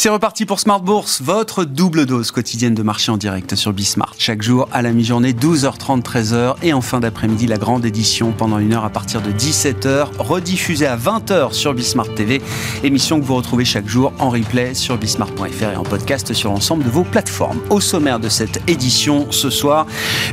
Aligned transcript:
C'est 0.00 0.10
reparti 0.10 0.46
pour 0.46 0.60
Smart 0.60 0.80
Bourse, 0.80 1.20
votre 1.22 1.64
double 1.64 2.06
dose 2.06 2.30
quotidienne 2.30 2.72
de 2.72 2.84
marché 2.84 3.10
en 3.10 3.16
direct 3.16 3.56
sur 3.56 3.72
Bismart. 3.72 4.14
Chaque 4.16 4.42
jour 4.42 4.68
à 4.70 4.80
la 4.80 4.92
mi-journée, 4.92 5.32
12h30, 5.32 6.02
13h 6.04 6.54
et 6.62 6.72
en 6.72 6.80
fin 6.80 7.00
d'après-midi, 7.00 7.48
la 7.48 7.56
grande 7.56 7.84
édition 7.84 8.30
pendant 8.30 8.60
une 8.60 8.74
heure 8.74 8.84
à 8.84 8.90
partir 8.90 9.20
de 9.20 9.32
17h, 9.32 10.10
rediffusée 10.20 10.86
à 10.86 10.96
20h 10.96 11.52
sur 11.52 11.74
Bismart 11.74 12.14
TV. 12.14 12.40
Émission 12.84 13.18
que 13.18 13.24
vous 13.24 13.34
retrouvez 13.34 13.64
chaque 13.64 13.88
jour 13.88 14.12
en 14.20 14.30
replay 14.30 14.72
sur 14.72 14.96
bismart.fr 14.96 15.72
et 15.72 15.76
en 15.76 15.82
podcast 15.82 16.32
sur 16.32 16.52
l'ensemble 16.52 16.84
de 16.84 16.90
vos 16.90 17.02
plateformes. 17.02 17.58
Au 17.68 17.80
sommaire 17.80 18.20
de 18.20 18.28
cette 18.28 18.62
édition 18.70 19.26
ce 19.32 19.50
soir, 19.50 19.84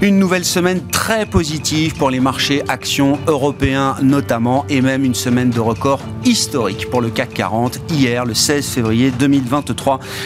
une 0.03 0.19
nouvelle 0.19 0.45
semaine 0.45 0.85
très 0.89 1.25
positive 1.25 1.95
pour 1.95 2.11
les 2.11 2.19
marchés 2.19 2.61
actions 2.67 3.17
européens 3.25 3.95
notamment 4.03 4.63
et 4.69 4.81
même 4.81 5.03
une 5.03 5.15
semaine 5.15 5.49
de 5.49 5.59
record 5.59 6.01
historique 6.23 6.87
pour 6.91 7.01
le 7.01 7.09
CAC 7.09 7.33
40 7.33 7.79
hier 7.89 8.25
le 8.25 8.35
16 8.35 8.67
février 8.67 9.09
2020 9.09 9.54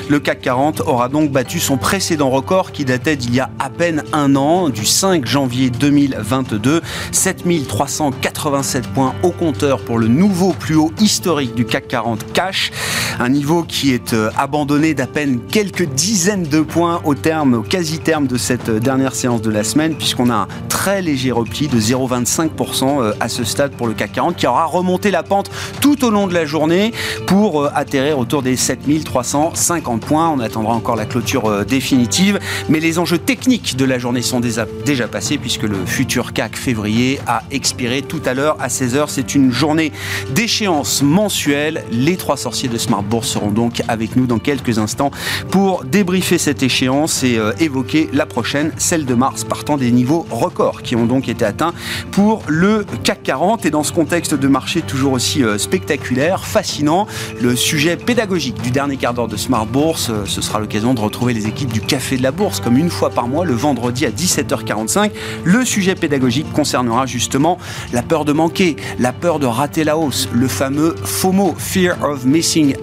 le 0.10 0.20
CAC 0.20 0.42
40 0.42 0.82
aura 0.82 1.10
donc 1.10 1.32
battu 1.32 1.60
son 1.60 1.78
précédent 1.78 2.30
record 2.30 2.72
qui 2.72 2.86
datait 2.86 3.16
d'il 3.16 3.36
y 3.36 3.40
a 3.40 3.50
à 3.60 3.70
peine 3.70 4.04
un 4.14 4.36
an, 4.36 4.70
du 4.70 4.86
5 4.86 5.26
janvier 5.26 5.70
2022. 5.70 6.82
7387 7.12 8.88
points 8.88 9.14
au 9.24 9.32
compteur 9.32 9.80
pour 9.82 10.00
le 10.00 10.08
nouveau 10.08 10.54
plus 10.54 10.76
haut 10.76 10.92
historique 11.00 11.56
du 11.56 11.66
CAC 11.66 11.88
40 11.88 12.32
cash. 12.34 12.72
Un 13.20 13.30
niveau 13.30 13.64
qui 13.64 13.94
est 13.94 14.14
euh, 14.14 14.30
abandonné 14.38 14.94
d'à 14.94 15.08
peine 15.08 15.40
quelques 15.52 15.86
dizaines 15.86 16.44
de 16.44 16.62
points 16.62 17.02
au 17.04 17.16
terme, 17.16 17.56
au 17.56 17.62
quasi-terme 17.62 18.28
de 18.28 18.38
cette 18.38 18.70
dernière 18.70 19.14
séance 19.14 19.42
de 19.42 19.52
la 19.52 19.64
semaine, 19.64 19.96
puisqu'on 19.96 20.30
a 20.30 20.36
un 20.36 20.48
très 20.70 21.02
léger 21.02 21.32
repli 21.32 21.68
de 21.68 21.80
0,25% 21.80 23.02
euh, 23.02 23.14
à 23.20 23.30
ce 23.30 23.44
stade 23.44 23.72
pour 23.72 23.88
le 23.88 23.94
CAC 23.94 24.14
40 24.14 24.36
qui 24.36 24.48
aura 24.48 24.66
remonté 24.66 25.12
la 25.12 25.24
pente 25.24 25.52
tout 25.82 26.04
au 26.06 26.10
long 26.10 26.28
de 26.28 26.34
la 26.34 26.46
journée 26.46 26.94
pour 27.28 27.64
euh, 27.64 27.72
atterrir 27.76 28.18
autour 28.18 28.42
des 28.42 28.56
7300 28.56 29.19
350 29.24 30.02
points. 30.06 30.30
On 30.30 30.40
attendra 30.40 30.74
encore 30.74 30.96
la 30.96 31.06
clôture 31.06 31.48
euh, 31.48 31.66
définitive. 31.66 32.40
Mais 32.70 32.80
les 32.80 33.00
enjeux 33.00 33.18
techniques 33.18 33.76
de 33.76 33.84
la 33.84 34.00
journée 34.00 34.22
sont 34.22 34.40
déjà, 34.40 34.66
passés 35.12 35.38
puisque 35.38 35.64
le 35.64 35.86
futur 35.86 36.32
CAC 36.32 36.56
février 36.56 37.20
a 37.28 37.44
expiré 37.52 38.02
tout 38.02 38.22
à 38.26 38.34
l'heure 38.34 38.56
à 38.60 38.68
16h. 38.70 39.06
C'est 39.08 39.36
une 39.36 39.52
journée 39.52 39.92
d'échéance 40.32 41.02
mensuelle. 41.02 41.84
Les 41.92 42.16
trois 42.16 42.38
sorciers 42.38 42.70
de 42.70 42.78
Smart 42.78 43.04
Bourse 43.04 43.28
seront 43.28 43.52
donc 43.52 43.82
avec 43.88 44.16
nous 44.16 44.26
dans 44.26 44.40
quelques 44.40 44.80
instants 44.80 45.12
pour 45.52 45.84
débriefer 45.84 46.38
cette 46.38 46.64
échéance 46.64 47.24
et 47.24 47.38
euh, 47.38 47.52
évoquer 47.60 48.10
la 48.14 48.26
prochaine, 48.26 48.72
celle 48.78 49.06
de 49.06 49.16
mars, 49.16 49.44
partant 49.44 49.76
des 49.76 49.92
niveaux 49.92 50.26
records 50.30 50.82
qui 50.82 50.96
ont 50.96 51.06
donc 51.06 51.28
été 51.28 51.44
atteints 51.44 51.74
pour 52.12 52.44
le 52.48 52.86
CAC 53.04 53.24
40. 53.24 53.66
Et 53.66 53.70
dans 53.70 53.84
ce 53.84 53.92
contexte 53.92 54.34
de 54.34 54.48
marché 54.48 54.82
toujours 54.82 55.14
aussi 55.14 55.44
euh, 55.44 55.58
spectaculaire, 55.58 56.46
fascinant, 56.46 57.06
le 57.42 57.56
sujet 57.56 57.98
pédagogique 57.98 58.62
du 58.62 58.72
dernier 58.72 58.98
quart 58.98 59.09
de 59.14 59.38
Smart 59.38 59.66
Bourse, 59.66 60.10
euh, 60.12 60.26
ce 60.26 60.40
sera 60.40 60.60
l'occasion 60.60 60.94
de 60.94 61.00
retrouver 61.00 61.34
les 61.34 61.48
équipes 61.48 61.74
du 61.74 61.82
Café 61.82 62.16
de 62.16 62.22
la 62.22 62.32
Bourse, 62.32 62.60
comme 62.60 62.78
une 62.78 62.92
fois 62.92 63.10
par 63.10 63.28
mois, 63.28 63.44
le 63.44 63.56
vendredi 63.56 64.06
à 64.06 64.12
17h45. 64.12 65.12
Le 65.44 65.66
sujet 65.66 65.96
pédagogique 65.96 66.52
concernera 66.54 67.08
justement 67.08 67.58
la 67.92 68.04
peur 68.04 68.24
de 68.24 68.34
manquer, 68.34 68.76
la 69.00 69.12
peur 69.12 69.40
de 69.40 69.48
rater 69.48 69.84
la 69.84 69.98
hausse, 69.98 70.30
le 70.32 70.48
fameux 70.48 70.96
FOMO, 71.04 71.56
Fear 71.58 71.98
of 72.04 72.24
Missing 72.24 72.76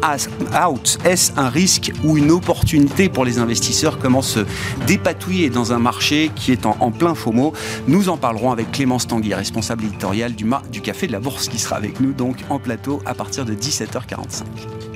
Out. 0.66 0.98
Est-ce 1.04 1.30
un 1.36 1.48
risque 1.48 1.92
ou 2.02 2.16
une 2.16 2.32
opportunité 2.32 3.08
pour 3.08 3.24
les 3.24 3.38
investisseurs? 3.38 3.98
Comment 4.00 4.22
se 4.22 4.40
dépatouiller 4.88 5.48
dans 5.48 5.72
un 5.72 5.78
marché 5.78 6.32
qui 6.34 6.50
est 6.50 6.66
en, 6.66 6.90
plein 6.90 7.14
FOMO? 7.14 7.52
Nous 7.86 8.08
en 8.08 8.16
parlerons 8.16 8.50
avec 8.50 8.72
Clémence 8.72 9.06
Tanguy, 9.06 9.32
responsable 9.32 9.84
éditoriale 9.84 10.34
du, 10.34 10.44
du 10.72 10.80
Café 10.80 11.06
de 11.06 11.12
la 11.12 11.20
Bourse, 11.20 11.48
qui 11.48 11.60
sera 11.60 11.76
avec 11.76 12.00
nous 12.00 12.12
donc 12.12 12.38
en 12.50 12.58
plateau 12.58 13.00
à 13.06 13.14
partir 13.14 13.44
de 13.44 13.54
17h45. 13.54 14.95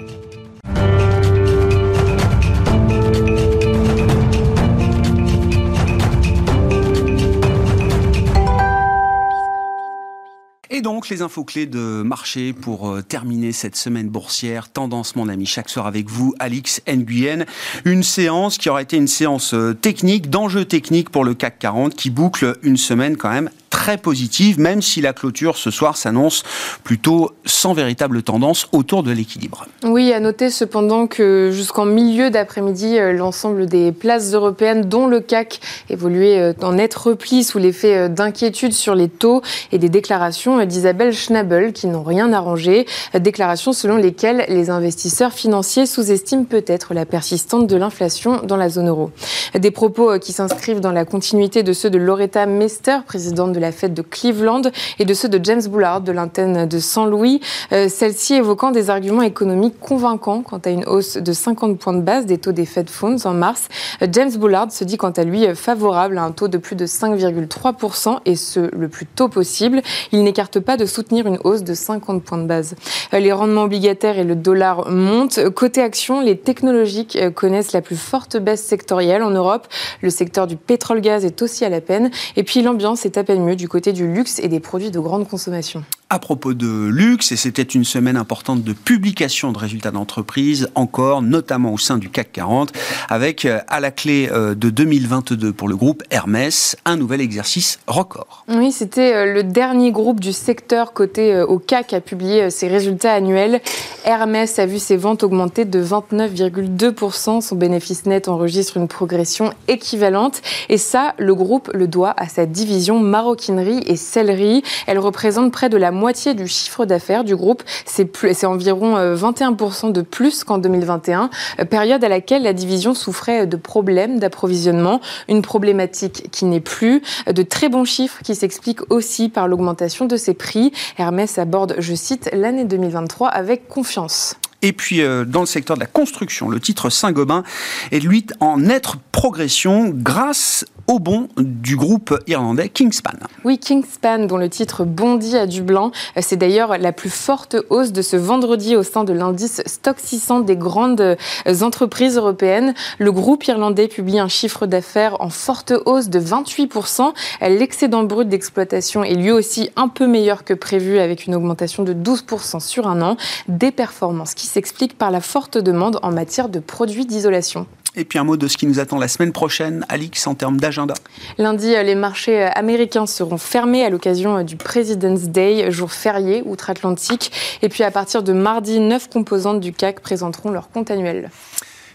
Et 10.80 10.82
donc, 10.82 11.10
les 11.10 11.20
infos 11.20 11.44
clés 11.44 11.66
de 11.66 12.00
marché 12.00 12.54
pour 12.54 12.88
euh, 12.88 13.02
terminer 13.02 13.52
cette 13.52 13.76
semaine 13.76 14.08
boursière. 14.08 14.70
Tendance, 14.70 15.14
mon 15.14 15.28
ami, 15.28 15.44
chaque 15.44 15.68
soir 15.68 15.86
avec 15.86 16.08
vous, 16.08 16.34
Alix 16.38 16.80
Nguyen. 16.88 17.44
Une 17.84 18.02
séance 18.02 18.56
qui 18.56 18.70
aura 18.70 18.80
été 18.80 18.96
une 18.96 19.06
séance 19.06 19.52
euh, 19.52 19.74
technique, 19.74 20.30
d'enjeux 20.30 20.64
techniques 20.64 21.10
pour 21.10 21.22
le 21.22 21.34
CAC 21.34 21.58
40, 21.58 21.94
qui 21.94 22.08
boucle 22.08 22.56
une 22.62 22.78
semaine 22.78 23.18
quand 23.18 23.28
même 23.28 23.50
très 23.70 23.96
positive, 23.96 24.60
même 24.60 24.82
si 24.82 25.00
la 25.00 25.12
clôture 25.12 25.56
ce 25.56 25.70
soir 25.70 25.96
s'annonce 25.96 26.42
plutôt 26.84 27.30
sans 27.46 27.72
véritable 27.72 28.22
tendance 28.22 28.68
autour 28.72 29.02
de 29.02 29.12
l'équilibre. 29.12 29.66
Oui, 29.84 30.12
à 30.12 30.20
noter 30.20 30.50
cependant 30.50 31.06
que 31.06 31.50
jusqu'en 31.52 31.86
milieu 31.86 32.30
d'après-midi, 32.30 32.98
euh, 32.98 33.12
l'ensemble 33.12 33.66
des 33.66 33.92
places 33.92 34.32
européennes, 34.32 34.82
dont 34.82 35.06
le 35.06 35.20
CAC, 35.20 35.60
évoluait 35.88 36.54
en 36.62 36.72
net 36.72 36.94
repli 36.94 37.44
sous 37.44 37.58
l'effet 37.58 38.08
d'inquiétude 38.08 38.72
sur 38.72 38.94
les 38.94 39.08
taux 39.08 39.42
et 39.72 39.78
des 39.78 39.88
déclarations 39.88 40.64
d'Isabelle 40.64 41.12
Schnabel 41.12 41.72
qui 41.72 41.86
n'ont 41.86 42.02
rien 42.02 42.32
arrangé. 42.32 42.86
Déclarations 43.14 43.72
selon 43.72 43.96
lesquelles 43.96 44.44
les 44.48 44.70
investisseurs 44.70 45.32
financiers 45.32 45.86
sous-estiment 45.86 46.44
peut-être 46.44 46.94
la 46.94 47.06
persistance 47.06 47.66
de 47.66 47.76
l'inflation 47.76 48.40
dans 48.42 48.56
la 48.56 48.68
zone 48.68 48.88
euro. 48.88 49.10
Des 49.58 49.70
propos 49.70 50.12
euh, 50.12 50.18
qui 50.18 50.32
s'inscrivent 50.32 50.80
dans 50.80 50.92
la 50.92 51.04
continuité 51.04 51.62
de 51.62 51.72
ceux 51.72 51.90
de 51.90 51.98
Loretta 51.98 52.46
Mester, 52.46 52.98
présidente 53.06 53.52
de 53.52 53.59
la 53.60 53.72
fête 53.72 53.94
de 53.94 54.02
Cleveland, 54.02 54.62
et 54.98 55.04
de 55.04 55.14
ceux 55.14 55.28
de 55.28 55.38
James 55.44 55.62
Bullard 55.68 56.00
de 56.00 56.12
l'antenne 56.12 56.66
de 56.66 56.78
Saint-Louis, 56.78 57.40
euh, 57.72 57.88
celle-ci 57.88 58.34
évoquant 58.34 58.70
des 58.70 58.90
arguments 58.90 59.22
économiques 59.22 59.78
convaincants 59.78 60.42
quant 60.42 60.58
à 60.58 60.70
une 60.70 60.84
hausse 60.86 61.16
de 61.16 61.32
50 61.32 61.78
points 61.78 61.94
de 61.94 62.00
base 62.00 62.26
des 62.26 62.38
taux 62.38 62.52
des 62.52 62.66
Fed 62.66 62.90
Funds 62.90 63.24
en 63.24 63.34
mars. 63.34 63.68
James 64.10 64.32
Bullard 64.36 64.72
se 64.72 64.84
dit 64.84 64.96
quant 64.96 65.10
à 65.10 65.24
lui 65.24 65.46
favorable 65.54 66.18
à 66.18 66.22
un 66.22 66.32
taux 66.32 66.48
de 66.48 66.58
plus 66.58 66.76
de 66.76 66.86
5,3% 66.86 68.18
et 68.26 68.36
ce 68.36 68.74
le 68.74 68.88
plus 68.88 69.06
tôt 69.06 69.28
possible. 69.28 69.82
Il 70.12 70.22
n'écarte 70.22 70.60
pas 70.60 70.76
de 70.76 70.86
soutenir 70.86 71.26
une 71.26 71.38
hausse 71.44 71.62
de 71.62 71.74
50 71.74 72.22
points 72.22 72.38
de 72.38 72.46
base. 72.46 72.74
Euh, 73.14 73.18
les 73.18 73.32
rendements 73.32 73.64
obligataires 73.64 74.18
et 74.18 74.24
le 74.24 74.34
dollar 74.34 74.88
montent. 74.90 75.48
Côté 75.50 75.82
action, 75.82 76.20
les 76.20 76.38
technologiques 76.38 77.16
euh, 77.16 77.30
connaissent 77.30 77.72
la 77.72 77.82
plus 77.82 77.96
forte 77.96 78.36
baisse 78.36 78.64
sectorielle 78.64 79.22
en 79.22 79.30
Europe. 79.30 79.66
Le 80.02 80.10
secteur 80.10 80.46
du 80.46 80.56
pétrole-gaz 80.56 81.24
est 81.24 81.42
aussi 81.42 81.64
à 81.64 81.68
la 81.68 81.80
peine. 81.80 82.10
Et 82.36 82.42
puis 82.42 82.62
l'ambiance 82.62 83.04
est 83.04 83.18
à 83.18 83.24
peine 83.24 83.44
mieux 83.44 83.49
du 83.56 83.68
côté 83.68 83.92
du 83.92 84.12
luxe 84.12 84.38
et 84.38 84.48
des 84.48 84.60
produits 84.60 84.90
de 84.90 85.00
grande 85.00 85.28
consommation 85.28 85.84
à 86.10 86.18
propos 86.18 86.54
de 86.54 86.88
luxe, 86.88 87.30
et 87.30 87.36
c'était 87.36 87.62
une 87.62 87.84
semaine 87.84 88.16
importante 88.16 88.64
de 88.64 88.72
publication 88.72 89.52
de 89.52 89.58
résultats 89.58 89.92
d'entreprise, 89.92 90.68
encore, 90.74 91.22
notamment 91.22 91.72
au 91.72 91.78
sein 91.78 91.98
du 91.98 92.10
CAC 92.10 92.32
40, 92.32 92.72
avec 93.08 93.44
euh, 93.44 93.60
à 93.68 93.78
la 93.78 93.92
clé 93.92 94.28
euh, 94.32 94.56
de 94.56 94.70
2022 94.70 95.52
pour 95.52 95.68
le 95.68 95.76
groupe 95.76 96.02
Hermès, 96.10 96.76
un 96.84 96.96
nouvel 96.96 97.20
exercice 97.20 97.78
record. 97.86 98.44
Oui, 98.48 98.72
c'était 98.72 99.14
euh, 99.14 99.32
le 99.32 99.44
dernier 99.44 99.92
groupe 99.92 100.18
du 100.18 100.32
secteur 100.32 100.92
côté 100.92 101.40
au 101.42 101.60
CAC 101.60 101.92
à 101.92 102.00
publier 102.00 102.50
ses 102.50 102.66
résultats 102.66 103.12
annuels. 103.12 103.60
Hermès 104.04 104.58
a 104.58 104.66
vu 104.66 104.80
ses 104.80 104.96
ventes 104.96 105.22
augmenter 105.22 105.64
de 105.64 105.82
29,2%, 105.82 107.40
son 107.40 107.54
bénéfice 107.54 108.06
net 108.06 108.26
enregistre 108.26 108.76
une 108.78 108.88
progression 108.88 109.52
équivalente, 109.68 110.42
et 110.68 110.78
ça, 110.78 111.14
le 111.18 111.36
groupe 111.36 111.70
le 111.72 111.86
doit 111.86 112.14
à 112.16 112.26
sa 112.26 112.46
division 112.46 112.98
maroquinerie 112.98 113.84
et 113.86 113.96
sellerie. 113.96 114.64
Elle 114.88 114.98
représente 114.98 115.52
près 115.52 115.68
de 115.68 115.76
la 115.76 115.92
moitié 116.00 116.34
du 116.34 116.48
chiffre 116.48 116.86
d'affaires 116.86 117.22
du 117.22 117.36
groupe. 117.36 117.62
C'est 117.84 118.46
environ 118.46 118.96
21% 119.14 119.88
euh, 119.88 119.92
de 119.92 120.02
plus 120.02 120.42
qu'en 120.42 120.58
2021, 120.58 121.30
euh, 121.60 121.64
période 121.64 122.02
à 122.02 122.08
laquelle 122.08 122.42
la 122.42 122.52
division 122.52 122.94
souffrait 122.94 123.46
de 123.46 123.56
problèmes 123.56 124.18
d'approvisionnement, 124.18 125.00
une 125.28 125.42
problématique 125.42 126.30
qui 126.32 126.46
n'est 126.46 126.60
plus, 126.60 127.02
euh, 127.28 127.32
de 127.32 127.42
très 127.42 127.68
bons 127.68 127.84
chiffres 127.84 128.22
qui 128.24 128.34
s'expliquent 128.34 128.90
aussi 128.90 129.28
par 129.28 129.46
l'augmentation 129.46 130.06
de 130.06 130.16
ses 130.16 130.34
prix. 130.34 130.72
Hermès 130.98 131.38
aborde, 131.38 131.76
je 131.78 131.94
cite, 131.94 132.30
l'année 132.32 132.64
2023 132.64 133.28
avec 133.28 133.68
confiance. 133.68 134.36
Et 134.62 134.72
puis, 134.74 135.00
dans 135.26 135.40
le 135.40 135.46
secteur 135.46 135.76
de 135.76 135.80
la 135.80 135.86
construction, 135.86 136.50
le 136.50 136.60
titre 136.60 136.90
Saint-Gobain 136.90 137.44
est 137.92 137.98
lui 137.98 138.26
en 138.40 138.58
nette 138.58 138.88
progression 139.10 139.90
grâce 139.94 140.66
au 140.90 140.98
bon 140.98 141.28
du 141.36 141.76
groupe 141.76 142.18
irlandais 142.26 142.68
Kingspan. 142.68 143.12
Oui, 143.44 143.58
Kingspan, 143.58 144.26
dont 144.26 144.36
le 144.36 144.48
titre 144.48 144.84
bondit 144.84 145.36
à 145.36 145.46
du 145.46 145.62
blanc. 145.62 145.92
C'est 146.20 146.36
d'ailleurs 146.36 146.78
la 146.78 146.90
plus 146.90 147.10
forte 147.10 147.54
hausse 147.70 147.92
de 147.92 148.02
ce 148.02 148.16
vendredi 148.16 148.74
au 148.74 148.82
sein 148.82 149.04
de 149.04 149.12
l'indice 149.12 149.62
Stock 149.66 149.98
600 150.00 150.40
des 150.40 150.56
grandes 150.56 151.16
entreprises 151.62 152.16
européennes. 152.16 152.74
Le 152.98 153.12
groupe 153.12 153.46
irlandais 153.46 153.86
publie 153.86 154.18
un 154.18 154.26
chiffre 154.26 154.66
d'affaires 154.66 155.20
en 155.20 155.30
forte 155.30 155.72
hausse 155.86 156.08
de 156.08 156.18
28%. 156.18 157.12
L'excédent 157.42 158.02
brut 158.02 158.28
d'exploitation 158.28 159.04
est 159.04 159.14
lui 159.14 159.30
aussi 159.30 159.70
un 159.76 159.86
peu 159.86 160.08
meilleur 160.08 160.42
que 160.42 160.54
prévu 160.54 160.98
avec 160.98 161.24
une 161.26 161.36
augmentation 161.36 161.84
de 161.84 161.94
12% 161.94 162.58
sur 162.58 162.88
un 162.88 163.00
an. 163.00 163.16
Des 163.46 163.70
performances 163.70 164.34
qui 164.34 164.48
s'expliquent 164.48 164.98
par 164.98 165.12
la 165.12 165.20
forte 165.20 165.56
demande 165.56 166.00
en 166.02 166.10
matière 166.10 166.48
de 166.48 166.58
produits 166.58 167.06
d'isolation. 167.06 167.68
Et 167.96 168.04
puis 168.04 168.18
un 168.18 168.24
mot 168.24 168.36
de 168.36 168.46
ce 168.46 168.56
qui 168.56 168.66
nous 168.66 168.78
attend 168.78 168.98
la 168.98 169.08
semaine 169.08 169.32
prochaine, 169.32 169.84
Alix, 169.88 170.26
en 170.26 170.34
termes 170.34 170.58
d'agenda. 170.58 170.94
Lundi, 171.38 171.70
les 171.70 171.94
marchés 171.94 172.44
américains 172.44 173.06
seront 173.06 173.38
fermés 173.38 173.84
à 173.84 173.90
l'occasion 173.90 174.42
du 174.44 174.56
President's 174.56 175.24
Day, 175.24 175.70
jour 175.70 175.90
férié 175.90 176.42
outre-Atlantique. 176.46 177.32
Et 177.62 177.68
puis 177.68 177.82
à 177.82 177.90
partir 177.90 178.22
de 178.22 178.32
mardi, 178.32 178.78
neuf 178.78 179.08
composantes 179.08 179.60
du 179.60 179.72
CAC 179.72 180.00
présenteront 180.00 180.50
leur 180.50 180.70
compte 180.70 180.90
annuel. 180.90 181.30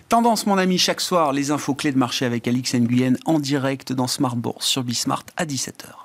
Tendance, 0.09 0.45
mon 0.45 0.57
ami, 0.57 0.77
chaque 0.77 1.01
soir, 1.01 1.33
les 1.33 1.49
infos 1.49 1.73
clés 1.73 1.91
de 1.91 1.97
marché 1.97 2.25
avec 2.25 2.47
Alix 2.47 2.75
Nguyen 2.75 3.15
en 3.25 3.39
direct 3.39 3.91
dans 3.91 4.07
Smart 4.07 4.35
Bourse 4.35 4.67
sur 4.67 4.83
Bismart 4.83 5.23
à 5.35 5.45
17h. 5.45 6.04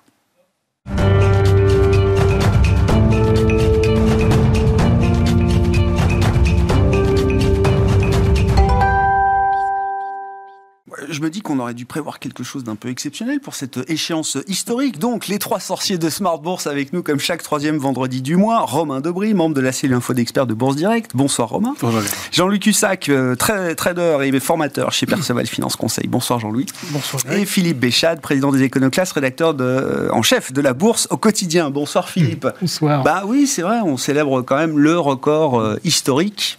Je 11.20 11.24
me 11.26 11.28
dis 11.28 11.42
qu'on 11.42 11.58
aurait 11.58 11.74
dû 11.74 11.84
prévoir 11.84 12.18
quelque 12.18 12.42
chose 12.42 12.64
d'un 12.64 12.76
peu 12.76 12.88
exceptionnel 12.88 13.40
pour 13.40 13.54
cette 13.54 13.78
échéance 13.90 14.38
historique. 14.48 14.98
Donc, 14.98 15.28
les 15.28 15.38
trois 15.38 15.60
sorciers 15.60 15.98
de 15.98 16.08
Smart 16.08 16.38
Bourse 16.38 16.66
avec 16.66 16.94
nous, 16.94 17.02
comme 17.02 17.20
chaque 17.20 17.42
troisième 17.42 17.76
vendredi 17.76 18.22
du 18.22 18.36
mois. 18.36 18.60
Romain 18.60 19.02
Debry, 19.02 19.34
membre 19.34 19.54
de 19.54 19.60
la 19.60 19.70
cellule 19.70 19.96
info 19.96 20.14
d'experts 20.14 20.46
de 20.46 20.54
Bourse 20.54 20.76
Direct. 20.76 21.10
Bonsoir, 21.14 21.50
Romain. 21.50 21.74
Bonjour. 21.82 22.00
Jean-Luc 22.32 22.64
Hussac, 22.64 23.10
euh, 23.10 23.34
trader 23.34 24.18
et 24.22 24.40
formateur 24.40 24.92
chez 24.92 25.04
Perceval 25.04 25.46
Finance 25.46 25.76
Conseil. 25.76 26.06
Bonsoir, 26.08 26.40
Jean-Louis. 26.40 26.64
Bonsoir. 26.88 27.30
Et 27.34 27.44
Philippe 27.44 27.80
Béchade, 27.80 28.22
président 28.22 28.50
des 28.50 28.62
Éconoclasses, 28.62 29.12
rédacteur 29.12 29.52
de, 29.52 29.62
euh, 29.62 30.08
en 30.12 30.22
chef 30.22 30.54
de 30.54 30.60
la 30.62 30.72
Bourse 30.72 31.06
au 31.10 31.18
quotidien. 31.18 31.68
Bonsoir, 31.68 32.08
Philippe. 32.08 32.48
Bonsoir. 32.62 33.02
Bah 33.02 33.24
oui, 33.26 33.46
c'est 33.46 33.60
vrai, 33.60 33.80
on 33.84 33.98
célèbre 33.98 34.40
quand 34.40 34.56
même 34.56 34.78
le 34.78 34.98
record 34.98 35.60
euh, 35.60 35.78
historique 35.84 36.58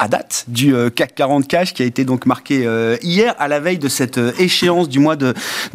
à 0.00 0.08
date 0.08 0.46
du 0.48 0.74
euh, 0.74 0.88
CAC 0.88 1.14
40 1.14 1.46
cash 1.46 1.74
qui 1.74 1.82
a 1.82 1.84
été 1.84 2.06
donc 2.06 2.24
marqué 2.24 2.66
euh, 2.66 2.96
hier 3.02 3.34
à 3.38 3.48
la 3.48 3.60
veille 3.60 3.78
de 3.78 3.88
cette 3.88 4.16
euh, 4.16 4.32
échéance 4.38 4.88
du 4.88 4.98
mois 4.98 5.14
de, 5.14 5.34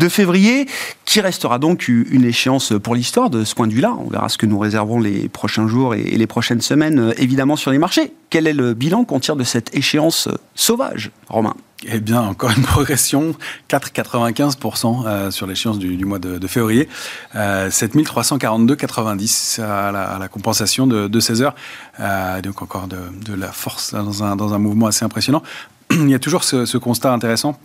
février 0.09 0.67
qui 1.05 1.21
restera 1.21 1.59
donc 1.59 1.87
une 1.87 2.25
échéance 2.25 2.73
pour 2.81 2.95
l'histoire 2.95 3.29
de 3.29 3.43
ce 3.43 3.53
point 3.53 3.67
de 3.67 3.73
vue-là. 3.73 3.95
On 3.99 4.09
verra 4.09 4.29
ce 4.29 4.37
que 4.37 4.45
nous 4.45 4.57
réservons 4.57 4.99
les 4.99 5.29
prochains 5.29 5.67
jours 5.67 5.93
et 5.93 6.03
les 6.03 6.27
prochaines 6.27 6.61
semaines 6.61 7.13
évidemment 7.17 7.55
sur 7.55 7.71
les 7.71 7.77
marchés. 7.77 8.13
Quel 8.29 8.47
est 8.47 8.53
le 8.53 8.73
bilan 8.73 9.03
qu'on 9.03 9.19
tire 9.19 9.35
de 9.35 9.43
cette 9.43 9.75
échéance 9.75 10.29
sauvage, 10.55 11.11
Romain? 11.27 11.55
Eh 11.87 11.99
bien, 11.99 12.21
encore 12.21 12.51
une 12.55 12.63
progression, 12.63 13.35
4,95% 13.69 15.05
euh, 15.05 15.31
sur 15.31 15.47
l'échéance 15.47 15.79
du, 15.79 16.05
mois 16.05 16.19
de, 16.19 16.47
février, 16.47 16.89
euh, 17.35 17.69
7342,90 17.69 19.61
à, 19.61 19.89
à, 19.89 20.19
la 20.19 20.27
compensation 20.27 20.87
de, 20.87 21.07
de 21.07 21.19
16 21.19 21.41
heures. 21.41 21.55
Euh, 21.99 22.41
donc 22.41 22.61
encore 22.61 22.87
de, 22.87 23.33
la 23.33 23.51
force 23.51 23.93
dans, 23.93 24.23
un, 24.23 24.59
mouvement 24.59 24.87
assez 24.87 25.05
impressionnant. 25.05 25.43
Il 25.91 26.09
y 26.09 26.15
a 26.15 26.19
toujours 26.19 26.43
ce, 26.43 26.77
constat 26.77 27.13
intéressant 27.13 27.57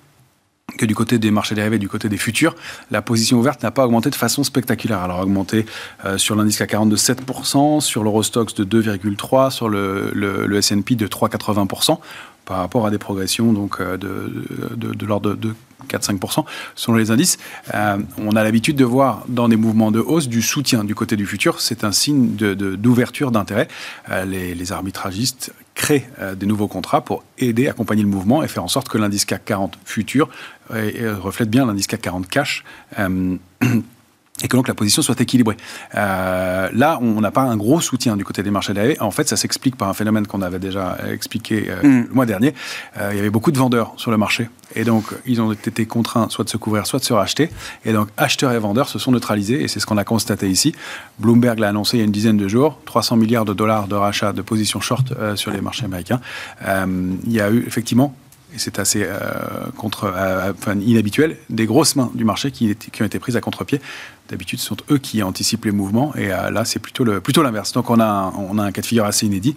que 0.78 0.86
du 0.86 0.94
côté 0.94 1.18
des 1.18 1.32
marchés 1.32 1.56
dérivés, 1.56 1.78
du 1.78 1.88
côté 1.88 2.08
des 2.08 2.16
futurs, 2.16 2.54
la 2.92 3.02
position 3.02 3.38
ouverte 3.38 3.62
n'a 3.64 3.72
pas 3.72 3.84
augmenté 3.84 4.08
de 4.08 4.14
façon 4.14 4.44
spectaculaire. 4.44 5.02
Elle 5.04 5.10
a 5.10 5.20
augmenté 5.20 5.66
euh, 6.04 6.16
sur 6.16 6.36
l'indice 6.36 6.58
CAC 6.58 6.70
40 6.70 6.88
de 6.88 6.96
7%, 6.96 7.80
sur 7.80 8.04
l'Eurostox 8.04 8.54
de 8.54 8.82
2,3%, 8.82 9.50
sur 9.50 9.68
le 9.68 10.56
S&P 10.56 10.94
de 10.94 11.08
3,80% 11.08 11.98
par 12.44 12.58
rapport 12.58 12.86
à 12.86 12.90
des 12.90 12.98
progressions 12.98 13.52
donc, 13.52 13.80
euh, 13.80 13.96
de, 13.96 15.06
l'ordre 15.06 15.34
de, 15.34 15.54
4-5% 15.88 16.44
selon 16.74 16.98
les 16.98 17.10
indices. 17.10 17.38
Euh, 17.74 17.96
on 18.18 18.36
a 18.36 18.44
l'habitude 18.44 18.76
de 18.76 18.84
voir 18.84 19.24
dans 19.28 19.48
des 19.48 19.56
mouvements 19.56 19.90
de 19.90 19.98
hausse 19.98 20.28
du 20.28 20.42
soutien 20.42 20.84
du 20.84 20.94
côté 20.94 21.16
du 21.16 21.26
futur. 21.26 21.60
C'est 21.60 21.84
un 21.84 21.92
signe 21.92 22.34
d'ouverture 22.36 23.30
d'intérêt. 23.30 23.66
Euh, 24.10 24.24
les, 24.24 24.54
les, 24.54 24.72
arbitragistes 24.72 25.52
créent 25.74 26.08
des 26.36 26.46
nouveaux 26.46 26.68
contrats 26.68 27.00
pour 27.00 27.24
aider, 27.38 27.66
accompagner 27.66 28.02
le 28.02 28.08
mouvement 28.08 28.42
et 28.42 28.48
faire 28.48 28.62
en 28.62 28.68
sorte 28.68 28.88
que 28.88 28.98
l'indice 28.98 29.24
CAC 29.24 29.44
40 29.46 29.78
futur 29.84 30.28
reflète 30.68 31.48
bien 31.48 31.64
l'indice 31.64 31.86
CAC 31.86 32.02
40 32.02 32.28
cash 32.28 32.64
et 34.42 34.48
que 34.48 34.56
donc 34.56 34.68
la 34.68 34.74
position 34.74 35.02
soit 35.02 35.20
équilibrée. 35.20 35.56
Euh, 35.94 36.68
là, 36.72 36.98
on 37.02 37.20
n'a 37.20 37.30
pas 37.30 37.42
un 37.42 37.56
gros 37.56 37.80
soutien 37.80 38.16
du 38.16 38.24
côté 38.24 38.42
des 38.42 38.50
marchés 38.50 38.72
dérivés. 38.72 39.00
En 39.00 39.10
fait, 39.10 39.28
ça 39.28 39.36
s'explique 39.36 39.76
par 39.76 39.88
un 39.88 39.94
phénomène 39.94 40.26
qu'on 40.26 40.42
avait 40.42 40.58
déjà 40.58 40.98
expliqué 41.10 41.66
euh, 41.68 41.82
mm. 41.82 42.06
le 42.08 42.14
mois 42.14 42.26
dernier. 42.26 42.54
Euh, 42.98 43.10
il 43.12 43.16
y 43.16 43.20
avait 43.20 43.30
beaucoup 43.30 43.52
de 43.52 43.58
vendeurs 43.58 43.92
sur 43.96 44.10
le 44.10 44.16
marché. 44.16 44.48
Et 44.74 44.84
donc, 44.84 45.04
ils 45.26 45.40
ont 45.40 45.52
été 45.52 45.84
contraints 45.86 46.28
soit 46.28 46.44
de 46.44 46.50
se 46.50 46.56
couvrir, 46.56 46.86
soit 46.86 47.00
de 47.00 47.04
se 47.04 47.12
racheter. 47.12 47.50
Et 47.84 47.92
donc, 47.92 48.08
acheteurs 48.16 48.52
et 48.52 48.58
vendeurs 48.58 48.88
se 48.88 48.98
sont 48.98 49.12
neutralisés. 49.12 49.62
Et 49.62 49.68
c'est 49.68 49.80
ce 49.80 49.86
qu'on 49.86 49.98
a 49.98 50.04
constaté 50.04 50.48
ici. 50.48 50.74
Bloomberg 51.18 51.58
l'a 51.58 51.68
annoncé 51.68 51.96
il 51.96 52.00
y 52.00 52.02
a 52.02 52.06
une 52.06 52.12
dizaine 52.12 52.36
de 52.36 52.48
jours. 52.48 52.78
300 52.86 53.16
milliards 53.16 53.44
de 53.44 53.52
dollars 53.52 53.88
de 53.88 53.96
rachat 53.96 54.32
de 54.32 54.42
positions 54.42 54.80
short 54.80 55.12
sur 55.34 55.50
les 55.50 55.60
marchés 55.60 55.84
américains. 55.84 56.20
il 56.66 57.32
y 57.32 57.40
a 57.40 57.50
eu 57.50 57.64
effectivement 57.66 58.14
et 58.54 58.58
c'est 58.58 58.78
assez 58.78 59.02
euh, 59.04 59.20
contre, 59.76 60.12
euh, 60.14 60.52
inhabituel, 60.80 61.36
des 61.48 61.66
grosses 61.66 61.96
mains 61.96 62.10
du 62.14 62.24
marché 62.24 62.50
qui, 62.50 62.76
ont 63.00 63.04
été 63.04 63.18
prises 63.18 63.36
à 63.36 63.40
contre-pied. 63.40 63.80
D'habitude, 64.28 64.58
ce 64.58 64.66
sont 64.66 64.76
eux 64.90 64.98
qui 64.98 65.22
anticipent 65.22 65.64
les 65.64 65.72
mouvements, 65.72 66.14
et 66.16 66.32
euh, 66.32 66.50
là, 66.50 66.64
c'est 66.64 66.78
plutôt 66.78 67.04
l'inverse. 67.42 67.72
Donc, 67.72 67.90
on 67.90 68.00
a, 68.00 68.32
on 68.36 68.58
a 68.58 68.62
un 68.62 68.72
cas 68.72 68.80
de 68.80 68.86
figure 68.86 69.04
assez 69.04 69.26
inédit, 69.26 69.56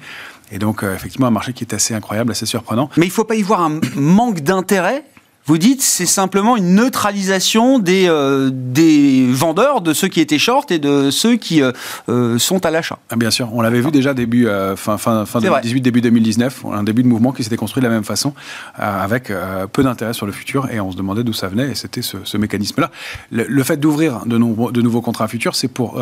et 0.52 0.60
donc, 0.60 0.84
effectivement, 0.84 1.28
un 1.28 1.32
marché 1.32 1.54
qui 1.54 1.64
est 1.64 1.74
assez 1.74 1.94
incroyable, 1.94 2.32
assez 2.32 2.46
surprenant. 2.46 2.90
Mais 2.98 3.06
il 3.06 3.10
ne 3.10 3.14
faut 3.14 3.24
pas 3.24 3.36
y 3.36 3.42
voir 3.42 3.62
un 3.62 3.80
manque 3.96 4.42
d'intérêt 4.42 5.04
vous 5.46 5.58
dites 5.58 5.82
c'est 5.82 6.06
simplement 6.06 6.56
une 6.56 6.76
neutralisation 6.76 7.80
des, 7.80 8.06
euh, 8.08 8.50
des 8.54 9.28
vendeurs, 9.30 9.82
de 9.82 9.94
ceux 9.94 10.08
qui 10.08 10.22
étaient 10.22 10.40
short 10.40 10.72
et 10.72 10.80
de 10.80 11.12
ceux 11.12 11.36
qui 11.36 11.62
euh, 11.62 11.72
euh, 12.08 12.38
sont 12.38 12.66
à 12.66 12.72
l'achat. 12.72 13.00
Ah, 13.10 13.16
bien 13.16 13.32
sûr, 13.32 13.50
on 13.54 13.62
l'avait 13.62 13.82
vu 13.82 13.92
déjà 13.92 14.14
début 14.14 14.48
fin, 14.76 14.98
fin, 14.98 15.26
fin 15.26 15.42
2018, 15.42 15.82
début 15.82 16.02
2019, 16.02 16.66
un 16.72 16.84
début 16.84 17.04
de 17.04 17.08
mouvement 17.08 17.32
qui 17.32 17.44
s'était 17.44 17.58
construit 17.58 17.82
de 17.82 17.88
la 17.88 17.94
même 17.94 18.04
façon, 18.04 18.34
avec 18.76 19.32
peu 19.72 19.84
d'intérêt 19.84 20.14
sur 20.14 20.26
le 20.26 20.32
futur, 20.32 20.70
et 20.72 20.80
on 20.80 20.92
se 20.92 20.98
demandait 20.98 21.24
d'où 21.24 21.34
ça 21.34 21.48
venait, 21.48 21.72
et 21.72 21.76
c'était 21.76 22.02
ce, 22.02 22.38
mécanisme-là. 22.38 22.90
Le, 23.32 23.64
fait 23.64 23.78
d'ouvrir 23.78 24.26
de, 24.26 24.38
de, 24.38 24.82
nouveaux 24.82 25.02
contrats 25.02 25.28
futurs, 25.28 25.56
c'est 25.56 25.68
pour 25.68 26.02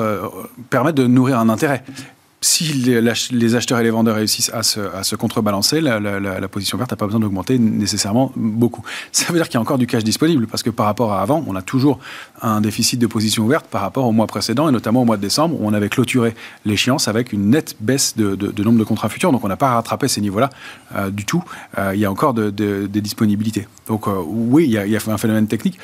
permettre 0.70 0.96
de 0.96 1.08
nourrir 1.08 1.40
un 1.40 1.50
intérêt 1.50 1.84
si 2.44 2.74
les, 2.74 3.56
acheteurs 3.56 3.80
et 3.80 3.84
les 3.84 3.92
vendeurs 3.92 4.16
réussissent 4.16 4.52
à 4.52 4.64
se, 4.64 5.16
contrebalancer, 5.16 5.80
la, 5.80 6.48
position 6.48 6.76
verte 6.76 6.90
n'a 6.90 6.98
pas 6.98 7.06
besoin 7.06 7.20
d'augmenter 7.20 7.60
nécessairement 7.60 8.32
beaucoup. 8.36 8.84
Ça 9.12 9.32
veut 9.32 9.38
dire 9.38 9.48
qu'il 9.48 9.56
y 9.56 9.58
a 9.58 9.62
encore 9.62 9.78
du 9.78 9.86
cash 9.86 10.04
disponible, 10.04 10.48
parce 10.48 10.64
que 10.64 10.72
par 10.72 10.88
rapport 10.88 11.14
à 11.14 11.22
avant, 11.22 11.44
on 11.48 11.56
a 11.56 11.62
toujours 11.62 12.00
un 12.42 12.60
déficit 12.60 13.00
de 13.00 13.06
position 13.06 13.44
ouverte 13.44 13.68
par 13.68 13.82
rapport 13.82 14.08
au 14.08 14.12
mois 14.12 14.26
précédent, 14.26 14.68
et 14.68 14.72
notamment 14.72 15.04
au 15.04 15.06
mois 15.06 15.18
de 15.18 15.22
décembre, 15.22 15.62
où 15.62 15.68
on 15.68 15.74
avait 15.74 15.90
clôturé 15.90 16.34
l'échéance 16.66 17.08
avec 17.08 17.32
une 17.32 17.52
nette 17.52 17.76
baisse 17.80 18.18
de, 18.18 18.64
nombre 18.64 18.80
de 18.80 18.84
contrats 18.84 19.10
futurs. 19.10 19.32
Donc 19.32 19.44
on 19.46 19.48
n'a 19.48 19.58
pas 19.58 19.76
rattrapé 19.76 20.08
ces 20.08 20.22
niveaux-là 20.22 20.50
euh, 20.96 21.12
du 21.12 21.26
tout. 21.26 21.44
Euh, 21.78 21.92
il 21.94 22.00
y 22.00 22.06
a 22.06 22.12
encore 22.12 22.34
des 22.34 22.88
disponibilités. 22.88 23.68
Donc 23.88 24.08
euh, 24.08 24.20
oui, 24.26 24.66
il 24.66 24.72
y 24.72 24.98
a 24.98 25.00
un 25.08 25.18
phénomène 25.18 25.48
technique. 25.48 25.78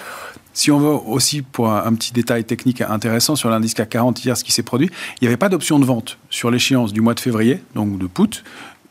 Si 0.58 0.72
on 0.72 0.80
veut 0.80 0.98
aussi, 1.06 1.44
pour 1.44 1.72
un, 1.72 1.94
petit 1.94 2.14
détail 2.14 2.44
technique 2.44 2.82
intéressant 2.82 3.36
sur 3.36 3.48
l'indice 3.48 3.76
CAC 3.76 3.90
40 3.90 4.26
hier, 4.26 4.36
ce 4.36 4.44
qui 4.44 4.52
s'est 4.52 4.64
produit, 4.64 4.90
il 5.22 5.24
n'y 5.24 5.28
avait 5.28 5.38
pas 5.38 5.50
d'option 5.50 5.78
de 5.78 5.86
vente 5.86 6.18
sur 6.32 6.50
l'échéance 6.50 6.94
du 6.94 7.02
mois 7.02 7.14
de 7.14 7.20
février, 7.20 7.62
donc 7.76 8.00
de 8.00 8.08
put, 8.08 8.44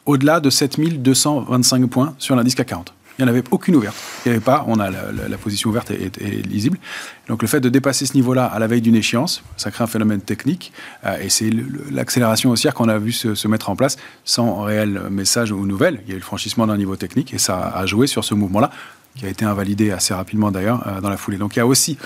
au-delà 0.04 0.38
de 0.38 0.48
7225 0.48 1.86
points 1.88 2.14
sur 2.18 2.36
l'indice 2.36 2.54
CAC 2.54 2.68
40. 2.68 2.94
Il 3.18 3.24
n'y 3.24 3.28
en 3.28 3.34
avait 3.34 3.42
aucune 3.50 3.74
ouverte. 3.74 3.96
Il 4.24 4.28
n'y 4.28 4.36
avait 4.36 4.44
pas, 4.44 4.64
on 4.68 4.78
a 4.78 4.90
la, 4.90 5.38
position 5.38 5.70
ouverte 5.70 5.90
est, 5.90 6.46
lisible. 6.46 6.78
Donc 7.26 7.42
le 7.42 7.48
fait 7.48 7.58
de 7.58 7.68
dépasser 7.68 8.06
ce 8.06 8.14
niveau-là 8.14 8.44
à 8.44 8.60
la 8.60 8.68
veille 8.68 8.80
d'une 8.82 8.94
échéance, 8.94 9.42
ça 9.56 9.72
crée 9.72 9.82
un 9.82 9.88
phénomène 9.88 10.20
technique. 10.20 10.72
Euh, 11.04 11.18
et 11.20 11.30
c'est 11.30 11.50
l'accélération 11.90 12.50
haussière 12.50 12.74
qu'on 12.74 12.88
a 12.88 12.98
vu 12.98 13.10
se, 13.10 13.34
se, 13.34 13.48
mettre 13.48 13.70
en 13.70 13.74
place 13.74 13.96
sans 14.24 14.62
réel 14.62 15.02
message 15.10 15.50
ou 15.50 15.66
nouvelle. 15.66 16.00
Il 16.04 16.10
y 16.10 16.12
a 16.12 16.14
eu 16.14 16.18
le 16.18 16.24
franchissement 16.24 16.68
d'un 16.68 16.76
niveau 16.76 16.94
technique 16.94 17.34
et 17.34 17.38
ça 17.38 17.72
a 17.74 17.86
joué 17.86 18.06
sur 18.06 18.22
ce 18.22 18.34
mouvement-là 18.34 18.70
qui 19.16 19.26
a 19.26 19.28
été 19.28 19.44
invalidé 19.44 19.90
assez 19.90 20.14
rapidement 20.14 20.50
d'ailleurs 20.50 20.86
euh, 20.86 21.00
dans 21.00 21.10
la 21.10 21.16
foulée. 21.16 21.38
Donc 21.38 21.56
il 21.56 21.58
y 21.58 21.62
a 21.62 21.66
aussi 21.66 21.98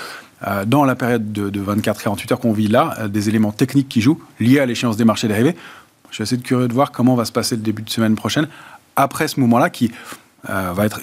euh, 0.46 0.64
dans 0.64 0.84
la 0.84 0.94
période 0.94 1.32
de, 1.32 1.60
24-48 1.60 2.32
heures 2.32 2.40
qu'on 2.40 2.52
vit 2.52 2.68
là, 2.68 2.94
euh, 2.98 3.08
des 3.08 3.28
éléments 3.28 3.52
techniques 3.52 3.88
qui 3.88 4.00
jouent 4.00 4.20
liés 4.38 4.60
à 4.60 4.66
l'échéance 4.66 4.96
des 4.96 5.04
marchés 5.04 5.28
dérivés. 5.28 5.56
Je 6.10 6.14
suis 6.14 6.22
assez 6.22 6.38
curieux 6.38 6.68
de 6.68 6.72
voir 6.72 6.92
comment 6.92 7.14
va 7.14 7.24
se 7.24 7.32
passer 7.32 7.56
le 7.56 7.62
début 7.62 7.82
de 7.82 7.90
semaine 7.90 8.16
prochaine 8.16 8.48
après 8.96 9.28
ce 9.28 9.38
moment-là 9.40 9.70
qui 9.70 9.92
va 10.48 10.86
être, 10.86 11.00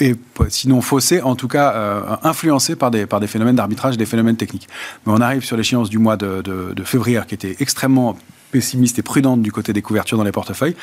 et, 0.00 0.16
sinon 0.48 0.80
faussé, 0.80 1.20
en 1.20 1.36
tout 1.36 1.46
cas 1.46 2.18
influencé 2.24 2.74
par 2.74 2.90
des, 2.90 3.06
par 3.06 3.20
des 3.20 3.28
phénomènes 3.28 3.54
d'arbitrage, 3.54 3.96
des 3.96 4.06
phénomènes 4.06 4.36
techniques. 4.36 4.66
Mais 5.06 5.12
on 5.12 5.20
arrive 5.20 5.44
sur 5.44 5.56
l'échéance 5.56 5.90
du 5.90 5.98
mois 5.98 6.16
de, 6.16 6.74
février 6.84 7.20
qui 7.28 7.34
était 7.34 7.56
extrêmement 7.60 8.18
pessimiste 8.50 8.98
et 8.98 9.02
prudente 9.02 9.42
du 9.42 9.52
côté 9.52 9.72
des 9.72 9.82
couvertures 9.82 10.18
dans 10.18 10.24
les 10.24 10.32
portefeuilles, 10.32 10.74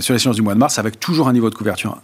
sur 0.00 0.12
l'échéance 0.12 0.36
du 0.36 0.42
mois 0.42 0.54
de 0.54 0.58
mars 0.58 0.78
avec 0.78 1.00
toujours 1.00 1.28
un 1.28 1.32
niveau 1.32 1.48
de 1.48 1.54
couverture 1.54 1.98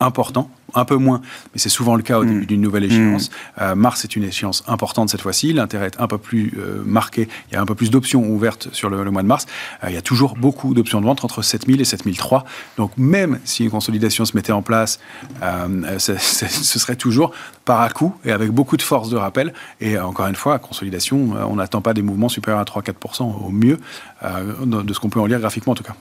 important, 0.00 0.50
un 0.74 0.84
peu 0.84 0.96
moins, 0.96 1.20
mais 1.52 1.60
c'est 1.60 1.68
souvent 1.68 1.94
le 1.94 2.02
cas 2.02 2.18
au 2.18 2.24
début 2.24 2.42
mm. 2.42 2.46
d'une 2.46 2.60
nouvelle 2.60 2.84
échéance. 2.84 3.30
Mm. 3.30 3.62
Euh, 3.62 3.74
mars 3.74 4.04
est 4.04 4.16
une 4.16 4.24
échéance 4.24 4.64
importante 4.66 5.08
cette 5.08 5.20
fois-ci, 5.20 5.52
l'intérêt 5.52 5.86
est 5.86 6.00
un 6.00 6.08
peu 6.08 6.18
plus 6.18 6.52
euh, 6.58 6.82
marqué, 6.84 7.28
il 7.50 7.54
y 7.54 7.56
a 7.56 7.60
un 7.60 7.66
peu 7.66 7.74
plus 7.74 7.90
d'options 7.90 8.28
ouvertes 8.28 8.68
sur 8.72 8.90
le, 8.90 9.10
mois 9.10 9.22
de 9.22 9.28
mars. 9.28 9.46
Euh, 9.82 9.90
il 9.90 9.94
y 9.94 9.98
a 9.98 10.02
toujours 10.02 10.34
beaucoup 10.34 10.74
d'options 10.74 11.00
de 11.00 11.06
vente 11.06 11.24
entre 11.24 11.42
7000 11.42 11.80
et 11.80 11.84
7003. 11.84 12.44
Donc 12.76 12.90
même 12.96 13.38
si 13.44 13.64
une 13.64 13.70
consolidation 13.70 14.24
se 14.24 14.36
mettait 14.36 14.52
en 14.52 14.62
place, 14.62 14.98
ce 15.98 16.18
serait 16.78 16.96
toujours 16.96 17.32
par 17.64 17.80
à 17.80 17.90
coup 17.90 18.14
et 18.24 18.32
avec 18.32 18.50
beaucoup 18.50 18.76
de 18.76 18.82
force 18.82 19.10
de 19.10 19.16
rappel. 19.16 19.54
Et 19.80 19.98
encore 19.98 20.26
une 20.26 20.34
fois, 20.34 20.58
consolidation, 20.58 21.34
on 21.48 21.56
n'attend 21.56 21.80
pas 21.80 21.94
des 21.94 22.02
mouvements 22.02 22.28
supérieurs 22.28 22.60
à 22.60 22.64
3-4% 22.64 23.46
au 23.46 23.50
mieux, 23.50 23.78
de 24.22 24.92
ce 24.92 24.98
qu'on 24.98 25.10
peut 25.10 25.20
en 25.20 25.26
lire 25.26 25.40
graphiquement 25.40 25.72
en 25.72 25.76
tout 25.76 25.84
cas. 25.84 25.94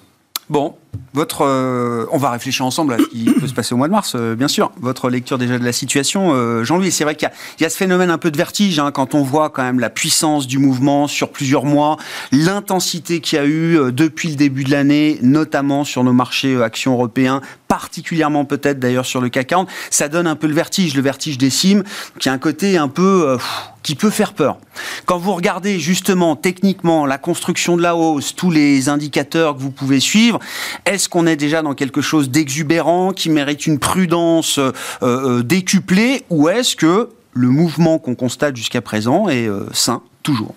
Bon, 0.49 0.75
votre, 1.13 1.45
euh, 1.45 2.05
on 2.11 2.17
va 2.17 2.31
réfléchir 2.31 2.65
ensemble 2.65 2.93
à 2.93 2.97
ce 2.97 3.03
qui 3.03 3.25
peut 3.25 3.47
se 3.47 3.53
passer 3.53 3.73
au 3.73 3.77
mois 3.77 3.87
de 3.87 3.93
mars, 3.93 4.13
euh, 4.15 4.35
bien 4.35 4.47
sûr. 4.47 4.71
Votre 4.81 5.09
lecture 5.09 5.37
déjà 5.37 5.57
de 5.57 5.63
la 5.63 5.71
situation, 5.71 6.33
euh, 6.33 6.63
Jean-Louis, 6.63 6.91
c'est 6.91 7.05
vrai 7.05 7.15
qu'il 7.15 7.29
y, 7.61 7.65
a 7.65 7.69
ce 7.69 7.77
phénomène 7.77 8.09
un 8.09 8.17
peu 8.17 8.29
de 8.29 8.37
vertige 8.37 8.77
hein, 8.79 8.91
quand 8.91 9.15
on 9.15 9.21
voit 9.21 9.49
quand 9.49 9.63
même 9.63 9.79
la 9.79 9.89
puissance 9.89 10.45
du 10.47 10.57
mouvement 10.57 11.07
sur 11.07 11.29
plusieurs 11.29 11.65
mois, 11.65 11.97
l'intensité 12.31 13.21
qu'il 13.21 13.37
y 13.37 13.41
a 13.41 13.45
eu 13.45 13.91
depuis 13.91 14.29
le 14.29 14.35
début 14.35 14.63
de 14.63 14.71
l'année, 14.71 15.19
notamment 15.21 15.85
sur 15.85 16.03
nos 16.03 16.13
marchés 16.13 16.61
actions 16.61 16.93
européens, 16.93 17.41
particulièrement 17.67 18.43
peut-être 18.43 18.79
d'ailleurs 18.79 19.05
sur 19.05 19.21
le 19.21 19.29
CAC 19.29 19.47
40, 19.47 19.69
ça 19.91 20.09
donne 20.09 20.27
un 20.27 20.35
peu 20.35 20.47
le 20.47 20.53
vertige, 20.53 20.95
le 20.95 21.01
vertige 21.01 21.37
des 21.37 21.49
cimes, 21.49 21.83
qui 22.19 22.27
a 22.27 22.33
un 22.33 22.37
côté 22.37 22.77
un 22.77 22.89
peu 22.89 23.37
qui 23.83 23.95
peut 23.95 24.09
faire 24.09 24.33
peur. 24.33 24.57
Quand 25.05 25.17
vous 25.17 25.33
regardez 25.33 25.77
justement 25.77 26.35
techniquement 26.35 27.05
la 27.05 27.17
construction 27.17 27.77
de 27.77 27.81
la 27.81 27.95
hausse, 27.95 28.33
tous 28.33 28.49
les 28.49 28.89
indicateurs 28.89 29.55
que 29.55 29.61
vous 29.61 29.71
pouvez 29.71 29.99
suivre, 29.99 30.39
est-ce 30.85 31.09
qu'on 31.09 31.27
est 31.27 31.35
déjà 31.35 31.61
dans 31.61 31.75
quelque 31.75 32.01
chose 32.01 32.29
d'exubérant 32.29 33.11
qui 33.11 33.29
mérite 33.29 33.67
une 33.67 33.79
prudence 33.79 34.57
euh, 34.57 34.71
euh, 35.03 35.43
décuplée 35.43 36.23
ou 36.29 36.47
est-ce 36.47 36.75
que 36.75 37.09
le 37.33 37.47
mouvement 37.49 37.99
qu'on 37.99 38.15
constate 38.15 38.55
jusqu'à 38.55 38.81
présent 38.81 39.27
est 39.27 39.47
euh, 39.47 39.65
sain 39.73 40.01
toujours? 40.23 40.55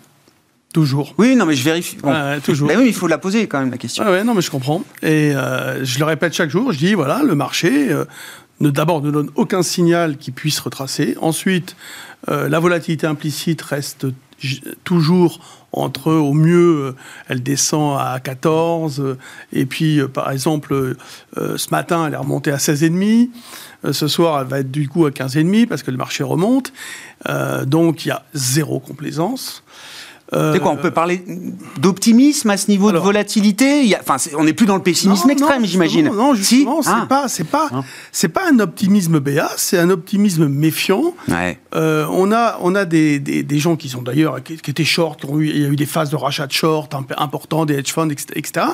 Toujours. 0.73 1.15
Oui, 1.17 1.37
non, 1.37 1.47
mais 1.47 1.55
je 1.55 1.65
vérifie. 1.65 1.97
toujours. 2.45 2.69
Mais 2.69 2.77
oui, 2.77 2.85
il 2.89 2.93
faut 2.93 3.07
la 3.07 3.17
poser 3.17 3.47
quand 3.47 3.59
même, 3.59 3.71
la 3.71 3.79
question. 3.79 4.05
Ah 4.07 4.11
ouais, 4.11 4.25
non, 4.25 4.35
mais 4.35 4.43
je 4.43 4.51
comprends. 4.51 4.83
Et 5.03 5.33
je 5.33 5.99
le 5.99 6.05
répète 6.05 6.35
chaque 6.35 6.51
jour, 6.51 6.71
je 6.71 6.77
dis, 6.77 6.93
voilà, 6.93 7.23
le 7.23 7.35
marché, 7.35 7.89
d'abord 8.61 9.03
ne 9.03 9.11
donne 9.11 9.31
aucun 9.35 9.63
signal 9.63 10.17
qui 10.17 10.31
puisse 10.31 10.59
retracer. 10.61 11.17
Ensuite, 11.21 11.77
euh, 12.29 12.49
la 12.49 12.59
volatilité 12.59 13.07
implicite 13.07 13.63
reste 13.63 14.07
toujours 14.85 15.41
entre, 15.73 16.13
au 16.13 16.33
mieux, 16.33 16.77
euh, 16.77 16.97
elle 17.29 17.43
descend 17.43 17.99
à 18.01 18.19
14, 18.21 19.01
euh, 19.01 19.19
et 19.53 19.67
puis, 19.67 20.01
par 20.13 20.31
exemple, 20.31 20.97
ce 21.37 21.71
matin, 21.71 22.07
elle 22.07 22.15
est 22.15 22.19
remontée 22.19 22.51
à 22.51 22.57
16,5. 22.57 23.31
Ce 23.93 24.09
soir, 24.09 24.41
elle 24.41 24.49
va 24.49 24.61
être 24.61 24.71
du 24.71 24.89
coup 24.89 25.07
à 25.07 25.11
15,5 25.11 25.67
parce 25.67 25.83
que 25.83 25.91
le 25.91 25.97
marché 25.97 26.25
remonte. 26.25 26.73
donc, 27.67 28.05
il 28.05 28.09
y 28.09 28.11
a 28.11 28.25
zéro 28.35 28.81
complaisance. 28.81 29.63
C'est 30.33 30.61
quoi 30.61 30.73
On 30.73 30.77
peut 30.77 30.91
parler 30.91 31.23
d'optimisme 31.79 32.51
à 32.51 32.57
ce 32.57 32.71
niveau 32.71 32.91
de 32.93 32.99
volatilité 32.99 33.85
Il 33.85 33.97
enfin, 33.97 34.17
On 34.37 34.45
n'est 34.45 34.53
plus 34.53 34.67
dans 34.67 34.77
le 34.77 34.83
pessimisme 34.83 35.31
extrême, 35.31 35.65
j'imagine. 35.65 36.11
Non, 36.13 36.35
justement, 36.35 36.83
c'est 36.83 36.91
ah. 36.91 37.07
pas, 37.09 37.29
c'est 37.29 37.45
pas, 37.45 37.69
ah. 37.73 37.81
c'est 38.13 38.29
pas 38.29 38.43
un 38.51 38.59
optimisme 38.59 39.21
béat, 39.21 39.51
c'est 39.57 39.79
un 39.79 39.91
optimisme 39.91 40.49
méfiant. 40.49 41.15
Euh, 41.77 42.07
on 42.11 42.33
a, 42.33 42.59
on 42.63 42.75
a 42.75 42.85
des, 42.87 43.21
des, 43.21 43.59
gens 43.59 43.77
qui 43.77 43.89
sont 43.89 44.01
d'ailleurs 44.01 44.43
qui, 44.43 44.55
étaient 44.55 44.85
short, 44.85 45.25
il 45.39 45.59
y 45.59 45.65
a 45.65 45.69
eu 45.69 45.77
des 45.77 45.87
phases 45.87 46.11
de 46.11 46.17
rachat 46.17 46.47
de 46.47 46.53
short 46.53 46.95
importants, 47.17 47.67
des 47.67 47.75
hedge 47.75 47.93
funds, 47.93 48.09
etc. 48.09 48.67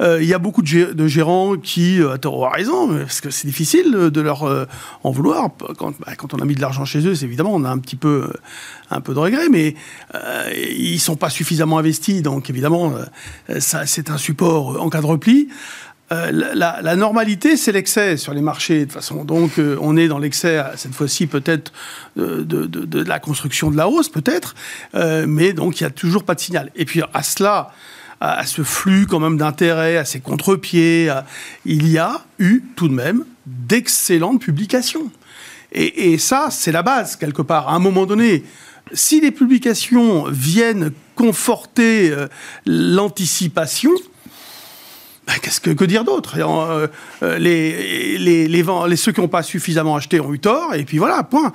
Euh, 0.00 0.20
il 0.20 0.28
y 0.28 0.34
a 0.34 0.38
beaucoup 0.38 0.62
de, 0.62 1.06
gérants 1.06 1.56
qui, 1.56 2.00
à 2.02 2.18
tort 2.18 2.50
raison, 2.52 2.88
parce 2.98 3.20
que 3.20 3.30
c'est 3.30 3.46
difficile 3.46 3.92
de 3.92 4.20
leur 4.20 4.42
euh, 4.42 4.66
en 5.04 5.12
vouloir. 5.12 5.50
Quand, 5.78 5.94
bah, 6.00 6.16
quand 6.16 6.34
on 6.34 6.38
a 6.38 6.44
mis 6.44 6.56
de 6.56 6.60
l'argent 6.60 6.84
chez 6.84 7.06
eux, 7.06 7.14
c'est 7.14 7.26
évidemment, 7.26 7.54
on 7.54 7.64
a 7.64 7.70
un 7.70 7.78
petit 7.78 7.96
peu, 7.96 8.32
un 8.90 9.00
peu 9.00 9.14
de 9.14 9.18
regret, 9.20 9.48
mais 9.48 9.76
ils 10.56 10.98
sont 10.98 11.16
pas 11.16 11.30
suffisamment 11.30 11.78
investis, 11.78 12.22
donc 12.22 12.50
évidemment, 12.50 12.94
euh, 13.48 13.60
c'est 13.60 14.10
un 14.10 14.18
support 14.18 14.82
en 14.82 14.90
cas 14.90 15.00
de 15.00 15.06
repli. 15.06 15.48
Euh, 16.12 16.30
la, 16.32 16.96
normalité, 16.96 17.56
c'est 17.56 17.72
l'excès 17.72 18.16
sur 18.16 18.34
les 18.34 18.42
marchés, 18.42 18.80
de 18.80 18.84
toute 18.84 18.92
façon. 18.92 19.24
Donc, 19.24 19.58
euh, 19.58 19.76
on 19.80 19.96
est 19.96 20.06
dans 20.06 20.18
l'excès, 20.18 20.62
cette 20.76 20.94
fois-ci, 20.94 21.26
peut-être, 21.26 21.72
de, 22.16 23.02
la 23.02 23.18
construction 23.18 23.70
de 23.70 23.76
la 23.76 23.88
hausse, 23.88 24.08
peut-être, 24.08 24.54
mais 24.94 25.52
donc, 25.52 25.80
il 25.80 25.84
n'y 25.84 25.86
a 25.86 25.90
toujours 25.90 26.24
pas 26.24 26.34
de 26.34 26.40
signal. 26.40 26.70
Et 26.76 26.84
puis, 26.84 27.00
à 27.12 27.22
cela, 27.22 27.72
à, 28.20 28.44
ce 28.46 28.62
flux, 28.62 29.06
quand 29.06 29.18
même, 29.18 29.38
d'intérêt, 29.38 29.96
à 29.96 30.04
ces 30.04 30.20
contre-pieds, 30.20 31.10
il 31.64 31.88
y 31.88 31.98
a 31.98 32.22
eu, 32.38 32.62
tout 32.76 32.88
de 32.88 32.94
même, 32.94 33.24
d'excellentes 33.46 34.40
publications. 34.40 35.10
Et, 35.74 36.18
ça, 36.18 36.48
c'est 36.50 36.70
la 36.70 36.82
base, 36.82 37.16
quelque 37.16 37.42
part. 37.42 37.68
À 37.68 37.74
un 37.74 37.80
moment 37.80 38.06
donné, 38.06 38.44
si 38.92 39.20
les 39.20 39.32
publications 39.32 40.24
viennent 40.30 40.92
conforter 41.16 42.10
euh, 42.10 42.28
l'anticipation, 42.64 43.90
ben, 45.26 45.34
qu'est-ce 45.40 45.60
que, 45.60 45.70
que, 45.70 45.84
dire 45.84 46.04
d'autre? 46.04 46.36
Euh, 46.38 46.86
euh, 47.22 47.38
les, 47.38 48.18
les, 48.18 48.48
les, 48.48 48.96
Ceux 48.96 49.12
qui 49.12 49.20
n'ont 49.20 49.28
pas 49.28 49.42
suffisamment 49.42 49.96
acheté 49.96 50.20
ont 50.20 50.32
eu 50.34 50.38
tort, 50.38 50.74
et 50.74 50.84
puis 50.84 50.98
voilà, 50.98 51.22
point. 51.22 51.52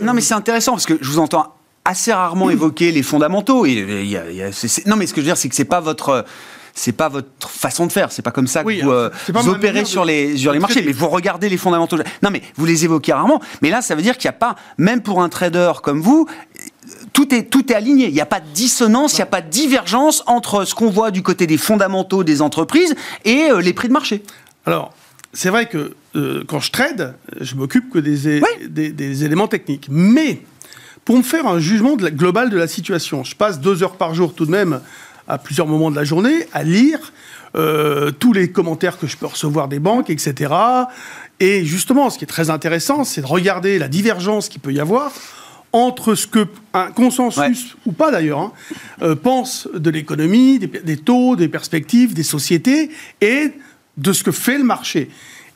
non, 0.00 0.12
mais 0.14 0.20
c'est 0.20 0.34
intéressant, 0.34 0.72
parce 0.72 0.86
que 0.86 0.98
je 1.00 1.08
vous 1.08 1.18
entends 1.18 1.54
assez 1.84 2.12
rarement 2.12 2.50
évoquer 2.50 2.92
les 2.92 3.02
fondamentaux. 3.02 3.66
non, 3.66 4.96
mais 4.96 5.06
ce 5.06 5.14
que 5.14 5.20
je 5.20 5.26
veux 5.26 5.32
dire, 5.32 5.36
c'est 5.36 5.48
que 5.48 5.54
c'est 5.54 5.64
pas 5.64 5.80
votre 5.80 6.24
c'est 6.74 6.92
pas 6.92 7.08
votre 7.08 7.48
façon 7.48 7.86
de 7.86 7.92
faire, 7.92 8.12
c'est 8.12 8.22
pas 8.22 8.30
comme 8.30 8.46
ça 8.46 8.62
que 8.64 8.82
vous, 8.82 8.90
euh, 8.90 9.10
opérez 9.48 9.84
sur 9.84 10.04
les, 10.04 10.36
sur 10.36 10.52
les 10.52 10.58
marchés, 10.58 10.82
mais 10.84 10.92
vous 10.92 11.08
regardez 11.08 11.48
les 11.48 11.56
fondamentaux. 11.56 11.96
Non, 12.22 12.30
mais 12.30 12.42
vous 12.56 12.64
les 12.64 12.84
évoquez 12.84 13.12
rarement, 13.12 13.40
mais 13.62 13.70
là, 13.70 13.82
ça 13.82 13.94
veut 13.94 14.02
dire 14.02 14.16
qu'il 14.16 14.28
n'y 14.28 14.34
a 14.34 14.38
pas, 14.38 14.56
même 14.78 15.02
pour 15.02 15.22
un 15.22 15.28
trader 15.28 15.72
comme 15.82 16.00
vous, 16.00 16.26
tout 17.12 17.34
est, 17.34 17.44
tout 17.44 17.70
est 17.72 17.74
aligné. 17.74 18.08
Il 18.08 18.14
n'y 18.14 18.20
a 18.20 18.26
pas 18.26 18.40
de 18.40 18.48
dissonance, 18.52 19.14
il 19.14 19.16
n'y 19.16 19.22
a 19.22 19.26
pas 19.26 19.42
de 19.42 19.50
divergence 19.50 20.22
entre 20.26 20.64
ce 20.64 20.74
qu'on 20.74 20.90
voit 20.90 21.10
du 21.10 21.22
côté 21.22 21.46
des 21.46 21.58
fondamentaux 21.58 22.24
des 22.24 22.42
entreprises 22.42 22.94
et 23.24 23.50
euh, 23.50 23.60
les 23.60 23.72
prix 23.72 23.88
de 23.88 23.92
marché. 23.92 24.22
Alors, 24.66 24.92
c'est 25.32 25.50
vrai 25.50 25.66
que 25.66 25.94
euh, 26.16 26.44
quand 26.46 26.60
je 26.60 26.70
trade, 26.70 27.14
je 27.40 27.54
m'occupe 27.54 27.90
que 27.90 27.98
des, 27.98 28.40
des, 28.68 29.24
éléments 29.24 29.48
techniques. 29.48 29.86
Mais 29.90 30.42
pour 31.04 31.16
me 31.16 31.22
faire 31.22 31.46
un 31.46 31.58
jugement 31.58 31.96
global 31.96 32.50
de 32.50 32.56
la 32.56 32.66
situation, 32.66 33.24
je 33.24 33.36
passe 33.36 33.60
deux 33.60 33.82
heures 33.82 33.96
par 33.96 34.14
jour 34.14 34.34
tout 34.34 34.46
de 34.46 34.50
même 34.50 34.80
à 35.28 35.38
plusieurs 35.38 35.66
moments 35.66 35.90
de 35.90 35.96
la 35.96 36.04
journée 36.04 36.46
à 36.52 36.64
lire 36.64 37.12
euh, 37.56 38.10
tous 38.10 38.32
les 38.32 38.50
commentaires 38.50 38.98
que 38.98 39.06
je 39.06 39.16
peux 39.16 39.26
recevoir 39.26 39.68
des 39.68 39.78
banques, 39.78 40.10
etc. 40.10 40.52
Et 41.38 41.64
justement, 41.64 42.10
ce 42.10 42.18
qui 42.18 42.24
est 42.24 42.28
très 42.28 42.50
intéressant, 42.50 43.04
c'est 43.04 43.20
de 43.20 43.26
regarder 43.26 43.78
la 43.78 43.88
divergence 43.88 44.48
qu'il 44.48 44.60
peut 44.60 44.72
y 44.72 44.80
avoir 44.80 45.12
entre 45.72 46.14
ce 46.14 46.26
que 46.26 46.46
un 46.74 46.90
consensus 46.90 47.76
ou 47.86 47.92
pas 47.92 48.10
d'ailleurs 48.10 48.40
hein, 48.40 48.52
euh, 49.02 49.14
pense 49.14 49.68
de 49.72 49.90
l'économie, 49.90 50.58
des, 50.58 50.96
taux, 50.96 51.36
des 51.36 51.48
perspectives, 51.48 52.14
des 52.14 52.22
sociétés 52.22 52.90
et 53.20 53.52
de 53.96 54.12
ce 54.12 54.24
que 54.24 54.32
fait 54.32 54.58
le 54.58 54.64
marché. 54.64 55.10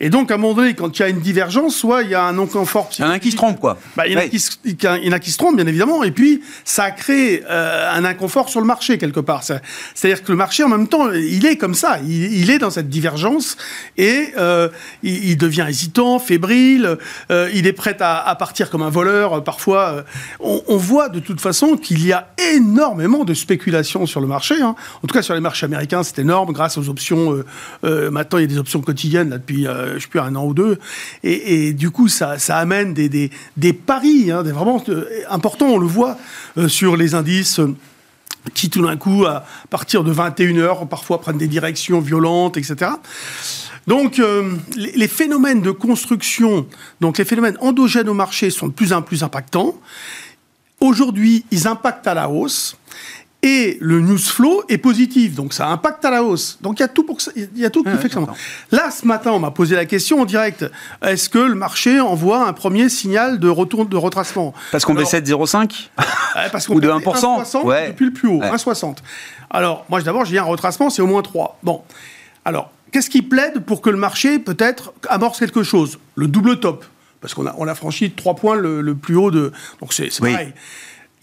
Et 0.05 0.11
donc, 0.11 0.31
à 0.31 0.35
un 0.35 0.37
moment 0.37 0.53
donné, 0.53 0.75
quand 0.75 0.99
il 0.99 1.01
y 1.01 1.03
a 1.03 1.09
une 1.09 1.21
divergence, 1.21 1.75
soit 1.75 2.03
il 2.03 2.11
y 2.11 2.15
a 2.15 2.25
un 2.25 2.35
non-confort 2.35 2.91
Il 2.99 3.01
y 3.01 3.09
en 3.09 3.11
a 3.11 3.19
qui 3.19 3.31
se 3.31 3.37
trompent, 3.37 3.59
quoi. 3.59 3.79
Bah, 3.97 4.07
il, 4.07 4.13
y 4.13 4.17
en 4.17 4.21
a 4.21 5.19
qui, 5.19 5.31
se 5.31 5.39
trompent, 5.39 5.57
bien 5.57 5.67
évidemment. 5.67 6.05
Et 6.05 6.11
puis, 6.11 6.43
ça 6.63 6.91
crée 6.91 7.43
euh, 7.49 7.91
un 7.91 8.05
inconfort 8.05 8.51
sur 8.51 8.61
le 8.61 8.67
marché, 8.67 8.99
quelque 8.99 9.21
part. 9.21 9.43
C'est-à-dire 9.43 10.23
que 10.23 10.31
le 10.31 10.37
marché, 10.37 10.63
en 10.63 10.69
même 10.69 10.89
temps, 10.89 11.11
il 11.11 11.47
est 11.47 11.57
comme 11.57 11.73
ça. 11.73 12.01
Il, 12.07 12.51
est 12.51 12.59
dans 12.59 12.69
cette 12.69 12.91
divergence 12.91 13.57
et 13.97 14.35
euh, 14.37 14.69
il, 15.03 15.39
devient 15.39 15.65
hésitant, 15.71 16.19
fébrile. 16.19 16.99
Euh, 17.31 17.49
il 17.55 17.67
est 17.67 17.73
prêt 17.73 17.97
à, 18.01 18.37
partir 18.39 18.69
comme 18.69 18.83
un 18.83 18.91
voleur. 18.91 19.43
Parfois, 19.43 20.05
on, 20.39 20.77
voit 20.77 21.09
de 21.09 21.19
toute 21.19 21.41
façon 21.41 21.79
qu'il 21.79 22.07
y 22.07 22.13
a 22.13 22.29
énormément 22.53 23.25
de 23.25 23.33
spéculation 23.33 24.05
sur 24.05 24.21
le 24.21 24.27
marché. 24.27 24.57
Hein. 24.61 24.75
En 25.03 25.07
tout 25.07 25.15
cas, 25.15 25.23
sur 25.23 25.33
les 25.33 25.41
marchés 25.41 25.65
américains, 25.65 26.03
c'est 26.03 26.19
énorme 26.19 26.53
grâce 26.53 26.77
aux 26.77 26.91
options. 26.91 27.43
maintenant, 27.83 28.39
il 28.39 28.43
y 28.43 28.45
a 28.45 28.49
des 28.49 28.59
options 28.59 28.83
quotidiennes 28.83 29.31
là, 29.31 29.39
depuis 29.39 29.67
je 29.95 30.03
sais 30.03 30.09
plus, 30.09 30.21
un 30.21 30.35
an 30.37 30.45
ou 30.47 30.55
deux. 30.55 30.79
Et, 31.23 31.73
du 31.73 31.91
coup, 31.91 32.09
ça, 32.09 32.37
amène 32.49 32.95
des, 32.95 33.31
des, 33.57 33.73
paris 33.73 34.31
hein, 34.31 34.43
vraiment 34.43 34.83
euh, 34.89 35.05
importants. 35.29 35.67
On 35.67 35.79
le 35.79 35.87
voit 35.87 36.17
euh, 36.57 36.69
sur 36.69 36.97
les 36.97 37.15
indices 37.15 37.61
qui 38.53 38.69
tout 38.69 38.83
d'un 38.83 38.97
coup, 38.99 39.25
à 39.25 39.45
partir 39.71 40.05
de 40.05 40.13
21h, 40.13 40.87
parfois 40.87 41.19
prennent 41.19 41.39
des 41.39 41.49
directions 41.49 42.01
violentes, 42.01 42.59
etc. 42.59 42.91
Donc, 43.87 44.21
les, 44.77 45.09
phénomènes 45.09 45.63
de 45.63 45.71
construction, 45.71 46.67
donc 47.01 47.17
les 47.17 47.25
phénomènes 47.25 47.57
endogènes 47.61 48.09
au 48.09 48.15
marché 48.15 48.51
sont 48.51 48.69
de 48.69 48.73
plus 48.73 48.93
en 48.93 49.01
plus 49.01 49.23
impactants. 49.23 49.75
Aujourd'hui, 50.81 51.47
ils 51.51 51.67
impactent 51.67 52.07
à 52.07 52.13
la 52.13 52.29
hausse 52.29 52.77
et 53.45 53.77
le 53.83 54.01
news 54.01 54.17
flow 54.19 54.65
est 54.71 54.79
positif, 54.79 55.35
donc 55.35 55.53
ça 55.53 55.69
impacte 55.69 56.03
à 56.07 56.11
la 56.11 56.25
hausse. 56.25 56.59
Donc 56.63 56.81
il 56.81 56.83
y 56.83 56.85
a 56.85 56.89
tout 56.89 57.05
pour 57.05 57.21
ça, 57.21 57.31
il 57.37 57.51
y 57.57 57.67
a 57.67 57.71
tout 57.71 57.85
qui 57.85 57.91
fait 57.99 58.09
que 58.09 58.15
ça. 58.15 58.21
Là, 58.73 58.91
ce 58.91 59.07
matin, 59.07 59.33
on 59.33 59.39
m'a 59.39 59.51
posé 59.51 59.77
la 59.77 59.85
question 59.85 60.23
en 60.23 60.25
direct 60.25 60.65
est-ce 61.03 61.29
que 61.29 61.39
le 61.39 61.55
marché 61.55 62.01
envoie 62.01 62.49
un 62.49 62.55
premier 62.55 62.89
signal 62.89 63.39
de 63.39 63.49
retour 63.51 63.85
de 63.85 63.97
retracement 63.99 64.55
Parce 64.73 64.87
qu'on 64.87 64.95
baissait 64.95 65.21
de 65.21 65.31
0,5 65.31 65.91
parce 66.53 66.67
qu'on 66.67 66.77
Ou 66.77 66.81
de 66.81 66.89
1%, 66.89 67.57
1 67.57 67.63
ouais. 67.65 67.89
depuis 67.89 68.07
le 68.07 68.13
plus 68.13 68.29
haut, 68.29 68.41
1,60. 68.41 68.97
Alors, 69.51 69.85
moi, 69.91 70.01
d'abord, 70.01 70.25
j'ai 70.25 70.39
un 70.39 70.43
retracement, 70.45 70.89
c'est 70.89 71.03
au 71.03 71.07
moins 71.07 71.21
3. 71.21 71.59
Bon. 71.63 71.83
Alors, 72.47 72.71
qu'est-ce 72.93 73.11
qui 73.11 73.21
plaide 73.21 73.61
pour 73.61 73.83
que 73.83 73.91
le 73.91 73.99
marché 73.99 74.39
peut-être 74.39 74.95
amorce 75.11 75.39
quelque 75.39 75.63
chose? 75.63 75.99
Le 76.15 76.29
double 76.29 76.61
top. 76.61 76.85
Parce 77.21 77.35
qu'on 77.35 77.47
a, 77.47 77.55
on 77.59 77.69
a 77.69 77.75
franchi 77.75 78.11
trois 78.11 78.35
points 78.35 78.55
le, 78.55 78.95
plus 78.95 79.17
haut 79.17 79.31
de. 79.31 79.51
Donc 79.81 79.95
c'est 79.95 80.11
pareil. 80.19 80.53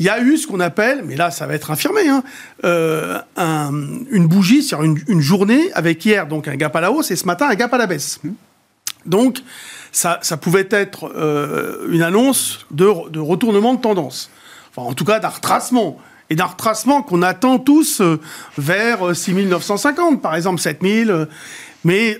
Il 0.01 0.05
y 0.05 0.09
a 0.09 0.19
eu 0.19 0.35
ce 0.35 0.47
qu'on 0.47 0.59
appelle, 0.61 1.03
mais 1.05 1.15
là 1.15 1.29
ça 1.29 1.45
va 1.45 1.53
être 1.53 1.69
infirmé, 1.69 2.09
hein, 2.09 2.23
euh, 2.63 3.19
une 3.37 4.25
bougie, 4.25 4.63
c'est-à-dire 4.63 4.95
une, 5.07 5.21
journée 5.21 5.71
avec 5.75 6.03
hier 6.03 6.25
donc 6.25 6.47
un 6.47 6.55
gap 6.55 6.75
à 6.75 6.81
la 6.81 6.91
hausse 6.91 7.11
et 7.11 7.15
ce 7.15 7.27
matin 7.27 7.47
un 7.47 7.53
gap 7.53 7.71
à 7.71 7.77
la 7.77 7.85
baisse. 7.85 8.19
Donc 9.05 9.43
ça, 9.91 10.17
ça 10.23 10.37
pouvait 10.37 10.67
être 10.71 11.11
euh, 11.15 11.87
une 11.91 12.01
annonce 12.01 12.65
de, 12.71 12.91
de, 13.11 13.19
retournement 13.19 13.75
de 13.75 13.79
tendance, 13.79 14.31
enfin 14.71 14.89
en 14.89 14.93
tout 14.95 15.05
cas 15.05 15.19
d'un 15.19 15.29
retracement 15.29 15.99
et 16.31 16.35
d'un 16.35 16.45
retracement 16.45 17.03
qu'on 17.03 17.21
attend 17.21 17.59
tous 17.59 18.01
euh, 18.01 18.19
vers 18.57 19.15
6950 19.15 20.19
par 20.19 20.33
exemple 20.33 20.59
7000. 20.59 21.27
mais 21.83 22.19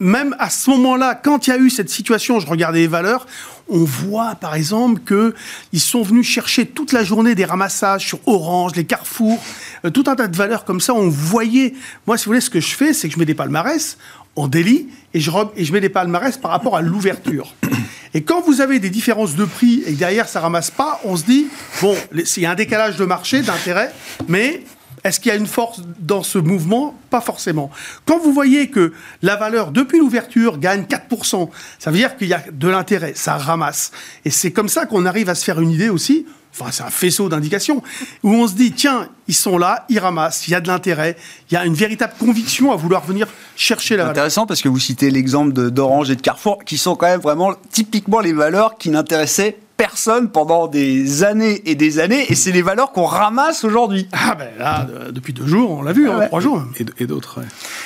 même 0.00 0.34
à 0.38 0.48
ce 0.48 0.70
moment-là, 0.70 1.14
quand 1.14 1.46
il 1.46 1.50
y 1.50 1.52
a 1.52 1.58
eu 1.58 1.68
cette 1.70 1.90
situation, 1.90 2.40
je 2.40 2.46
regardais 2.46 2.80
les 2.80 2.86
valeurs, 2.86 3.26
on 3.68 3.84
voit 3.84 4.34
par 4.34 4.54
exemple 4.54 5.00
qu'ils 5.06 5.80
sont 5.80 6.02
venus 6.02 6.26
chercher 6.26 6.66
toute 6.66 6.92
la 6.92 7.04
journée 7.04 7.34
des 7.34 7.44
ramassages 7.44 8.06
sur 8.06 8.18
Orange, 8.26 8.72
les 8.74 8.84
Carrefour, 8.84 9.38
euh, 9.84 9.90
tout 9.90 10.04
un 10.06 10.16
tas 10.16 10.26
de 10.26 10.36
valeurs 10.36 10.64
comme 10.64 10.80
ça. 10.80 10.94
On 10.94 11.08
voyait, 11.08 11.74
moi 12.06 12.18
si 12.18 12.24
vous 12.24 12.30
voulez, 12.30 12.40
ce 12.40 12.50
que 12.50 12.60
je 12.60 12.74
fais, 12.74 12.92
c'est 12.92 13.08
que 13.08 13.14
je 13.14 13.18
mets 13.18 13.26
des 13.26 13.34
palmarès 13.34 13.98
en 14.36 14.48
délit 14.48 14.88
et 15.12 15.20
je, 15.20 15.30
et 15.56 15.64
je 15.64 15.72
mets 15.72 15.80
des 15.80 15.88
palmarès 15.88 16.36
par 16.38 16.50
rapport 16.50 16.76
à 16.76 16.82
l'ouverture. 16.82 17.54
Et 18.12 18.22
quand 18.22 18.40
vous 18.40 18.60
avez 18.60 18.80
des 18.80 18.90
différences 18.90 19.36
de 19.36 19.44
prix 19.44 19.84
et 19.86 19.92
que 19.92 19.98
derrière 19.98 20.28
ça 20.28 20.40
ramasse 20.40 20.72
pas, 20.72 21.00
on 21.04 21.16
se 21.16 21.22
dit, 21.22 21.46
bon, 21.80 21.94
il 22.12 22.42
y 22.42 22.44
a 22.44 22.50
un 22.50 22.56
décalage 22.56 22.96
de 22.96 23.04
marché, 23.04 23.40
d'intérêt, 23.42 23.94
mais 24.26 24.64
est-ce 25.04 25.20
qu'il 25.20 25.30
y 25.30 25.34
a 25.34 25.38
une 25.38 25.46
force 25.46 25.80
dans 25.98 26.22
ce 26.22 26.38
mouvement? 26.38 26.94
Pas 27.10 27.20
forcément. 27.20 27.70
Quand 28.04 28.18
vous 28.18 28.32
voyez 28.32 28.68
que 28.68 28.92
la 29.22 29.36
valeur, 29.36 29.70
depuis 29.70 29.98
l'ouverture, 29.98 30.58
gagne 30.58 30.82
4%, 30.82 31.48
ça 31.78 31.90
veut 31.90 31.96
dire 31.96 32.16
qu'il 32.16 32.28
y 32.28 32.34
a 32.34 32.42
de 32.52 32.68
l'intérêt, 32.68 33.12
ça 33.14 33.36
ramasse. 33.36 33.92
Et 34.24 34.30
c'est 34.30 34.52
comme 34.52 34.68
ça 34.68 34.86
qu'on 34.86 35.06
arrive 35.06 35.28
à 35.28 35.34
se 35.34 35.44
faire 35.44 35.60
une 35.60 35.70
idée 35.70 35.88
aussi, 35.88 36.26
enfin 36.52 36.70
c'est 36.70 36.82
un 36.82 36.90
faisceau 36.90 37.28
d'indications, 37.28 37.82
où 38.22 38.34
on 38.34 38.46
se 38.46 38.54
dit, 38.54 38.72
tiens, 38.72 39.08
ils 39.28 39.34
sont 39.34 39.56
là, 39.56 39.86
ils 39.88 39.98
ramassent, 39.98 40.48
il 40.48 40.50
y 40.50 40.54
a 40.54 40.60
de 40.60 40.68
l'intérêt, 40.68 41.16
il 41.50 41.54
y 41.54 41.56
a 41.56 41.64
une 41.64 41.74
véritable 41.74 42.14
conviction 42.18 42.72
à 42.72 42.76
vouloir 42.76 43.04
venir 43.04 43.26
chercher 43.56 43.96
la 43.96 44.04
valeur. 44.04 44.12
Intéressant 44.12 44.46
parce 44.46 44.60
que 44.60 44.68
vous 44.68 44.78
citez 44.78 45.10
l'exemple 45.10 45.52
d'Orange 45.70 46.10
et 46.10 46.16
de 46.16 46.20
Carrefour, 46.20 46.64
qui 46.64 46.76
sont 46.76 46.96
quand 46.96 47.06
même 47.06 47.20
vraiment 47.20 47.54
typiquement 47.70 48.20
les 48.20 48.32
valeurs 48.32 48.76
qui 48.76 48.90
n'intéressaient 48.90 49.56
personne 49.80 50.28
pendant 50.28 50.66
des 50.66 51.24
années 51.24 51.62
et 51.64 51.74
des 51.74 52.00
années, 52.00 52.30
et 52.30 52.34
c'est 52.34 52.52
les 52.52 52.60
valeurs 52.60 52.92
qu'on 52.92 53.06
ramasse 53.06 53.64
aujourd'hui. 53.64 54.06
Ah 54.12 54.36
ben 54.38 54.50
là, 54.58 54.86
depuis 55.10 55.32
deux 55.32 55.46
jours, 55.46 55.70
on 55.70 55.80
l'a 55.80 55.94
vu, 55.94 56.10
hein, 56.10 56.26
trois 56.26 56.40
jours. 56.40 56.62
Et, 56.98 57.06
d'autres. 57.06 57.40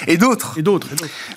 Et 0.09 0.17
d'autres. 0.17 0.59
Et 0.59 0.63
d'autres. 0.63 0.89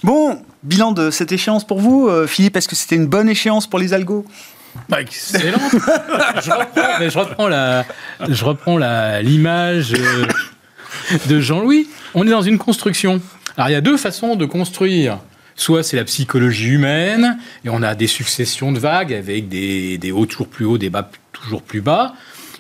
Bon, 0.02 0.42
bilan 0.64 0.94
de 0.94 1.12
cette 1.12 1.32
échéance 1.32 1.64
pour 1.64 1.80
vous, 1.80 2.08
euh, 2.08 2.26
Philippe, 2.26 2.58
est-ce 2.58 2.68
que 2.68 2.76
c'était 2.76 2.96
une 2.96 3.06
bonne 3.06 3.30
échéance 3.30 3.68
pour 3.68 3.78
les 3.78 3.94
algos? 3.94 4.26
Bah, 4.90 5.00
excellent. 5.00 5.60
je 5.72 6.52
reprends, 6.52 7.08
je 7.08 7.20
reprends 7.20 7.48
la, 7.48 7.86
je 8.28 8.44
reprends 8.44 8.78
la 8.80 9.22
l'image 9.22 9.94
euh, 9.94 10.26
de 11.28 11.40
Jean-Louis. 11.40 11.88
On 12.16 12.26
est 12.26 12.32
dans 12.32 12.42
une 12.42 12.58
construction. 12.58 13.22
Alors 13.58 13.70
il 13.70 13.74
y 13.74 13.76
a 13.76 13.82
deux 13.82 13.98
façons 13.98 14.36
de 14.36 14.46
construire 14.48 15.20
Soit 15.58 15.84
c'est 15.84 15.98
la 15.98 16.06
psychologie 16.06 16.70
humaine, 16.70 17.40
et 17.66 17.70
on 17.70 17.82
a 17.82 17.96
des 17.96 18.08
successions 18.08 18.72
de 18.72 18.80
vagues 18.80 19.12
avec 19.12 19.50
des, 19.50 20.12
hauts 20.14 20.28
toujours 20.28 20.48
plus 20.48 20.66
hauts, 20.66 20.78
des 20.78 20.92
bas 20.92 21.10
toujours 21.34 21.64
plus 21.64 21.82
bas. 21.82 22.14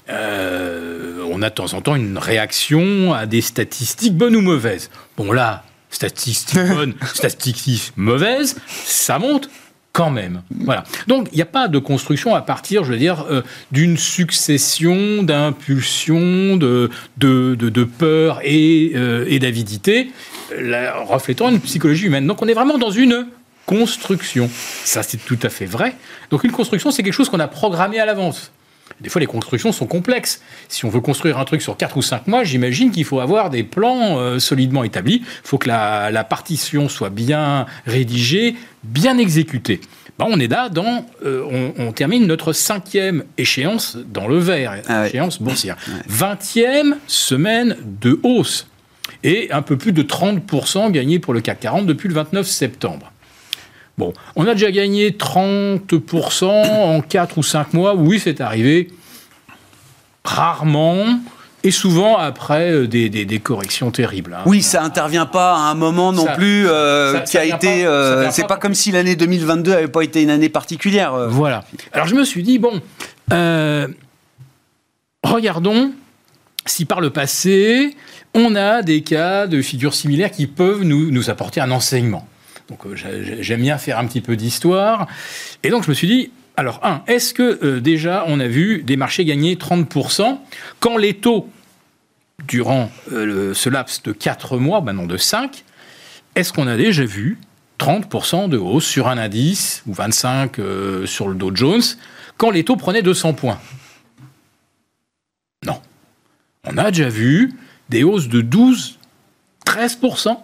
Euh, 0.09 1.21
on 1.29 1.41
a 1.41 1.49
de 1.49 1.55
temps 1.55 1.73
en 1.73 1.81
temps 1.81 1.95
une 1.95 2.17
réaction 2.17 3.13
à 3.13 3.25
des 3.25 3.41
statistiques 3.41 4.15
bonnes 4.15 4.35
ou 4.35 4.41
mauvaises. 4.41 4.89
Bon 5.15 5.31
là, 5.31 5.63
statistiques 5.91 6.59
bonnes, 6.75 6.95
statistiques 7.13 7.93
mauvaises, 7.97 8.57
ça 8.67 9.19
monte 9.19 9.49
quand 9.97 10.11
même. 10.11 10.43
Voilà. 10.51 10.83
Donc, 11.07 11.27
il 11.31 11.35
n'y 11.37 11.41
a 11.41 11.47
pas 11.47 11.67
de 11.67 11.79
construction 11.79 12.35
à 12.35 12.41
partir, 12.41 12.83
je 12.83 12.91
veux 12.91 12.99
dire, 12.99 13.25
euh, 13.31 13.41
d'une 13.71 13.97
succession 13.97 15.23
d'impulsions, 15.23 16.55
de, 16.55 16.91
de, 17.17 17.55
de, 17.55 17.83
peur 17.83 18.39
et, 18.43 18.91
euh, 18.95 19.25
et 19.27 19.39
d'avidité, 19.39 20.11
reflétant 20.51 21.49
une 21.49 21.59
psychologie 21.59 22.05
humaine. 22.05 22.27
Donc, 22.27 22.41
on 22.41 22.47
est 22.47 22.53
vraiment 22.53 22.77
dans 22.77 22.91
une 22.91 23.27
construction. 23.65 24.49
Ça, 24.83 25.03
c'est 25.03 25.17
tout 25.17 25.39
à 25.43 25.49
fait 25.49 25.65
vrai. 25.65 25.95
Donc, 26.31 26.43
une 26.43 26.51
construction, 26.51 26.91
c'est 26.91 27.03
quelque 27.03 27.13
chose 27.13 27.29
qu'on 27.29 27.39
a 27.39 27.47
programmé 27.47 27.99
à 27.99 28.05
l'avance. 28.05 28.51
Des 29.01 29.09
fois, 29.09 29.19
les 29.19 29.27
constructions 29.27 29.71
sont 29.71 29.85
complexes. 29.85 30.41
Si 30.69 30.85
on 30.85 30.89
veut 30.89 31.01
construire 31.01 31.37
un 31.37 31.45
truc 31.45 31.61
sur 31.61 31.77
4 31.77 31.97
ou 31.97 32.01
5 32.01 32.27
mois, 32.27 32.43
j'imagine 32.43 32.89
qu'il 32.91 33.05
faut 33.05 33.19
avoir 33.19 33.49
des 33.49 33.63
plans 33.63 34.17
euh, 34.17 34.39
solidement 34.39 34.83
établis. 34.83 35.21
Il 35.23 35.47
faut 35.47 35.57
que 35.57 35.67
la, 35.67 36.23
partition 36.23 36.89
soit 36.89 37.09
bien 37.09 37.65
rédigée, 37.85 38.55
bien 38.83 39.17
exécutée. 39.17 39.81
Ben, 40.17 40.25
on 40.29 40.39
est 40.39 40.47
là 40.47 40.69
dans. 40.69 41.05
Euh, 41.23 41.71
on, 41.77 41.91
termine 41.91 42.25
notre 42.25 42.53
cinquième 42.53 43.23
échéance 43.37 43.97
dans 44.07 44.27
le 44.27 44.39
vert, 44.39 44.81
ah 44.87 45.07
échéance 45.07 45.39
boursière. 45.39 45.77
Vingtième 46.07 46.97
semaine 47.05 47.77
de 48.01 48.19
hausse. 48.23 48.67
Et 49.23 49.51
un 49.51 49.61
peu 49.61 49.77
plus 49.77 49.91
de 49.91 50.03
30% 50.03 50.91
gagné 50.91 51.19
pour 51.19 51.33
le 51.33 51.41
CAC 51.41 51.59
40 51.61 51.85
depuis 51.85 52.07
le 52.07 52.15
29 52.15 52.47
septembre. 52.47 53.11
Bon, 53.97 54.13
on 54.35 54.45
a 54.45 54.53
déjà 54.53 54.69
gagné 54.69 55.09
30% 55.09 56.45
en 56.45 57.01
4 57.01 57.37
ou 57.37 57.43
5 57.43 57.73
mois. 57.73 57.95
Oui, 57.95 58.19
c'est 58.23 58.41
arrivé. 58.41 58.89
Rarement. 60.23 61.19
Et 61.63 61.71
souvent 61.71 62.17
après 62.17 62.71
euh, 62.71 62.87
des, 62.87 63.39
corrections 63.43 63.89
terribles. 63.89 64.35
Hein. 64.37 64.43
Oui, 64.45 64.61
ça 64.61 64.83
intervient 64.83 65.25
pas 65.25 65.55
à 65.55 65.71
un 65.71 65.73
moment 65.73 66.13
non 66.13 66.27
plus 66.35 66.67
euh, 66.67 67.19
qui 67.21 67.37
a 67.37 67.45
été. 67.45 67.85
Euh, 67.85 68.29
c'est 68.29 68.45
pas, 68.45 68.57
comme 68.57 68.75
si 68.75 68.91
l'année 68.91 69.15
2022 69.15 69.73
avait 69.73 69.87
pas 69.87 70.03
été 70.03 70.21
une 70.21 70.29
année 70.29 70.49
particulière. 70.49 71.27
Voilà. 71.29 71.65
Alors 71.91 72.07
je 72.07 72.15
me 72.15 72.23
suis 72.23 72.43
dit 72.43 72.59
bon, 72.59 72.79
regardons 75.23 75.91
si 76.69 76.85
par 76.85 77.01
le 77.01 77.09
passé 77.09 77.95
on 78.33 78.55
a 78.55 78.81
des 78.81 79.01
cas 79.01 79.47
de 79.47 79.61
figures 79.61 79.93
similaires 79.93 80.31
qui 80.31 80.47
peuvent 80.47 80.83
nous, 80.83 81.29
apporter 81.29 81.59
un 81.59 81.71
enseignement. 81.71 82.27
Donc 82.69 82.85
euh, 82.85 82.95
j'aime 83.39 83.61
bien 83.61 83.77
faire 83.77 83.97
un 83.97 84.05
petit 84.05 84.21
peu 84.21 84.35
d'histoire. 84.35 85.07
Et 85.63 85.69
donc 85.69 85.83
je 85.83 85.89
me 85.89 85.95
suis 85.95 86.07
dit, 86.07 86.31
alors 86.55 86.79
un, 86.83 87.01
est-ce 87.07 87.33
que 87.33 87.59
euh, 87.63 87.79
déjà 87.79 88.25
on 88.27 88.39
a 88.39 88.47
vu 88.47 88.83
des 88.83 88.97
marchés 88.97 89.25
gagner 89.25 89.55
30% 89.55 90.37
quand 90.79 90.97
les 90.97 91.15
taux, 91.15 91.49
durant 92.47 92.91
euh, 93.11 93.53
ce 93.53 93.69
laps 93.69 94.03
de 94.03 94.11
4 94.11 94.57
mois, 94.57 94.81
maintenant 94.81 95.07
de 95.07 95.17
5, 95.17 95.63
est-ce 96.35 96.53
qu'on 96.53 96.67
a 96.67 96.77
déjà 96.77 97.05
vu 97.05 97.39
30% 97.79 98.49
de 98.49 98.57
hausse 98.57 98.85
sur 98.85 99.07
un 99.07 99.17
indice, 99.17 99.83
ou 99.87 99.93
25% 99.93 101.05
sur 101.05 101.27
le 101.27 101.35
Dow 101.35 101.55
Jones, 101.55 101.81
quand 102.37 102.51
les 102.51 102.63
taux 102.63 102.75
prenaient 102.75 103.01
200 103.01 103.33
points? 103.33 103.59
On 106.69 106.77
a 106.77 106.91
déjà 106.91 107.09
vu 107.09 107.53
des 107.89 108.03
hausses 108.03 108.27
de 108.27 108.41
12, 108.41 108.99
13% 109.65 110.37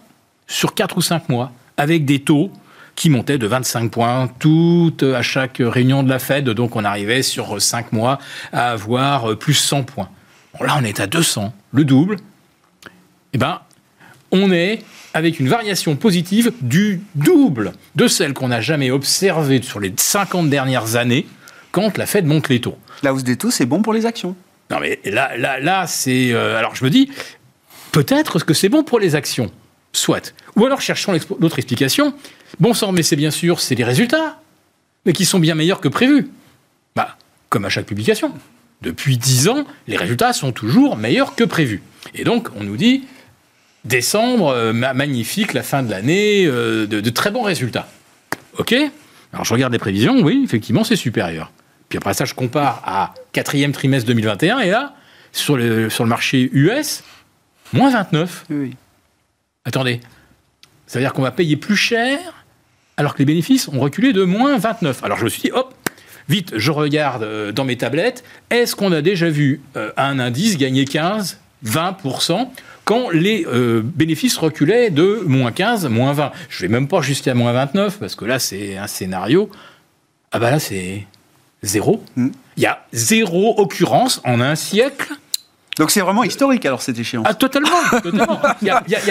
sur 0.46 0.74
4 0.74 0.96
ou 0.96 1.02
5 1.02 1.28
mois 1.28 1.52
avec 1.76 2.04
des 2.04 2.20
taux 2.20 2.50
qui 2.94 3.10
montaient 3.10 3.38
de 3.38 3.46
25 3.46 3.90
points 3.90 4.28
tout 4.38 4.94
à 5.00 5.20
chaque 5.22 5.58
réunion 5.60 6.02
de 6.02 6.08
la 6.08 6.18
Fed. 6.18 6.48
Donc 6.48 6.76
on 6.76 6.84
arrivait 6.84 7.22
sur 7.22 7.60
5 7.60 7.92
mois 7.92 8.18
à 8.52 8.70
avoir 8.70 9.36
plus 9.36 9.54
100 9.54 9.82
points. 9.82 10.08
Là, 10.60 10.76
on 10.78 10.84
est 10.84 11.00
à 11.00 11.06
200, 11.06 11.52
le 11.72 11.84
double. 11.84 12.16
Eh 13.32 13.38
bien, 13.38 13.60
on 14.30 14.50
est 14.52 14.82
avec 15.12 15.40
une 15.40 15.48
variation 15.48 15.96
positive 15.96 16.52
du 16.60 17.02
double 17.16 17.72
de 17.96 18.08
celle 18.08 18.32
qu'on 18.32 18.48
n'a 18.48 18.60
jamais 18.60 18.90
observée 18.90 19.60
sur 19.60 19.80
les 19.80 19.92
50 19.94 20.48
dernières 20.48 20.96
années 20.96 21.26
quand 21.72 21.98
la 21.98 22.06
Fed 22.06 22.24
monte 22.24 22.48
les 22.48 22.60
taux. 22.60 22.78
La 23.02 23.12
hausse 23.12 23.24
des 23.24 23.36
taux, 23.36 23.50
c'est 23.50 23.66
bon 23.66 23.82
pour 23.82 23.92
les 23.92 24.06
actions. 24.06 24.36
Non, 24.70 24.78
mais 24.80 25.00
là, 25.04 25.36
là, 25.36 25.60
là 25.60 25.86
c'est. 25.86 26.32
Euh, 26.32 26.56
alors, 26.56 26.74
je 26.74 26.84
me 26.84 26.90
dis, 26.90 27.10
peut-être 27.92 28.38
que 28.44 28.54
c'est 28.54 28.68
bon 28.68 28.82
pour 28.82 28.98
les 28.98 29.14
actions. 29.14 29.50
Soit. 29.92 30.34
Ou 30.56 30.66
alors 30.66 30.80
cherchons 30.80 31.12
l'autre 31.40 31.58
explication. 31.58 32.14
Bon 32.58 32.74
sang, 32.74 32.92
mais 32.92 33.02
c'est 33.02 33.16
bien 33.16 33.30
sûr, 33.30 33.60
c'est 33.60 33.74
les 33.74 33.84
résultats, 33.84 34.40
mais 35.06 35.12
qui 35.12 35.24
sont 35.24 35.38
bien 35.38 35.54
meilleurs 35.54 35.80
que 35.80 35.88
prévu. 35.88 36.30
Bah, 36.96 37.16
comme 37.48 37.64
à 37.64 37.68
chaque 37.68 37.86
publication. 37.86 38.32
Depuis 38.82 39.16
dix 39.16 39.48
ans, 39.48 39.64
les 39.86 39.96
résultats 39.96 40.32
sont 40.32 40.52
toujours 40.52 40.96
meilleurs 40.96 41.34
que 41.34 41.44
prévu. 41.44 41.82
Et 42.14 42.24
donc, 42.24 42.48
on 42.56 42.64
nous 42.64 42.76
dit, 42.76 43.04
décembre, 43.84 44.48
euh, 44.48 44.72
magnifique, 44.72 45.52
la 45.54 45.62
fin 45.62 45.82
de 45.82 45.90
l'année, 45.90 46.44
euh, 46.46 46.86
de, 46.86 47.10
très 47.10 47.30
bons 47.30 47.42
résultats. 47.42 47.88
OK? 48.58 48.74
Alors, 49.32 49.44
je 49.44 49.54
regarde 49.54 49.72
les 49.72 49.78
prévisions, 49.78 50.20
oui, 50.20 50.42
effectivement, 50.44 50.84
c'est 50.84 50.96
supérieur. 50.96 51.50
Puis 51.94 51.98
après 51.98 52.14
ça, 52.14 52.24
je 52.24 52.34
compare 52.34 52.82
à 52.84 53.14
quatrième 53.30 53.70
trimestre 53.70 54.08
2021, 54.08 54.58
et 54.58 54.70
là, 54.70 54.96
sur 55.30 55.56
le, 55.56 55.88
sur 55.88 56.02
le 56.02 56.10
marché 56.10 56.50
US, 56.52 57.04
moins 57.72 57.92
29. 57.92 58.46
Oui. 58.50 58.74
Attendez, 59.64 60.00
ça 60.88 60.98
veut 60.98 61.04
dire 61.04 61.12
qu'on 61.12 61.22
va 61.22 61.30
payer 61.30 61.56
plus 61.56 61.76
cher 61.76 62.18
alors 62.96 63.14
que 63.14 63.20
les 63.20 63.26
bénéfices 63.26 63.68
ont 63.68 63.78
reculé 63.78 64.12
de 64.12 64.24
moins 64.24 64.58
29. 64.58 65.04
Alors 65.04 65.18
je 65.18 65.24
me 65.24 65.28
suis 65.28 65.42
dit, 65.42 65.52
hop, 65.52 65.72
vite, 66.28 66.54
je 66.56 66.72
regarde 66.72 67.22
euh, 67.22 67.52
dans 67.52 67.64
mes 67.64 67.76
tablettes, 67.76 68.24
est-ce 68.50 68.74
qu'on 68.74 68.90
a 68.90 69.00
déjà 69.00 69.28
vu 69.28 69.60
euh, 69.76 69.92
un 69.96 70.18
indice 70.18 70.58
gagner 70.58 70.86
15, 70.86 71.38
20% 71.64 72.48
quand 72.84 73.10
les 73.10 73.46
euh, 73.46 73.82
bénéfices 73.84 74.36
reculaient 74.36 74.90
de 74.90 75.22
moins 75.28 75.52
15, 75.52 75.86
moins 75.86 76.12
20. 76.12 76.32
Je 76.48 76.62
vais 76.62 76.68
même 76.68 76.88
pas 76.88 77.02
jusqu'à 77.02 77.34
moins 77.34 77.52
29, 77.52 78.00
parce 78.00 78.16
que 78.16 78.24
là, 78.24 78.40
c'est 78.40 78.78
un 78.78 78.88
scénario. 78.88 79.48
Ah 80.32 80.40
bah 80.40 80.50
là, 80.50 80.58
c'est 80.58 81.06
zéro. 81.64 82.02
Hmm. 82.16 82.28
Il 82.56 82.62
y 82.62 82.66
a 82.66 82.84
zéro 82.92 83.58
occurrence 83.58 84.20
en 84.24 84.40
un 84.40 84.54
siècle 84.54 85.14
donc 85.78 85.90
c'est 85.90 86.00
vraiment 86.00 86.22
historique 86.22 86.64
alors 86.66 86.82
cette 86.82 86.98
échéance. 86.98 87.26
Ah 87.28 87.34
totalement, 87.34 87.70
totalement. 88.02 88.40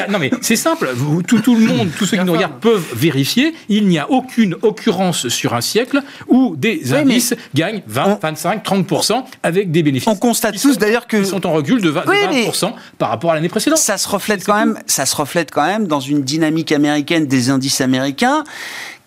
non 0.09 0.19
mais 0.19 0.31
c'est 0.41 0.55
simple, 0.55 0.93
tout, 1.27 1.39
tout, 1.39 1.55
le 1.55 1.65
monde, 1.65 1.89
tous 1.97 2.05
ceux 2.05 2.17
qui 2.17 2.23
nous 2.23 2.33
regardent 2.33 2.59
peuvent 2.59 2.85
vérifier, 2.95 3.53
il 3.69 3.87
n'y 3.87 3.99
a 3.99 4.09
aucune 4.09 4.55
occurrence 4.61 5.27
sur 5.27 5.53
un 5.53 5.61
siècle 5.61 6.01
où 6.27 6.55
des 6.55 6.93
indices 6.93 7.35
gagnent 7.53 7.81
20, 7.87 8.19
25, 8.21 8.65
30% 8.65 9.23
avec 9.43 9.71
des 9.71 9.83
bénéfices. 9.83 10.07
On 10.07 10.15
constate 10.15 10.59
tous 10.59 10.77
d'ailleurs 10.77 11.07
que... 11.07 11.17
Ils 11.17 11.25
sont 11.25 11.45
en 11.45 11.53
recul 11.53 11.81
de 11.81 11.91
20%, 11.91 12.73
par 12.97 13.09
rapport 13.09 13.31
à 13.31 13.35
l'année 13.35 13.49
précédente. 13.49 13.79
Ça 13.79 13.97
se 13.97 14.07
reflète 14.07 14.45
quand 14.45 14.55
même, 14.55 14.79
ça 14.85 15.05
se 15.05 15.15
reflète 15.15 15.51
quand 15.51 15.65
même 15.65 15.87
dans 15.87 15.99
une 15.99 16.23
dynamique 16.23 16.71
américaine 16.71 17.27
des 17.27 17.49
indices 17.49 17.81
américains 17.81 18.43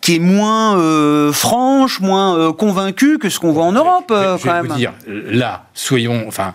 qui 0.06 0.14
est 0.14 0.20
moins 0.20 0.78
euh, 0.78 1.32
franche, 1.32 1.98
moins 1.98 2.38
euh, 2.38 2.52
convaincue 2.52 3.18
que 3.18 3.28
ce 3.28 3.40
qu'on 3.40 3.50
voit 3.50 3.64
en 3.64 3.72
Europe. 3.72 4.12
Euh, 4.12 4.38
je, 4.38 4.48
vais 4.48 4.60
vous 4.60 4.76
dire, 4.76 4.92
là, 5.08 5.66
soyons, 5.74 6.26
enfin, 6.28 6.54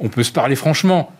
on 0.00 0.08
peut 0.08 0.24
se 0.24 0.32
parler 0.32 0.56
franchement. 0.56 1.12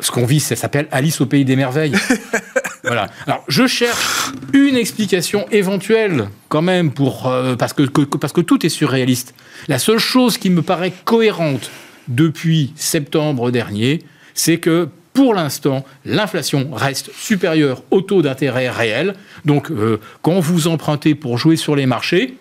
Ce 0.00 0.10
qu'on 0.10 0.26
vit, 0.26 0.40
ça 0.40 0.56
s'appelle 0.56 0.88
Alice 0.90 1.20
au 1.20 1.26
pays 1.26 1.44
des 1.44 1.54
merveilles. 1.54 1.94
voilà. 2.82 3.06
Alors, 3.28 3.44
je 3.46 3.68
cherche 3.68 4.32
une 4.52 4.74
explication 4.74 5.46
éventuelle, 5.52 6.30
quand 6.48 6.62
même, 6.62 6.90
pour 6.90 7.28
euh, 7.28 7.54
parce 7.54 7.74
que, 7.74 7.84
parce 7.84 8.32
que 8.32 8.40
tout 8.40 8.66
est 8.66 8.68
surréaliste. 8.68 9.34
La 9.68 9.78
seule 9.78 10.00
chose 10.00 10.36
qui 10.36 10.50
me 10.50 10.62
paraît 10.62 10.92
cohérente 11.04 11.70
depuis 12.08 12.72
septembre 12.74 13.52
dernier, 13.52 14.02
c'est 14.34 14.58
que 14.58 14.88
pour 15.18 15.34
l'instant, 15.34 15.84
l'inflation 16.04 16.70
reste 16.72 17.10
supérieure 17.12 17.82
au 17.90 18.02
taux 18.02 18.22
d'intérêt 18.22 18.70
réel. 18.70 19.16
Donc, 19.44 19.68
euh, 19.68 19.98
quand 20.22 20.38
vous 20.38 20.68
empruntez 20.68 21.16
pour 21.16 21.38
jouer 21.38 21.56
sur 21.56 21.74
les 21.74 21.86
marchés, 21.86 22.36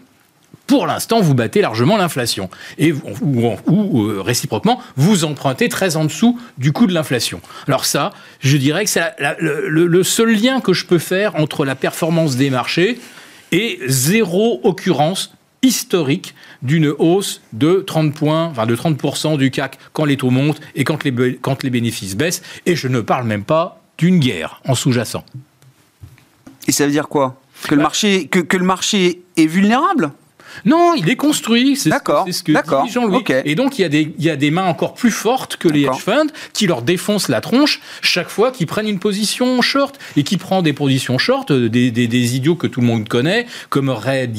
pour 0.67 0.85
l'instant, 0.85 1.19
vous 1.19 1.33
battez 1.33 1.61
largement 1.61 1.97
l'inflation. 1.97 2.51
Et, 2.77 2.93
ou, 2.93 4.03
euh, 4.03 4.21
réciproquement, 4.21 4.79
vous 4.95 5.25
empruntez 5.25 5.69
très 5.69 5.95
en 5.95 6.05
dessous 6.05 6.39
du 6.59 6.71
coût 6.71 6.85
de 6.85 6.93
l'inflation. 6.93 7.41
Alors 7.67 7.83
ça, 7.83 8.13
je 8.41 8.57
dirais 8.57 8.83
que 8.83 8.91
c'est 8.91 9.11
le, 9.39 10.03
seul 10.03 10.39
lien 10.39 10.61
que 10.61 10.73
je 10.73 10.85
peux 10.85 10.99
faire 10.99 11.35
entre 11.35 11.65
la 11.65 11.73
performance 11.73 12.35
des 12.35 12.51
marchés 12.51 12.99
et 13.51 13.79
zéro 13.87 14.61
occurrence 14.63 15.33
historique 15.67 16.33
d'une 16.61 16.87
hausse 16.97 17.41
de 17.53 17.83
30 17.85 18.13
points, 18.13 18.45
enfin 18.45 18.65
de 18.65 18.75
30% 18.75 19.37
du 19.37 19.51
CAC 19.51 19.77
quand 19.93 20.05
les 20.05 20.17
taux 20.17 20.29
montent 20.29 20.61
et 20.75 20.83
quand 20.83 21.03
les, 21.03 21.37
quand 21.37 21.63
les 21.63 21.69
bénéfices 21.69 22.15
baissent. 22.15 22.41
Et 22.65 22.75
je 22.75 22.87
ne 22.87 23.01
parle 23.01 23.27
même 23.27 23.43
pas 23.43 23.81
d'une 23.97 24.19
guerre 24.19 24.61
en 24.65 24.75
sous-jacent. 24.75 25.23
Et 26.67 26.71
ça 26.71 26.85
veut 26.85 26.91
dire 26.91 27.07
quoi? 27.07 27.39
Que 27.63 27.75
le, 27.75 27.77
bah 27.77 27.83
marché, 27.83 28.27
que, 28.27 28.39
que 28.39 28.57
le 28.57 28.65
marché 28.65 29.21
est 29.35 29.47
vulnérable? 29.47 30.11
Non, 30.65 30.93
il 30.95 31.09
est 31.09 31.15
construit. 31.15 31.75
C'est 31.75 31.91
ce 31.91 32.43
que 32.43 32.83
dit 32.85 32.91
Jean-Louis. 32.91 33.23
Et 33.45 33.55
donc, 33.55 33.79
il 33.79 33.81
y, 33.81 33.85
a 33.85 33.89
des, 33.89 34.13
il 34.17 34.23
y 34.23 34.29
a 34.29 34.35
des 34.35 34.51
mains 34.51 34.65
encore 34.65 34.93
plus 34.93 35.11
fortes 35.11 35.57
que 35.57 35.67
les 35.67 35.83
hedge 35.83 35.99
funds 35.99 36.27
qui 36.53 36.67
leur 36.67 36.81
défoncent 36.81 37.29
la 37.29 37.41
tronche 37.41 37.81
chaque 38.01 38.29
fois 38.29 38.51
qu'ils 38.51 38.67
prennent 38.67 38.87
une 38.87 38.99
position 38.99 39.61
short. 39.61 39.97
Et 40.15 40.23
qui 40.23 40.37
prend 40.37 40.61
des 40.61 40.73
positions 40.73 41.17
short, 41.17 41.51
euh, 41.51 41.69
des, 41.69 41.91
des, 41.91 42.35
idiots 42.35 42.55
que 42.55 42.67
tout 42.67 42.81
le 42.81 42.87
monde 42.87 43.07
connaît, 43.07 43.45
comme 43.69 43.89
Ray, 43.89 44.29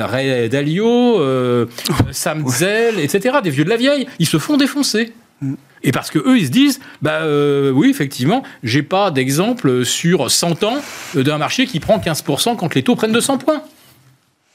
Ray 0.00 0.48
Dalio, 0.48 1.20
euh, 1.20 1.66
Sam 2.12 2.46
Zell, 2.48 2.98
etc., 2.98 3.38
des 3.42 3.50
vieux 3.50 3.64
de 3.64 3.70
la 3.70 3.76
vieille. 3.76 4.06
Ils 4.18 4.26
se 4.26 4.38
font 4.38 4.56
défoncer. 4.56 5.12
Mm. 5.40 5.54
Et 5.84 5.92
parce 5.92 6.10
que 6.10 6.18
eux, 6.18 6.38
ils 6.38 6.46
se 6.46 6.50
disent, 6.50 6.80
bah 7.02 7.20
euh, 7.22 7.70
oui, 7.70 7.90
effectivement, 7.90 8.42
j'ai 8.62 8.82
pas 8.82 9.10
d'exemple 9.10 9.84
sur 9.84 10.30
100 10.30 10.64
ans 10.64 10.78
d'un 11.14 11.36
marché 11.36 11.66
qui 11.66 11.78
prend 11.78 11.98
15% 11.98 12.56
quand 12.56 12.74
les 12.74 12.82
taux 12.82 12.96
prennent 12.96 13.12
200 13.12 13.38
points. 13.38 13.62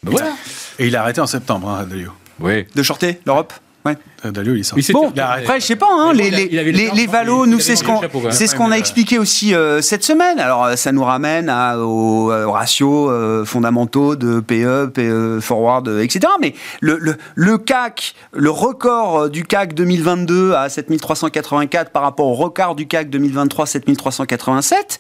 Ben 0.04 0.12
voilà. 0.12 0.32
Et 0.78 0.88
il 0.88 0.96
a 0.96 1.02
arrêté 1.02 1.22
en 1.22 1.28
septembre, 1.28 1.70
hein, 1.70 1.86
Dalio. 1.90 2.12
Oui. 2.40 2.66
De 2.74 2.84
shorter 2.84 3.20
l'Europe 3.26 3.54
Ouais. 3.86 3.98
Euh, 4.26 4.32
Dalio, 4.32 4.56
il 4.56 4.66
sort. 4.66 4.78
bon, 4.92 5.14
après, 5.16 5.62
je 5.62 5.66
sais 5.66 5.78
pas, 5.78 5.88
hein, 5.90 6.12
les, 6.12 6.30
les, 6.30 6.48
les, 6.74 7.08
valos, 7.08 7.46
nous, 7.46 7.62
c'est 7.62 7.78
ce 7.78 7.84
qu'on 7.86 8.02
c'est 8.30 8.48
ce 8.48 8.54
qu'on 8.54 8.72
a 8.72 8.78
expliqué 8.78 9.18
aussi 9.18 9.56
euh, 9.56 9.82
cette 9.82 10.04
semaine. 10.04 10.38
Alors, 10.38 10.66
euh, 10.66 10.76
ça 10.76 10.92
nous 10.92 11.04
ramène 11.04 11.48
à, 11.48 11.78
aux, 11.78 12.28
ratios 12.52 13.10
fondamentaux 13.46 14.18
de 14.18 14.42
PE, 14.42 14.88
PE 14.88 15.40
forward, 15.40 15.88
etc. 16.02 16.34
Mais 16.42 16.56
le, 16.82 16.98
le, 16.98 17.16
le, 17.36 17.58
CAC, 17.58 18.16
le 18.34 18.50
record 18.50 19.30
du 19.30 19.46
CAC 19.46 19.74
2022 19.74 20.54
à 20.56 20.68
7384 20.68 21.92
par 21.92 22.02
rapport 22.02 22.28
au 22.28 22.36
record 22.36 22.76
du 22.76 22.86
CAC 22.86 23.10
2023 23.10 23.66
7387, 23.66 25.00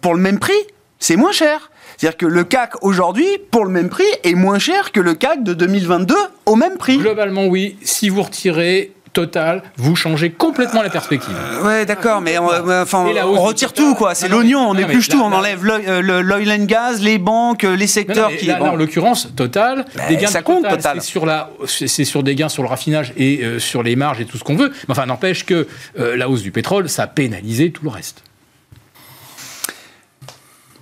pour 0.00 0.14
le 0.14 0.20
même 0.20 0.40
prix, 0.40 0.52
c'est 0.98 1.16
moins 1.16 1.32
cher. 1.32 1.70
C'est-à-dire 1.96 2.16
que 2.16 2.26
le 2.26 2.44
CAC 2.44 2.82
aujourd'hui, 2.82 3.26
pour 3.50 3.64
le 3.64 3.70
même 3.70 3.88
prix, 3.88 4.04
est 4.22 4.34
moins 4.34 4.58
cher 4.58 4.92
que 4.92 5.00
le 5.00 5.14
CAC 5.14 5.42
de 5.42 5.54
2022 5.54 6.14
au 6.46 6.56
même 6.56 6.76
prix. 6.76 6.98
Globalement, 6.98 7.46
oui. 7.46 7.76
Si 7.82 8.08
vous 8.08 8.22
retirez 8.22 8.92
total, 9.14 9.62
vous 9.76 9.96
changez 9.96 10.30
complètement 10.30 10.82
la 10.82 10.90
perspective. 10.90 11.34
Euh, 11.34 11.64
ouais, 11.64 11.86
d'accord, 11.86 12.20
mais 12.20 12.36
on, 12.36 12.46
enfin, 12.46 13.06
on 13.24 13.40
retire 13.40 13.72
tout, 13.72 13.94
quoi. 13.94 14.14
C'est 14.14 14.28
l'oignon, 14.28 14.68
on 14.68 14.76
épluche 14.76 15.08
tout, 15.08 15.20
on 15.22 15.32
enlève 15.32 15.64
euh, 15.66 16.02
l'oil 16.02 16.50
and 16.50 16.64
gas, 16.64 16.98
les 17.00 17.16
banques, 17.16 17.62
les 17.62 17.86
secteurs 17.86 18.30
qui. 18.36 18.46
Là, 18.46 18.62
en 18.62 18.76
l'occurrence, 18.76 19.28
total, 19.34 19.86
bah, 19.94 20.02
des 20.08 20.16
gains 20.16 20.26
ça 20.26 20.42
compte, 20.42 20.68
total. 20.68 20.98
C'est 21.00 21.06
sur 21.06 21.24
la, 21.24 21.50
c'est 21.66 22.04
sur 22.04 22.22
des 22.22 22.34
gains 22.34 22.48
sur 22.48 22.62
le 22.62 22.68
raffinage 22.68 23.14
et 23.16 23.42
euh, 23.42 23.58
sur 23.58 23.82
les 23.82 23.96
marges 23.96 24.20
et 24.20 24.26
tout 24.26 24.36
ce 24.36 24.44
qu'on 24.44 24.56
veut. 24.56 24.70
Mais 24.88 24.92
enfin, 24.92 25.06
n'empêche 25.06 25.46
que 25.46 25.66
la 25.96 26.28
hausse 26.28 26.42
du 26.42 26.50
pétrole, 26.50 26.88
ça 26.88 27.04
a 27.04 27.06
pénalisé 27.06 27.70
tout 27.70 27.84
le 27.84 27.90
reste. 27.90 28.23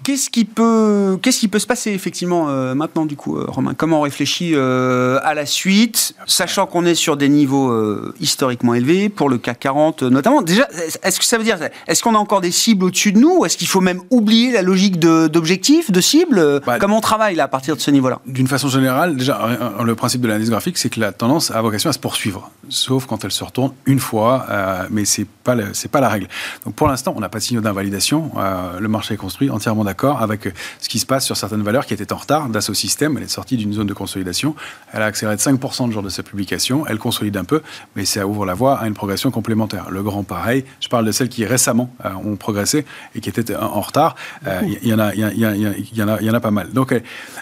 Qu'est-ce 0.04 0.30
qui 0.30 0.44
peut, 0.44 1.18
qu'est-ce 1.22 1.38
qui 1.38 1.48
peut 1.48 1.60
se 1.60 1.66
passer 1.66 1.92
effectivement 1.92 2.48
euh, 2.48 2.74
maintenant 2.74 3.06
du 3.06 3.16
coup, 3.16 3.36
euh, 3.36 3.44
Romain? 3.46 3.74
Comment 3.76 4.00
on 4.00 4.02
réfléchit 4.02 4.52
euh, 4.54 5.20
à 5.22 5.34
la 5.34 5.46
suite, 5.46 6.14
sachant 6.26 6.66
qu'on 6.66 6.84
est 6.84 6.96
sur 6.96 7.16
des 7.16 7.28
niveaux 7.28 7.72
historiquement 8.20 8.74
élevés 8.74 9.08
pour 9.08 9.28
le 9.28 9.38
CAC 9.38 9.60
40 9.60 10.02
notamment? 10.04 10.42
Déjà, 10.42 10.68
est-ce 11.02 11.18
que 11.18 11.24
ça 11.24 11.38
veut 11.38 11.44
dire, 11.44 11.58
est-ce 11.86 12.02
qu'on 12.02 12.14
a 12.14 12.18
encore 12.18 12.40
des 12.40 12.50
cibles 12.50 12.84
au-dessus 12.84 13.12
de 13.12 13.18
nous, 13.18 13.38
ou 13.40 13.46
est-ce 13.46 13.56
qu'il 13.56 13.68
faut 13.68 13.80
même 13.80 14.00
oublier 14.10 14.50
la 14.50 14.62
logique 14.62 14.98
d'objectif, 14.98 15.90
de, 15.90 16.00
cible 16.00 16.60
bah, 16.66 16.78
Comment 16.80 16.98
on 16.98 17.02
travaille 17.02 17.36
là 17.36 17.44
à 17.44 17.48
partir 17.48 17.76
de 17.76 17.80
ce 17.80 17.90
niveau-là? 17.90 18.20
D'une 18.26 18.48
façon 18.48 18.68
générale, 18.68 19.16
déjà, 19.16 19.76
le 19.84 19.94
principe 19.94 20.20
de 20.20 20.26
l'analyse 20.26 20.50
graphique, 20.50 20.78
c'est 20.78 20.90
que 20.90 21.00
la 21.00 21.12
tendance 21.12 21.50
a 21.50 21.60
vocation 21.62 21.90
à 21.90 21.92
se 21.92 21.98
poursuivre, 21.98 22.50
sauf 22.68 23.06
quand 23.06 23.24
elle 23.24 23.32
se 23.32 23.44
retourne 23.44 23.72
une 23.86 24.00
fois, 24.00 24.46
mais 24.90 25.04
c'est 25.04 25.26
pas 25.26 25.56
c'est 25.74 25.90
pas 25.90 26.00
la 26.00 26.08
règle. 26.08 26.28
Donc 26.64 26.74
pour 26.74 26.88
l'instant, 26.88 27.12
on 27.16 27.20
n'a 27.20 27.28
pas 27.28 27.38
de 27.38 27.44
signaux 27.44 27.60
d'invalidation. 27.60 28.32
le 28.80 28.88
marché 28.88 29.14
est 29.14 29.18
construit 29.18 29.50
entièrement 29.50 29.84
d'accord 29.84 29.91
avec 30.20 30.48
ce 30.80 30.88
qui 30.88 30.98
se 30.98 31.06
passe 31.06 31.24
sur 31.24 31.36
certaines 31.36 31.62
valeurs 31.62 31.86
qui 31.86 31.94
étaient 31.94 32.12
en 32.12 32.16
retard. 32.16 32.48
Dassault 32.48 32.74
Systèmes, 32.74 33.16
elle 33.16 33.24
est 33.24 33.28
sortie 33.28 33.56
d'une 33.56 33.72
zone 33.72 33.86
de 33.86 33.94
consolidation. 33.94 34.54
Elle 34.92 35.02
a 35.02 35.06
accéléré 35.06 35.36
de 35.36 35.40
5% 35.40 35.86
le 35.86 35.92
jour 35.92 36.02
de 36.02 36.08
sa 36.08 36.22
publication. 36.22 36.86
Elle 36.86 36.98
consolide 36.98 37.36
un 37.36 37.44
peu, 37.44 37.62
mais 37.96 38.04
ça 38.04 38.26
ouvre 38.26 38.46
la 38.46 38.54
voie 38.54 38.78
à 38.78 38.86
une 38.86 38.94
progression 38.94 39.30
complémentaire. 39.30 39.90
Le 39.90 40.02
grand, 40.02 40.22
pareil. 40.22 40.64
Je 40.80 40.88
parle 40.88 41.04
de 41.04 41.12
celles 41.12 41.28
qui 41.28 41.44
récemment 41.44 41.94
euh, 42.04 42.10
ont 42.24 42.36
progressé 42.36 42.84
et 43.14 43.20
qui 43.20 43.28
étaient 43.28 43.54
en 43.56 43.80
retard. 43.80 44.16
Il 44.62 44.86
y, 44.86 44.94
en 44.94 44.98
a, 44.98 45.14
il 45.14 45.20
y, 45.20 46.02
en 46.02 46.08
a, 46.08 46.20
il 46.20 46.26
y 46.26 46.30
en 46.30 46.34
a 46.34 46.40
pas 46.40 46.50
mal. 46.50 46.72
Donc 46.72 46.94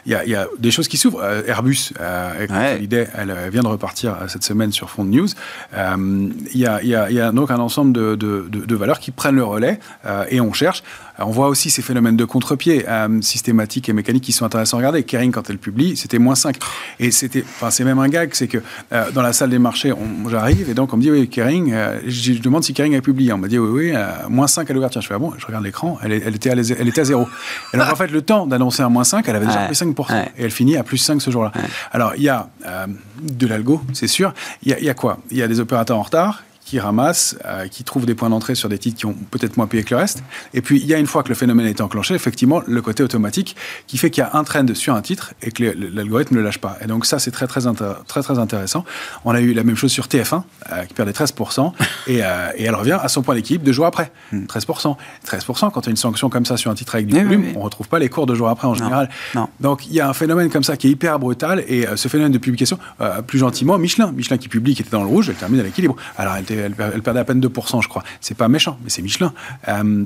il 0.06 0.12
y, 0.12 0.34
a 0.34 0.46
des 0.58 0.70
choses 0.70 0.88
qui 0.88 0.96
s'ouvrent. 0.96 1.20
Euh, 1.22 1.42
Airbus, 1.46 1.92
euh, 2.00 2.76
l'idée, 2.78 3.06
elle 3.14 3.34
vient 3.50 3.62
de 3.62 3.68
repartir 3.68 4.16
cette 4.28 4.44
semaine 4.44 4.72
sur 4.72 4.90
Fond 4.90 5.04
News. 5.04 5.28
Il 5.74 6.40
y, 6.54 6.66
a, 6.66 7.32
donc 7.32 7.50
un 7.50 7.58
ensemble 7.58 7.92
de, 7.92 8.14
de, 8.16 8.76
valeurs 8.76 9.00
qui 9.00 9.10
prennent 9.10 9.36
le 9.36 9.44
relais 9.44 9.78
et 10.30 10.40
on 10.40 10.52
cherche 10.52 10.82
on 11.20 11.30
voit 11.30 11.48
aussi 11.48 11.70
ces 11.70 11.82
phénomènes 11.82 12.16
de 12.16 12.24
contre-pied 12.24 12.84
euh, 12.88 13.20
systématiques 13.22 13.88
et 13.88 13.92
mécaniques 13.92 14.24
qui 14.24 14.32
sont 14.32 14.44
intéressants 14.44 14.76
à 14.76 14.78
regarder. 14.78 15.02
Kering, 15.02 15.32
quand 15.32 15.50
elle 15.50 15.58
publie, 15.58 15.96
c'était 15.96 16.18
moins 16.18 16.34
5. 16.34 16.56
Et 16.98 17.10
c'était, 17.10 17.44
enfin, 17.46 17.70
c'est 17.70 17.84
même 17.84 17.98
un 17.98 18.08
gag, 18.08 18.30
c'est 18.32 18.48
que 18.48 18.58
euh, 18.92 19.10
dans 19.12 19.22
la 19.22 19.32
salle 19.32 19.50
des 19.50 19.58
marchés, 19.58 19.92
j'arrive 20.28 20.70
et 20.70 20.74
donc 20.74 20.92
on 20.92 20.96
me 20.96 21.02
dit, 21.02 21.10
oui, 21.10 21.28
Kering, 21.28 21.72
euh, 21.72 22.00
je, 22.06 22.32
demande 22.40 22.64
si 22.64 22.72
Kering 22.72 22.96
a 22.96 23.00
publié. 23.00 23.32
On 23.32 23.38
me 23.38 23.48
dit, 23.48 23.58
oui, 23.58 23.92
oui, 23.92 23.98
moins 24.28 24.46
5 24.46 24.70
à 24.70 24.74
l'ouverture. 24.74 25.00
Je 25.00 25.08
fais, 25.08 25.14
ah 25.14 25.18
bon, 25.18 25.32
je 25.36 25.46
regarde 25.46 25.64
l'écran, 25.64 25.98
elle, 26.02 26.12
était 26.12 26.50
à, 26.50 26.54
elle 26.54 26.88
était 26.88 27.00
à 27.00 27.04
zéro. 27.04 27.28
Et 27.74 27.76
donc, 27.76 27.90
en 27.90 27.96
fait, 27.96 28.08
le 28.08 28.22
temps 28.22 28.46
d'annoncer 28.46 28.82
un 28.82 28.88
moins 28.88 29.04
5, 29.04 29.28
elle 29.28 29.36
avait 29.36 29.46
déjà 29.46 29.66
pris 29.66 29.74
5%. 29.74 30.24
Et 30.38 30.44
elle 30.44 30.50
finit 30.50 30.76
à 30.76 30.82
plus 30.82 30.98
5 30.98 31.20
ce 31.20 31.30
jour-là. 31.30 31.52
Alors, 31.92 32.14
il 32.16 32.22
y 32.22 32.28
a 32.28 32.48
de 33.22 33.46
l'algo, 33.46 33.82
c'est 33.92 34.08
sûr. 34.08 34.32
Il 34.62 34.72
y, 34.72 34.84
y, 34.84 34.88
a 34.88 34.94
quoi? 34.94 35.18
Il 35.30 35.36
y 35.36 35.42
a 35.42 35.48
des 35.48 35.60
opérateurs 35.60 35.98
en 35.98 36.02
retard 36.02 36.42
qui 36.70 36.78
ramassent, 36.78 37.36
euh, 37.46 37.66
qui 37.66 37.82
trouvent 37.82 38.06
des 38.06 38.14
points 38.14 38.30
d'entrée 38.30 38.54
sur 38.54 38.68
des 38.68 38.78
titres 38.78 38.96
qui 38.96 39.04
ont 39.04 39.16
peut-être 39.32 39.56
moins 39.56 39.66
payé 39.66 39.82
que 39.82 39.92
le 39.92 39.96
reste. 39.96 40.22
Et 40.54 40.62
puis, 40.62 40.78
il 40.78 40.86
y 40.86 40.94
a 40.94 40.98
une 40.98 41.08
fois 41.08 41.24
que 41.24 41.28
le 41.28 41.34
phénomène 41.34 41.66
est 41.66 41.80
enclenché, 41.80 42.14
effectivement, 42.14 42.62
le 42.64 42.80
côté 42.80 43.02
automatique 43.02 43.56
qui 43.88 43.98
fait 43.98 44.08
qu'il 44.08 44.22
y 44.22 44.24
a 44.24 44.36
un 44.36 44.44
trend 44.44 44.72
sur 44.74 44.94
un 44.94 45.02
titre 45.02 45.34
et 45.42 45.50
que 45.50 45.64
l'algorithme 45.64 46.36
ne 46.36 46.38
le 46.38 46.44
lâche 46.44 46.58
pas. 46.58 46.78
Et 46.80 46.86
donc, 46.86 47.06
ça, 47.06 47.18
c'est 47.18 47.32
très 47.32 47.48
très, 47.48 47.62
très, 48.06 48.22
très 48.22 48.38
intéressant. 48.38 48.84
On 49.24 49.32
a 49.32 49.40
eu 49.40 49.52
la 49.52 49.64
même 49.64 49.74
chose 49.74 49.90
sur 49.90 50.06
TF1, 50.06 50.44
euh, 50.70 50.84
qui 50.84 50.94
perdait 50.94 51.10
13%, 51.10 51.72
et, 52.06 52.22
euh, 52.22 52.50
et, 52.54 52.62
elle 52.62 52.74
revient 52.76 52.98
à 53.02 53.08
son 53.08 53.22
point 53.22 53.34
d'équilibre 53.34 53.64
deux 53.64 53.72
jours 53.72 53.86
après. 53.86 54.12
13%. 54.32 54.90
Hmm. 54.90 55.26
13%, 55.26 55.72
quand 55.72 55.80
tu 55.80 55.88
as 55.88 55.90
une 55.90 55.96
sanction 55.96 56.30
comme 56.30 56.46
ça 56.46 56.56
sur 56.56 56.70
un 56.70 56.76
titre 56.76 56.94
avec 56.94 57.08
du 57.08 57.14
volume, 57.14 57.46
on 57.56 57.58
ne 57.58 57.64
retrouve 57.64 57.88
pas 57.88 57.98
les 57.98 58.08
cours 58.08 58.26
deux 58.26 58.36
jours 58.36 58.48
après 58.48 58.68
en 58.68 58.74
général. 58.74 59.10
Non. 59.34 59.48
Donc, 59.58 59.88
il 59.88 59.92
y 59.94 60.00
a 60.00 60.08
un 60.08 60.14
phénomène 60.14 60.50
comme 60.50 60.62
ça 60.62 60.76
qui 60.76 60.86
est 60.86 60.90
hyper 60.90 61.18
brutal, 61.18 61.64
et 61.66 61.84
ce 61.96 62.06
phénomène 62.06 62.30
de 62.30 62.38
publication, 62.38 62.78
plus 63.26 63.40
gentiment, 63.40 63.76
Michelin. 63.76 64.12
Michelin 64.12 64.38
qui 64.38 64.48
publie, 64.48 64.76
qui 64.76 64.82
était 64.82 64.92
dans 64.92 65.02
le 65.02 65.08
rouge, 65.08 65.28
elle 65.30 65.34
termine 65.34 65.58
à 65.58 65.64
l'équilibre. 65.64 65.96
Alors, 66.16 66.34
elle 66.36 66.42
était, 66.42 66.59
elle, 66.60 67.02
perdait 67.02 67.20
à 67.20 67.24
peine 67.24 67.40
2%, 67.40 67.82
je 67.82 67.88
crois. 67.88 68.02
C'est 68.20 68.36
pas 68.36 68.48
méchant, 68.48 68.78
mais 68.82 68.90
c'est 68.90 69.02
Michelin. 69.02 69.32
Euh, 69.68 70.04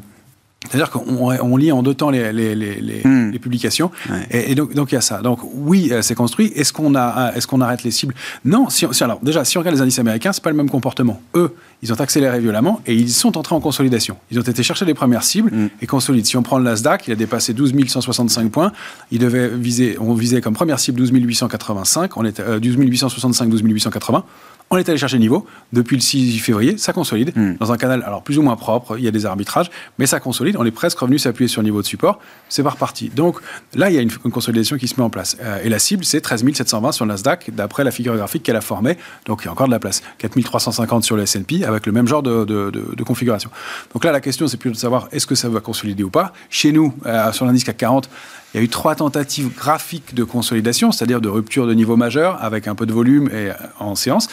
c'est-à-dire 0.71 0.91
qu'on 0.91 1.57
lit 1.57 1.73
en 1.73 1.83
deux 1.83 1.95
temps 1.95 2.11
les, 2.11 2.33
les, 2.33 2.55
les, 2.55 2.81
les 2.81 3.03
hmm. 3.05 3.39
publications, 3.39 3.91
et, 4.31 4.55
donc, 4.55 4.75
donc 4.75 4.93
il 4.93 4.95
y 4.95 4.99
a 4.99 5.03
ça. 5.03 5.21
Donc 5.21 5.41
oui, 5.43 5.91
euh, 5.93 6.01
c'est 6.01 6.15
construit. 6.15 6.53
Est-ce 6.55 6.73
qu'on 6.73 6.95
a, 6.95 7.33
est-ce 7.35 7.47
qu'on 7.47 7.61
arrête 7.61 7.83
les 7.83 7.91
cibles? 7.91 8.15
Non. 8.45 8.71
Si, 8.71 8.87
alors 9.03 9.21
déjà, 9.23 9.45
si 9.45 9.59
on 9.59 9.61
regarde 9.61 9.77
les 9.77 9.83
indices 9.83 9.99
américains, 9.99 10.33
c'est 10.33 10.43
pas 10.43 10.51
le 10.51 10.57
même 10.57 10.71
comportement. 10.71 11.21
Eux, 11.35 11.55
ils 11.85 11.93
ont 11.93 12.01
accéléré 12.01 12.41
violemment 12.41 12.81
et 12.87 12.95
ils 12.95 13.13
sont 13.13 13.37
entrés 13.37 13.55
en 13.55 13.61
consolidation. 13.61 14.17
Ils 14.31 14.39
ont 14.39 14.43
été 14.43 14.63
chercher 14.63 14.87
les 14.87 14.95
premières 14.95 15.23
cibles 15.23 15.51
hmm. 15.55 15.69
et 15.83 15.87
consolident. 15.87 16.27
Si 16.27 16.37
on 16.39 16.43
prend 16.43 16.57
le 16.57 16.65
Nasdaq, 16.65 17.07
il 17.07 17.13
a 17.13 17.15
dépassé 17.15 17.53
12 17.53 17.75
165 17.87 18.51
points. 18.51 18.73
Il 19.11 19.19
devait 19.19 19.49
viser, 19.49 19.99
on 20.01 20.15
visait 20.15 20.41
comme 20.41 20.55
première 20.55 20.81
cible 20.81 20.99
12 20.99 21.11
885. 21.13 22.17
On 22.17 22.25
était 22.25 22.43
euh, 22.43 22.59
12 22.59 22.77
865, 22.79 23.51
12 23.51 23.61
880. 23.63 24.25
On 24.71 24.79
est 24.79 24.89
allé 24.89 24.97
chercher 24.97 25.19
le 25.19 25.21
niveau. 25.21 25.47
Depuis 25.75 25.95
le 25.95 26.01
6 26.01 26.39
février, 26.39 26.79
ça 26.79 26.95
consolide 26.95 27.37
hmm. 27.37 27.57
dans 27.61 27.71
un 27.71 27.77
canal 27.77 28.03
alors 28.03 28.23
plus 28.23 28.39
ou 28.39 28.43
moins 28.43 28.57
propre. 28.57 28.97
Il 28.97 29.05
y 29.05 29.09
a 29.09 29.11
des 29.11 29.27
arbitrages, 29.27 29.71
mais 29.99 30.07
ça 30.07 30.21
consolide. 30.21 30.57
On 30.59 30.65
est 30.65 30.71
presque 30.71 30.99
revenu 30.99 31.19
s'appuyer 31.19 31.49
sur 31.49 31.61
le 31.61 31.67
niveau 31.67 31.83
de 31.83 31.87
support. 31.87 32.19
C'est 32.49 32.63
par 32.63 32.79
partie. 32.79 33.11
Donc 33.11 33.41
là, 33.75 33.91
il 33.91 33.95
y 33.95 33.99
a 33.99 34.01
une, 34.01 34.11
consolidation 34.11 34.79
qui 34.79 34.89
se 34.89 34.95
met 34.97 35.03
en 35.03 35.11
place. 35.11 35.37
Euh, 35.43 35.61
et 35.63 35.69
la 35.69 35.79
cible, 35.79 36.05
c'est 36.05 36.23
13 36.23 36.45
720 36.55 36.93
sur 36.93 37.05
le 37.05 37.11
Nasdaq, 37.11 37.51
d'après 37.55 37.85
la 37.85 37.91
figure 37.91 38.17
graphique 38.17 38.43
qu'elle 38.43 38.57
a 38.57 38.63
formée. 38.63 38.97
Donc 39.27 39.43
il 39.43 39.47
y 39.47 39.49
a 39.49 39.53
encore 39.53 39.67
de 39.67 39.73
la 39.73 39.79
place. 39.79 40.03
4 40.19 40.41
350 40.41 41.05
sur 41.05 41.17
le 41.17 41.25
S&P 41.25 41.65
avec 41.75 41.87
le 41.87 41.93
même 41.93 42.07
genre 42.07 42.23
de, 42.23 43.05
configuration. 43.05 43.51
Donc 43.93 44.05
là, 44.05 44.13
la 44.13 44.21
question, 44.21 44.47
c'est 44.49 44.57
plus 44.57 44.71
de 44.71 44.77
savoir 44.77 45.09
est-ce 45.13 45.27
que 45.27 45.35
ça 45.35 45.49
va 45.49 45.61
consolider 45.61 46.03
ou 46.03 46.11
pas. 46.11 46.33
Chez 46.49 46.73
nous, 46.73 46.95
euh, 47.07 47.33
sur 47.33 47.45
l'indice 47.45 47.65
CAC 47.65 47.77
40, 47.77 48.11
il 48.55 48.59
y 48.59 48.61
a 48.61 48.65
eu 48.65 48.69
trois 48.69 48.95
tentatives 48.95 49.51
graphiques 49.55 50.15
de 50.15 50.25
consolidation, 50.25 50.93
c'est-à-dire 50.93 51.21
de 51.21 51.29
rupture 51.29 51.67
de 51.67 51.75
niveau 51.75 51.97
majeur 51.97 52.43
avec 52.43 52.67
un 52.69 52.75
peu 52.75 52.87
de 52.87 52.93
volume 52.93 53.29
et 53.29 53.51
euh, 53.51 53.55
en 53.79 53.95
séance. 53.95 54.29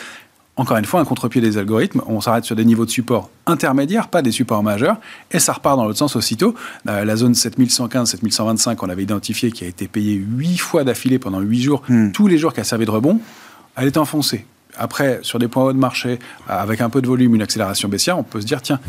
Encore 0.58 0.78
une 0.78 0.86
fois, 0.86 1.00
un 1.00 1.06
contre-pied 1.06 1.42
des 1.42 1.58
algorithmes. 1.58 2.02
On 2.08 2.22
s'arrête 2.22 2.44
sur 2.44 2.56
des 2.56 2.66
niveaux 2.66 2.86
de 2.86 2.92
support 2.92 3.30
intermédiaires, 3.48 4.10
pas 4.10 4.22
des 4.22 4.32
supports 4.32 4.62
majeurs, 4.64 4.98
et 5.32 5.40
ça 5.40 5.54
repart 5.54 5.78
dans 5.78 5.86
l'autre 5.86 5.98
sens 5.98 6.16
aussitôt. 6.16 6.56
Euh, 6.88 7.04
la 7.06 7.16
zone 7.16 7.34
7115, 7.34 8.10
7125 8.12 8.76
qu'on 8.76 8.90
avait 8.90 9.04
identifiée, 9.04 9.52
qui 9.52 9.64
a 9.64 9.68
été 9.68 9.88
payée 9.88 10.14
huit 10.14 10.58
fois 10.58 10.84
d'affilée 10.84 11.20
pendant 11.20 11.40
huit 11.40 11.62
jours, 11.62 11.84
hmm. 11.88 12.12
tous 12.12 12.28
les 12.28 12.38
jours 12.38 12.54
qui 12.54 12.60
a 12.60 12.64
servi 12.64 12.86
de 12.86 12.92
rebond, 12.92 13.20
elle 13.76 13.88
est 13.88 13.98
enfoncée 13.98 14.46
après, 14.78 15.20
sur 15.22 15.40
des 15.40 15.48
points 15.48 15.64
hauts 15.64 15.74
de 15.74 15.78
marché, 15.78 16.20
avec 16.48 16.82
un 16.82 16.90
peu 16.90 17.02
de 17.02 17.08
volume, 17.08 17.36
une 17.36 17.42
accélération 17.42 17.90
baissière, 17.90 18.18
on 18.18 18.24
peut 18.24 18.42
se 18.42 18.46
dire, 18.46 18.62
tiens, 18.62 18.80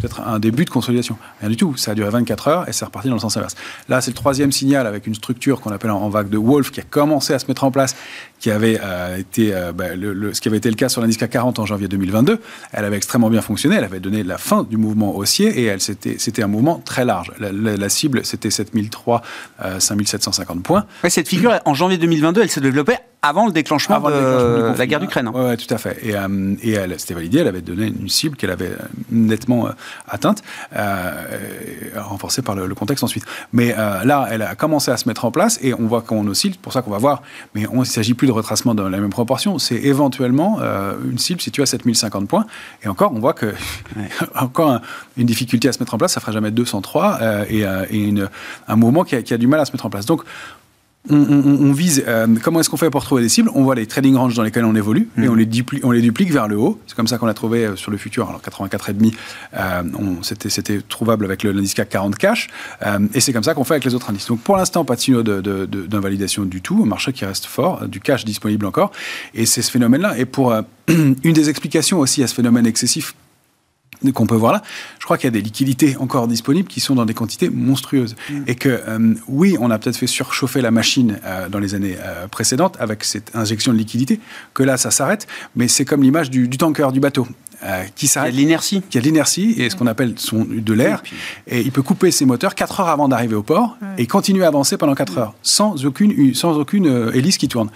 c'est 0.00 0.08
peut-être 0.08 0.20
un 0.26 0.38
début 0.38 0.64
de 0.64 0.70
consolidation. 0.70 1.16
Rien 1.40 1.50
du 1.50 1.56
tout. 1.56 1.76
Ça 1.76 1.92
a 1.92 1.94
duré 1.94 2.10
24 2.10 2.48
heures 2.48 2.68
et 2.68 2.72
c'est 2.72 2.84
reparti 2.84 3.08
dans 3.08 3.14
le 3.14 3.20
sens 3.20 3.36
inverse. 3.36 3.54
Là, 3.88 4.00
c'est 4.00 4.10
le 4.10 4.16
troisième 4.16 4.52
signal 4.52 4.86
avec 4.86 5.06
une 5.06 5.14
structure 5.14 5.60
qu'on 5.60 5.72
appelle 5.72 5.90
en, 5.90 6.08
vague 6.08 6.28
de 6.28 6.38
Wolf 6.38 6.70
qui 6.70 6.80
a 6.80 6.82
commencé 6.82 7.34
à 7.34 7.38
se 7.38 7.46
mettre 7.46 7.64
en 7.64 7.70
place, 7.70 7.94
qui 8.40 8.50
avait 8.50 8.80
euh, 8.82 9.18
été, 9.18 9.54
euh, 9.54 9.72
bah, 9.72 9.94
le, 9.94 10.34
ce 10.34 10.40
qui 10.40 10.48
avait 10.48 10.56
été 10.56 10.70
le 10.70 10.74
cas 10.74 10.88
sur 10.88 11.02
l'indice 11.02 11.18
CAC 11.18 11.30
40 11.30 11.58
en 11.58 11.66
janvier 11.66 11.88
2022. 11.88 12.40
Elle 12.72 12.84
avait 12.84 12.96
extrêmement 12.96 13.30
bien 13.30 13.42
fonctionné. 13.42 13.76
Elle 13.76 13.84
avait 13.84 14.00
donné 14.00 14.22
la 14.22 14.38
fin 14.38 14.64
du 14.64 14.78
mouvement 14.78 15.14
haussier 15.14 15.60
et 15.60 15.66
elle, 15.66 15.80
c'était, 15.80 16.16
c'était 16.18 16.42
un 16.42 16.48
mouvement 16.48 16.80
très 16.84 17.04
large. 17.04 17.32
La, 17.38 17.88
cible, 17.88 18.24
c'était 18.24 18.50
7003, 18.50 19.22
5750 19.78 20.62
points. 20.62 20.86
cette 21.08 21.28
figure, 21.28 21.60
en 21.64 21.74
janvier 21.74 21.98
2022, 21.98 22.42
elle 22.42 22.50
s'est 22.50 22.60
développée 22.60 22.96
avant 23.22 23.46
le 23.46 23.52
déclenchement, 23.52 24.00
de, 24.00 24.78
la 24.78 24.86
guerre 24.86 25.00
d'Ukraine. 25.00 25.30
Oui, 25.34 25.56
tout 25.56 25.72
à 25.72 25.78
fait. 25.78 25.98
Et, 26.02 26.16
euh, 26.16 26.54
et 26.62 26.72
elle, 26.72 26.98
c'était 26.98 27.14
validé, 27.14 27.40
elle 27.40 27.48
avait 27.48 27.60
donné 27.60 27.86
une 27.86 28.08
cible 28.08 28.36
qu'elle 28.36 28.50
avait 28.50 28.70
euh, 28.70 28.78
nettement 29.10 29.66
euh, 29.66 29.70
atteinte, 30.08 30.42
renforcée 31.96 32.42
par 32.42 32.54
le, 32.54 32.74
contexte 32.74 33.04
ensuite. 33.04 33.24
Mais 33.52 33.74
là, 33.76 34.28
elle 34.30 34.42
a 34.42 34.54
commencé 34.54 34.90
à 34.90 34.96
se 34.96 35.08
mettre 35.08 35.24
en 35.24 35.30
place 35.30 35.58
et 35.62 35.74
on 35.74 35.86
voit 35.86 36.00
qu'on 36.00 36.26
oscille, 36.28 36.52
c'est 36.52 36.60
pour 36.60 36.72
ça 36.72 36.82
qu'on 36.82 36.90
va 36.90 36.98
voir, 36.98 37.22
mais 37.54 37.62
il 37.70 37.78
ne 37.78 37.84
s'agit 37.84 38.14
plus 38.14 38.26
de 38.30 38.36
retracement 38.36 38.74
dans 38.74 38.88
la 38.88 38.98
même 38.98 39.10
proportion, 39.10 39.58
c'est 39.58 39.76
éventuellement 39.76 40.60
une 41.04 41.18
cible 41.18 41.40
située 41.40 41.62
à 41.62 41.66
7050 41.66 42.28
points. 42.28 42.46
Et 42.82 42.88
encore, 42.88 43.12
on 43.14 43.18
voit 43.18 43.34
que 43.34 43.52
encore 44.34 44.80
une 45.16 45.26
difficulté 45.26 45.68
à 45.68 45.72
se 45.72 45.80
mettre 45.80 45.94
en 45.94 45.98
place, 45.98 46.12
ça 46.12 46.20
fera 46.20 46.32
jamais 46.32 46.50
203 46.50 47.18
et, 47.48 47.60
et 47.90 47.98
une, 47.98 48.28
un 48.68 48.76
mouvement 48.76 49.04
qui 49.04 49.16
a, 49.16 49.22
qui 49.22 49.34
a, 49.34 49.38
du 49.38 49.46
mal 49.46 49.60
à 49.60 49.64
se 49.64 49.72
mettre 49.72 49.86
en 49.86 49.90
place. 49.90 50.06
Donc, 50.06 50.22
on, 51.08 51.72
vise, 51.72 52.04
euh, 52.06 52.26
comment 52.42 52.60
est-ce 52.60 52.68
qu'on 52.68 52.76
fait 52.76 52.90
pour 52.90 53.02
trouver 53.02 53.22
des 53.22 53.30
cibles? 53.30 53.50
On 53.54 53.62
voit 53.62 53.74
les 53.74 53.86
trading 53.86 54.16
ranges 54.16 54.34
dans 54.34 54.42
lesquels 54.42 54.66
on 54.66 54.74
évolue 54.74 55.08
et 55.16 55.22
mm. 55.22 55.30
on 55.30 55.34
les, 55.34 55.46
duplique, 55.46 55.84
on 55.84 55.92
les 55.92 56.02
duplique 56.02 56.30
vers 56.30 56.46
le 56.46 56.58
haut. 56.58 56.78
C'est 56.86 56.94
comme 56.94 57.06
ça 57.06 57.16
qu'on 57.16 57.26
a 57.26 57.32
trouvé 57.32 57.64
euh, 57.64 57.76
sur 57.76 57.90
le 57.90 57.96
futur. 57.96 58.28
Alors 58.28 58.42
84,5, 58.42 59.14
euh, 59.54 59.82
c'était, 60.22 60.80
trouvable 60.82 61.24
avec 61.24 61.42
l'indice 61.42 61.72
CAC 61.72 61.88
40 61.88 62.16
cash. 62.16 62.48
Euh, 62.84 62.98
et 63.14 63.20
c'est 63.20 63.32
comme 63.32 63.42
ça 63.42 63.54
qu'on 63.54 63.64
fait 63.64 63.74
avec 63.74 63.84
les 63.84 63.94
autres 63.94 64.10
indices. 64.10 64.26
Donc 64.26 64.40
pour 64.40 64.58
l'instant, 64.58 64.84
pas 64.84 64.94
de 64.94 65.00
signaux 65.00 65.22
d'invalidation 65.22 66.44
du 66.44 66.60
tout. 66.60 66.82
Un 66.82 66.86
marché 66.86 67.14
qui 67.14 67.24
reste 67.24 67.46
fort, 67.46 67.88
du 67.88 68.00
cash 68.00 68.26
disponible 68.26 68.66
encore. 68.66 68.92
Et 69.34 69.46
c'est 69.46 69.62
ce 69.62 69.70
phénomène-là. 69.70 70.18
Et 70.18 70.26
pour 70.26 70.54
une 70.88 71.32
des 71.32 71.48
explications 71.48 71.98
aussi 71.98 72.22
à 72.22 72.26
ce 72.26 72.34
phénomène 72.34 72.66
excessif 72.66 73.14
qu'on 74.12 74.26
peut 74.26 74.34
voir 74.34 74.52
là, 74.52 74.62
je 74.98 75.04
crois 75.04 75.18
qu'il 75.18 75.26
y 75.26 75.28
a 75.28 75.32
des 75.32 75.42
liquidités 75.42 75.96
encore 75.98 76.26
disponibles 76.26 76.68
qui 76.68 76.80
sont 76.80 76.94
dans 76.94 77.04
des 77.04 77.14
quantités 77.14 77.50
monstrueuses. 77.50 78.16
Mm. 78.30 78.42
Et 78.46 78.54
que 78.54 78.68
euh, 78.68 79.14
oui, 79.28 79.56
on 79.60 79.70
a 79.70 79.78
peut-être 79.78 79.96
fait 79.96 80.06
surchauffer 80.06 80.60
la 80.60 80.70
machine 80.70 81.18
euh, 81.24 81.48
dans 81.48 81.58
les 81.58 81.74
années 81.74 81.96
euh, 82.00 82.26
précédentes 82.28 82.76
avec 82.80 83.04
cette 83.04 83.34
injection 83.34 83.72
de 83.72 83.78
liquidité, 83.78 84.20
que 84.54 84.62
là, 84.62 84.76
ça 84.76 84.90
s'arrête, 84.90 85.26
mais 85.56 85.68
c'est 85.68 85.84
comme 85.84 86.02
l'image 86.02 86.30
du, 86.30 86.48
tanker, 86.48 86.92
du 86.92 87.00
bateau. 87.00 87.26
qui 87.94 88.06
s'arrête. 88.06 88.32
Il 88.32 88.36
y 88.36 88.42
a 88.42 88.42
de 88.42 88.46
l'inertie. 88.46 88.82
Qui 88.88 88.98
a 88.98 89.00
de 89.02 89.06
l'inertie 89.06 89.54
et 89.58 89.68
ce 89.68 89.76
qu'on 89.76 89.86
appelle 89.86 90.14
son, 90.16 90.46
de 90.48 90.72
l'air. 90.72 91.02
Et 91.46 91.60
il 91.60 91.72
peut 91.72 91.82
couper 91.82 92.10
ses 92.10 92.24
moteurs 92.24 92.54
4 92.54 92.80
heures 92.80 92.88
avant 92.88 93.08
d'arriver 93.08 93.34
au 93.34 93.42
port 93.42 93.76
et 93.98 94.06
continuer 94.06 94.44
à 94.44 94.48
avancer 94.48 94.78
pendant 94.78 94.94
4 94.94 95.18
heures 95.18 95.34
sans 95.42 95.84
aucune, 95.84 96.34
sans 96.34 96.56
aucune 96.56 97.10
hélice 97.12 97.36
qui 97.36 97.48
tourne. 97.48 97.70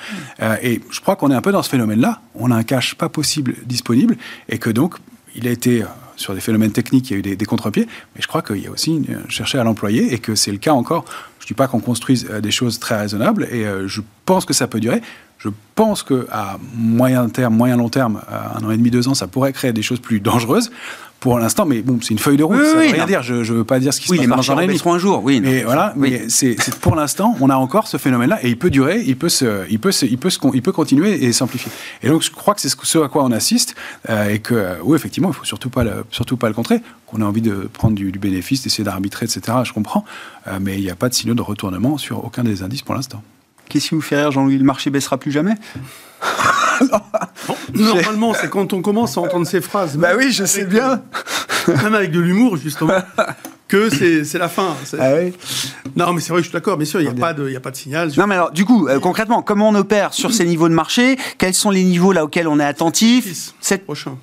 et 0.63 0.81
je 0.91 1.01
crois 1.01 1.17
qu'on 1.17 1.31
est 1.31 1.35
un 1.35 1.43
peu 1.43 1.53
dans 1.53 1.63
ce 1.63 1.69
phénomène-là. 1.69 2.23
On 2.35 2.51
a 2.51 2.57
un 2.57 2.63
cash 2.63 2.95
pas 2.95 3.11
possible 3.11 3.57
disponible 3.67 4.17
et 4.49 4.59
que 4.59 4.71
donc 4.71 4.95
il 5.35 5.47
a 5.49 5.51
été 5.51 5.85
sur 6.16 6.35
des 6.35 6.40
phénomènes 6.40 6.72
techniques, 6.72 7.11
il 7.11 7.12
y 7.12 7.16
a 7.16 7.33
eu 7.33 7.37
des, 7.37 7.44
contre-pieds, 7.46 7.87
mais 8.14 8.22
je 8.22 8.27
crois 8.27 8.42
qu'il 8.42 8.59
y 8.59 8.66
a 8.66 8.70
aussi 8.70 8.96
une, 8.96 9.22
chercher 9.29 9.59
à 9.59 9.64
l'employer 9.64 10.12
et 10.12 10.18
que 10.18 10.35
c'est 10.35 10.53
le 10.53 10.59
cas 10.59 10.72
encore. 10.72 11.05
Je 11.38 11.44
ne 11.44 11.48
dis 11.48 11.55
pas 11.55 11.68
qu'on 11.68 11.81
construise 11.81 12.27
euh, 12.31 12.40
des 12.40 12.50
choses 12.50 12.79
très 12.79 12.96
raisonnables 12.96 13.48
et 13.50 13.64
euh, 13.64 13.87
je 13.88 14.00
pense 14.24 14.44
que 14.44 14.55
ça 14.55 14.66
peut 14.66 14.81
durer. 14.81 15.03
Je 15.38 15.48
pense 15.74 16.03
qu'à 16.03 16.59
moyen 16.74 17.29
terme, 17.29 17.55
moyen 17.55 17.77
long 17.77 17.90
terme, 17.90 18.22
un 18.31 18.64
an 18.64 18.70
et 18.70 18.79
demi, 18.79 18.90
deux 18.90 19.09
ans, 19.09 19.14
ça 19.14 19.27
pourrait 19.27 19.53
créer 19.53 19.74
des 19.74 19.83
choses 19.83 20.00
plus 20.00 20.20
dangereuses 20.20 20.70
pour 21.25 21.39
l'instant, 21.39 21.65
mais 21.65 21.81
bon, 21.81 22.01
c'est 22.03 22.11
une 22.11 22.19
feuille 22.19 22.37
de 22.37 22.45
route. 22.45 22.63
ça 22.63 22.75
veut 22.75 22.81
rien 22.81 23.07
dire. 23.07 23.23
Je, 23.23 23.37
ne 23.37 23.43
veux 23.45 23.65
pas 23.65 23.81
dire 23.81 23.95
ce 23.95 24.01
qui 24.03 24.11
oui, 24.11 24.19
se 24.19 24.29
passe 24.29 24.47
dans 24.47 24.59
un 24.59 24.95
un 24.95 24.99
jour. 24.99 25.23
Oui. 25.25 25.41
Mais 25.41 25.63
voilà. 25.63 25.95
Mais 25.97 26.29
c'est 26.29 26.55
pour 26.83 26.95
l'instant, 26.97 27.35
on 27.41 27.49
a 27.49 27.57
encore 27.57 27.89
ce 27.89 27.97
phénomène-là 27.97 28.41
et 28.43 28.51
il 28.51 28.59
peut 28.59 28.69
durer, 28.69 29.03
il 29.07 29.17
peut 29.17 29.31
se, 29.31 29.67
il 29.71 29.79
peut 29.79 29.91
se, 29.91 30.05
il 30.05 30.19
peut 30.19 30.29
se, 30.29 30.39
il 30.53 30.61
peut 30.61 30.73
continuer 30.73 31.25
et 31.25 31.33
s'amplifier. 31.33 31.73
Et 32.03 32.09
donc, 32.09 32.21
je 32.21 32.31
crois 32.31 32.55
que 32.55 32.61
c'est 32.61 32.69
ce 32.69 32.99
à 32.99 33.09
quoi 33.09 33.25
on 33.25 33.33
assiste 33.33 33.75
euh, 34.11 34.29
et 34.29 34.41
que, 34.41 34.55
euh, 34.55 34.75
oui, 34.83 34.97
effectivement, 34.97 35.31
il 35.31 35.35
faut 35.35 35.47
surtout 35.47 35.71
pas 35.71 35.83
le, 35.83 36.05
surtout 36.11 36.37
pas 36.37 36.49
le 36.49 36.55
contrer. 36.55 36.83
Qu'on 37.07 37.23
a 37.23 37.25
envie 37.25 37.41
de 37.41 37.71
prendre 37.73 37.95
du, 37.95 38.11
bénéfice, 38.11 38.63
d'essayer 38.63 38.85
d'arbitrer, 38.85 39.25
etc. 39.25 39.61
Je 39.65 39.73
comprends, 39.73 40.05
euh, 40.47 40.59
mais 40.61 40.77
il 40.77 40.83
n'y 40.83 40.91
a 40.91 40.95
pas 40.95 41.09
de 41.09 41.15
signaux 41.15 41.33
de 41.33 41.41
retournement 41.41 41.97
sur 41.97 42.23
aucun 42.23 42.45
des 42.45 42.63
indices 42.63 42.83
pour 42.83 42.95
l'instant. 42.95 43.23
Qu'est-ce 43.71 43.89
qui 43.89 43.95
vous 43.95 44.03
fait 44.03 44.17
rire, 44.17 44.31
Jean-Louis? 44.31 44.59
Le 44.59 44.65
marché 44.65 44.91
baissera 44.91 45.17
plus 45.17 45.33
jamais? 45.33 45.55
Normalement, 47.75 48.35
c'est 48.35 48.51
quand 48.51 48.73
on 48.73 48.83
commence 48.83 49.17
à 49.17 49.21
entendre 49.21 49.47
ces 49.47 49.61
phrases. 49.61 49.97
Bah 49.97 50.11
oui, 50.17 50.33
je 50.33 50.45
sais 50.45 50.65
bien. 50.65 51.03
Même 51.69 51.95
avec 51.95 52.11
de 52.11 52.21
l'humour, 52.21 52.57
justement. 52.57 52.95
que 53.69 53.89
c'est 53.91 54.39
la 54.39 54.49
fin. 54.49 54.77
Ah 54.99 55.13
oui 55.15 55.33
non, 55.97 56.13
mais 56.13 56.21
c'est 56.21 56.33
vrai, 56.33 56.43
je 56.43 56.49
suis 56.49 56.53
d'accord. 56.53 56.77
Bien 56.77 56.87
sûr, 56.87 57.01
il 57.01 57.05
n'y 57.05 57.11
a, 57.11 57.15
pas 57.15 57.33
de, 57.33 57.55
a 57.55 57.61
pas 57.61 57.71
de 57.71 57.77
signal. 57.77 58.11
Non, 58.17 58.27
mais 58.27 58.35
alors, 58.35 58.51
du 58.51 58.65
coup, 58.65 58.89
euh, 58.89 58.99
concrètement, 58.99 59.43
comment 59.43 59.69
on 59.69 59.75
opère 59.75 60.13
sur 60.13 60.33
ces 60.33 60.45
niveaux 60.45 60.69
de 60.69 60.75
marché? 60.75 61.17
Quels 61.39 61.55
sont 61.55 61.71
les 61.71 61.85
niveaux 61.85 62.13
là 62.13 62.25
auxquels 62.25 62.49
on 62.49 62.59
est 62.59 62.65
attentif? 62.65 63.53
Cette... 63.61 63.85
Prochain. 63.85 64.19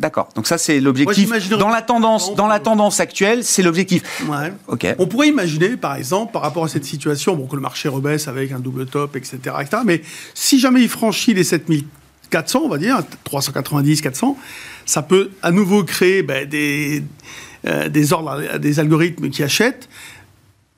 D'accord. 0.00 0.28
Donc 0.34 0.46
ça, 0.46 0.56
c'est 0.56 0.80
l'objectif. 0.80 1.30
Dans 1.50 1.68
la 1.68 1.82
tendance, 1.82 2.34
dans 2.34 2.46
la 2.46 2.58
tendance 2.58 3.00
actuelle, 3.00 3.44
c'est 3.44 3.62
l'objectif. 3.62 4.02
Ouais. 4.28 4.52
Ok. 4.66 4.86
On 4.98 5.06
pourrait 5.06 5.28
imaginer, 5.28 5.76
par 5.76 5.94
exemple, 5.94 6.32
par 6.32 6.42
rapport 6.42 6.64
à 6.64 6.68
cette 6.68 6.86
situation, 6.86 7.36
bon, 7.36 7.46
que 7.46 7.54
le 7.54 7.62
marché 7.62 7.88
rebaisse 7.88 8.26
avec 8.26 8.50
un 8.52 8.60
double 8.60 8.86
top, 8.86 9.16
etc., 9.16 9.36
etc. 9.60 9.82
Mais 9.84 10.02
si 10.34 10.58
jamais 10.58 10.80
il 10.80 10.88
franchit 10.88 11.34
les 11.34 11.44
7400, 11.44 12.62
on 12.64 12.68
va 12.68 12.78
dire, 12.78 13.02
390, 13.24 14.00
400, 14.00 14.38
ça 14.86 15.02
peut 15.02 15.30
à 15.42 15.50
nouveau 15.50 15.84
créer 15.84 16.22
ben, 16.22 16.48
des, 16.48 17.04
euh, 17.66 17.88
des 17.90 18.12
ordres, 18.14 18.58
des 18.58 18.80
algorithmes 18.80 19.28
qui 19.28 19.42
achètent. 19.42 19.88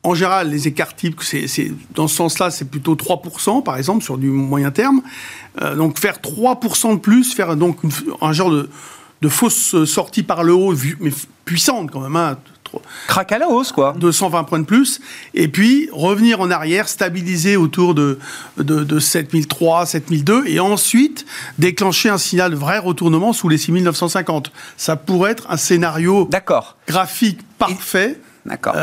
En 0.05 0.15
général, 0.15 0.51
les 0.51 0.67
écarts 0.67 0.97
types, 0.97 1.23
c'est, 1.23 1.71
dans 1.95 2.09
ce 2.09 2.17
sens-là, 2.17 2.51
c'est 2.51 2.65
plutôt 2.65 2.97
3%, 2.97 3.63
par 3.63 3.77
exemple, 3.77 4.03
sur 4.03 4.19
du 4.19 4.27
moyen 4.27 4.73
terme. 4.73 5.01
Euh, 5.61 5.77
donc 5.77 6.01
faire 6.01 6.19
3% 6.19 6.95
de 6.95 6.99
plus, 6.99 7.35
faire 7.35 7.55
donc 7.55 7.79
un 8.21 8.33
genre 8.33 8.51
de, 8.51 8.69
de 9.23 9.29
fausses 9.29 9.85
sorties 9.85 10.25
par 10.25 10.43
le 10.43 10.53
haut, 10.53 10.75
mais 11.01 11.13
puissantes 11.45 11.91
quand 11.91 12.01
même. 12.01 12.17
Hein, 12.17 12.37
Crac 13.07 13.33
à 13.33 13.39
la 13.39 13.49
hausse, 13.49 13.73
quoi. 13.73 13.95
220 13.99 14.45
points 14.45 14.59
de 14.61 14.65
plus. 14.65 15.01
Et 15.35 15.49
puis, 15.49 15.89
revenir 15.93 16.41
en 16.41 16.51
arrière, 16.51 16.89
stabiliser 16.89 17.57
autour 17.57 17.95
de, 17.95 18.19
de, 18.57 18.85
de 18.85 18.99
7003, 18.99 19.87
7002, 19.87 20.47
et 20.47 20.59
ensuite 20.59 21.27
déclencher 21.59 22.09
un 22.09 22.19
signal 22.19 22.53
de 22.53 22.57
vrai 22.57 22.79
retournement 22.79 23.33
sous 23.33 23.49
les 23.49 23.59
6950. 23.59 24.53
Ça 24.77 24.97
pourrait 24.97 25.33
être 25.33 25.47
un 25.51 25.57
scénario 25.57 26.29
graphique 26.89 27.41
parfait. 27.59 28.19
D'accord. 28.45 28.75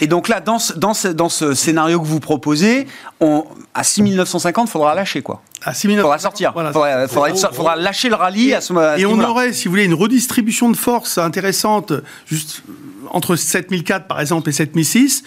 Et 0.00 0.06
donc 0.06 0.28
là, 0.28 0.40
dans 0.40 0.58
ce, 0.58 0.72
dans, 0.72 0.94
ce, 0.94 1.08
dans 1.08 1.28
ce 1.28 1.54
scénario 1.54 2.00
que 2.00 2.06
vous 2.06 2.20
proposez, 2.20 2.86
on, 3.20 3.44
à 3.74 3.84
6950, 3.84 4.68
il 4.68 4.70
faudra 4.70 4.94
lâcher 4.94 5.22
quoi 5.22 5.42
à 5.66 5.74
6950. 5.74 6.02
faudra 6.02 6.18
sortir. 6.18 6.52
Il 6.56 7.08
faudra, 7.08 7.52
faudra, 7.52 7.76
lâcher 7.76 8.08
le 8.08 8.14
rallye 8.14 8.54
à 8.54 8.60
ce 8.60 8.72
moment-là. 8.72 8.98
Et 8.98 9.06
on 9.06 9.18
aurait, 9.20 9.52
si 9.52 9.64
vous 9.64 9.72
voulez, 9.72 9.84
une 9.84 9.94
redistribution 9.94 10.70
de 10.70 10.76
force 10.76 11.18
intéressante, 11.18 11.92
juste 12.26 12.62
entre 13.10 13.36
7004 13.36 14.06
par 14.06 14.20
exemple 14.20 14.48
et 14.48 14.52
7006, 14.52 15.24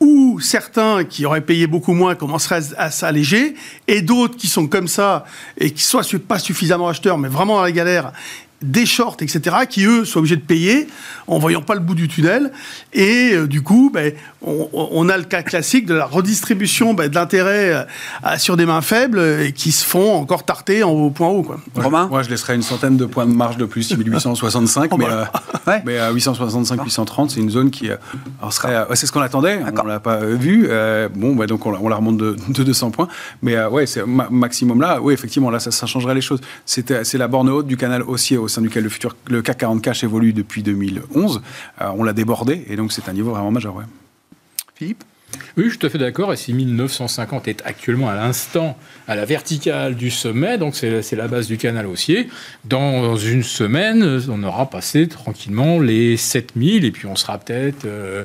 où 0.00 0.40
certains 0.40 1.04
qui 1.04 1.24
auraient 1.26 1.40
payé 1.40 1.66
beaucoup 1.66 1.92
moins 1.92 2.14
commenceraient 2.14 2.74
à 2.76 2.90
s'alléger, 2.90 3.54
et 3.86 4.02
d'autres 4.02 4.36
qui 4.36 4.48
sont 4.48 4.66
comme 4.66 4.88
ça, 4.88 5.24
et 5.58 5.70
qui 5.70 5.82
soient 5.82 6.02
pas 6.26 6.38
suffisamment 6.38 6.88
acheteurs, 6.88 7.18
mais 7.18 7.28
vraiment 7.28 7.56
dans 7.56 7.62
la 7.62 7.72
galère, 7.72 8.12
des 8.62 8.86
shorts, 8.86 9.16
etc., 9.20 9.56
qui 9.68 9.84
eux 9.84 10.04
sont 10.04 10.20
obligés 10.20 10.36
de 10.36 10.40
payer 10.40 10.88
en 11.26 11.38
voyant 11.38 11.62
pas 11.62 11.74
le 11.74 11.80
bout 11.80 11.94
du 11.94 12.08
tunnel. 12.08 12.52
Et 12.92 13.32
euh, 13.32 13.46
du 13.46 13.62
coup, 13.62 13.90
ben, 13.92 14.12
on, 14.42 15.08
a 15.08 15.16
le 15.16 15.24
cas 15.24 15.42
classique 15.42 15.86
de 15.86 15.94
la 15.94 16.06
redistribution 16.06 16.94
ben, 16.94 17.08
de 17.08 17.14
l'intérêt 17.14 17.72
euh, 17.72 18.36
sur 18.38 18.56
des 18.56 18.66
mains 18.66 18.80
faibles 18.80 19.20
et 19.40 19.52
qui 19.52 19.72
se 19.72 19.84
font 19.84 20.14
encore 20.14 20.44
tarter 20.44 20.82
en, 20.82 20.90
au 20.90 21.10
point 21.10 21.28
haut. 21.28 21.42
Quoi. 21.42 21.60
Romain 21.74 22.06
Moi, 22.08 22.22
je 22.22 22.30
laisserais 22.30 22.54
une 22.54 22.62
centaine 22.62 22.96
de 22.96 23.06
points 23.06 23.26
de 23.26 23.34
marge 23.34 23.56
de 23.56 23.64
plus, 23.64 23.96
1865, 23.96 24.90
mais, 24.98 25.04
euh, 25.08 25.24
mais, 25.84 25.98
à 25.98 26.10
865, 26.10 26.82
830, 26.84 27.30
c'est 27.30 27.40
une 27.40 27.50
zone 27.50 27.70
qui 27.70 27.90
serait. 28.50 28.86
c'est 28.94 29.06
ce 29.06 29.12
qu'on 29.12 29.20
attendait, 29.20 29.60
on 29.82 29.86
l'a 29.86 30.00
pas 30.00 30.18
vu. 30.24 30.68
bon, 31.14 31.34
ben, 31.34 31.46
donc 31.46 31.66
on, 31.66 31.88
la 31.88 31.96
remonte 31.96 32.18
de, 32.18 32.62
200 32.64 32.90
points. 32.90 33.08
Mais 33.42 33.62
ouais, 33.64 33.86
c'est 33.86 34.04
maximum 34.06 34.80
là. 34.80 35.00
Oui, 35.00 35.12
effectivement, 35.12 35.50
là, 35.50 35.58
ça, 35.58 35.70
ça 35.70 35.86
changerait 35.86 36.14
les 36.14 36.20
choses. 36.20 36.40
C'est 36.64 37.14
la 37.14 37.28
borne 37.28 37.48
haute 37.48 37.66
du 37.66 37.76
canal 37.76 38.02
haussier 38.02 38.38
au 38.44 38.48
sein 38.48 38.62
duquel 38.62 38.84
le, 38.84 38.88
futur, 38.88 39.16
le 39.28 39.42
CAC 39.42 39.58
40 39.58 39.82
cash 39.82 40.04
évolue 40.04 40.32
depuis 40.32 40.62
2011. 40.62 41.42
Euh, 41.80 41.88
on 41.96 42.04
l'a 42.04 42.12
débordé 42.12 42.64
et 42.68 42.76
donc 42.76 42.92
c'est 42.92 43.08
un 43.08 43.12
niveau 43.12 43.30
vraiment 43.32 43.50
majeur. 43.50 43.74
Philippe? 44.74 45.04
Oui, 45.56 45.64
je 45.64 45.70
suis 45.70 45.78
tout 45.78 45.86
à 45.86 45.90
fait 45.90 45.98
d'accord. 45.98 46.32
Et 46.32 46.36
si 46.36 46.52
1950 46.52 47.48
est 47.48 47.62
actuellement 47.64 48.08
à 48.08 48.14
l'instant 48.14 48.76
à 49.06 49.14
la 49.14 49.24
verticale 49.24 49.94
du 49.94 50.10
sommet, 50.10 50.58
donc 50.58 50.74
c'est 50.74 51.16
la 51.16 51.28
base 51.28 51.46
du 51.46 51.58
canal 51.58 51.86
haussier, 51.86 52.28
dans 52.64 53.16
une 53.16 53.42
semaine, 53.42 54.20
on 54.28 54.42
aura 54.42 54.70
passé 54.70 55.08
tranquillement 55.08 55.78
les 55.78 56.16
7000 56.16 56.84
et 56.84 56.90
puis 56.90 57.06
on 57.06 57.16
sera 57.16 57.38
peut-être 57.38 57.84
euh, 57.84 58.24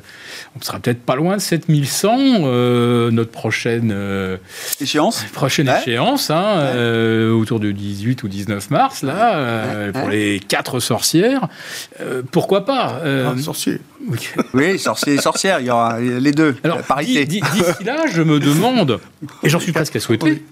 on 0.57 0.61
sera 0.61 0.79
peut-être 0.79 1.01
pas 1.01 1.15
loin 1.15 1.37
de 1.37 1.41
7100 1.41 2.17
euh, 2.19 3.11
notre 3.11 3.31
prochaine 3.31 3.91
euh, 3.93 4.37
échéance. 4.79 5.25
Prochaine 5.33 5.69
échéance, 5.69 6.29
hein, 6.29 6.73
autour 7.31 7.59
de 7.59 7.71
18 7.71 8.23
ou 8.23 8.27
19 8.27 8.69
mars, 8.71 9.03
là, 9.03 9.91
pour 9.91 10.09
les 10.09 10.39
quatre 10.39 10.79
sorcières. 10.79 11.47
pourquoi 12.31 12.65
pas 12.65 13.01
Un 13.03 13.37
Oui, 14.53 14.79
sorcier 14.79 15.17
sorcière, 15.17 15.59
il 15.59 15.67
y 15.67 15.69
aura 15.69 15.99
les 15.99 16.31
deux. 16.31 16.55
Alors, 16.63 16.79
D'ici 17.01 17.83
là, 17.85 18.05
je 18.11 18.21
me 18.21 18.39
demande, 18.39 18.99
et 19.43 19.49
j'en 19.49 19.59
suis 19.59 19.71
presque 19.71 19.95
à 19.95 19.99
souhaiter, 19.99 20.43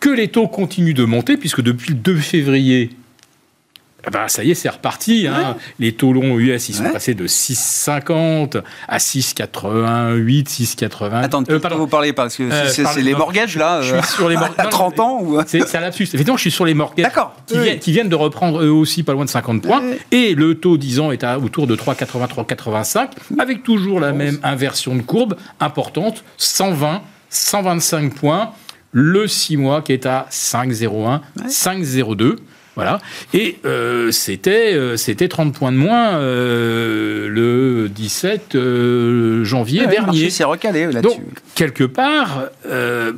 que 0.00 0.10
les 0.10 0.28
taux 0.28 0.48
continuent 0.48 0.94
de 0.94 1.04
monter, 1.04 1.36
puisque 1.36 1.60
depuis 1.60 1.90
le 1.90 1.96
2 1.96 2.16
février, 2.16 2.90
ah 4.04 4.10
bah, 4.10 4.28
ça 4.28 4.42
y 4.42 4.50
est, 4.50 4.54
c'est 4.54 4.68
reparti. 4.68 5.28
Hein. 5.28 5.56
Les 5.78 5.92
taux 5.92 6.12
longs 6.12 6.38
US, 6.38 6.68
ils 6.68 6.74
sont 6.74 6.90
passés 6.90 7.14
de 7.14 7.26
6,50 7.28 8.60
à 8.88 8.98
6,88, 8.98 10.48
6,80. 10.48 11.22
Attends, 11.22 11.44
euh, 11.48 11.60
pardon. 11.60 11.78
vous 11.78 11.86
parlez? 11.86 12.12
Parce 12.12 12.36
que 12.36 12.42
euh, 12.42 12.68
c'est 12.68 13.00
les 13.00 13.14
mortgages 13.14 13.56
là 13.56 13.80
Je 13.80 13.88
suis 13.88 13.96
euh, 13.96 14.02
sur 14.02 14.28
les 14.28 14.36
à 14.58 14.66
30 14.66 15.00
ans 15.00 15.20
ou... 15.22 15.38
C'est 15.46 15.76
un 15.76 15.80
lapsus. 15.80 16.04
Effectivement, 16.04 16.36
je 16.36 16.42
suis 16.42 16.50
sur 16.50 16.64
les 16.64 16.74
mortgages 16.74 17.12
qui, 17.46 17.78
qui, 17.78 17.92
viennent 17.92 18.08
de 18.08 18.16
reprendre 18.16 18.62
eux 18.62 18.70
aussi 18.70 19.04
pas 19.04 19.12
loin 19.12 19.24
de 19.24 19.30
50 19.30 19.62
points. 19.62 19.82
Et 20.10 20.34
le 20.34 20.56
taux 20.56 20.76
10 20.76 21.00
ans 21.00 21.12
est 21.12 21.22
à, 21.22 21.38
autour 21.38 21.68
de 21.68 21.76
3,83, 21.76 22.28
3,85, 22.28 23.08
avec 23.38 23.62
toujours 23.62 24.00
la 24.00 24.12
même 24.12 24.38
inversion 24.42 24.96
de 24.96 25.02
courbe 25.02 25.36
importante 25.60 26.24
120, 26.38 27.02
125 27.30 28.14
points. 28.14 28.50
Le 28.90 29.26
6 29.26 29.56
mois 29.56 29.80
qui 29.80 29.92
est 29.92 30.06
à 30.06 30.26
5,01, 30.30 31.20
5,02. 31.46 32.36
Voilà. 32.74 33.00
Et 33.34 33.58
euh, 33.64 34.10
c'était, 34.12 34.74
euh, 34.74 34.96
c'était 34.96 35.28
30 35.28 35.54
points 35.54 35.72
de 35.72 35.76
moins 35.76 36.14
euh, 36.14 37.28
le 37.28 37.88
17 37.88 38.56
janvier 39.44 39.86
dernier. 39.86 40.30
C'est 40.30 40.44
recalé 40.44 40.86
là-dessus. 40.86 41.02
Donc, 41.02 41.20
quelque 41.54 41.84
part, 41.84 42.48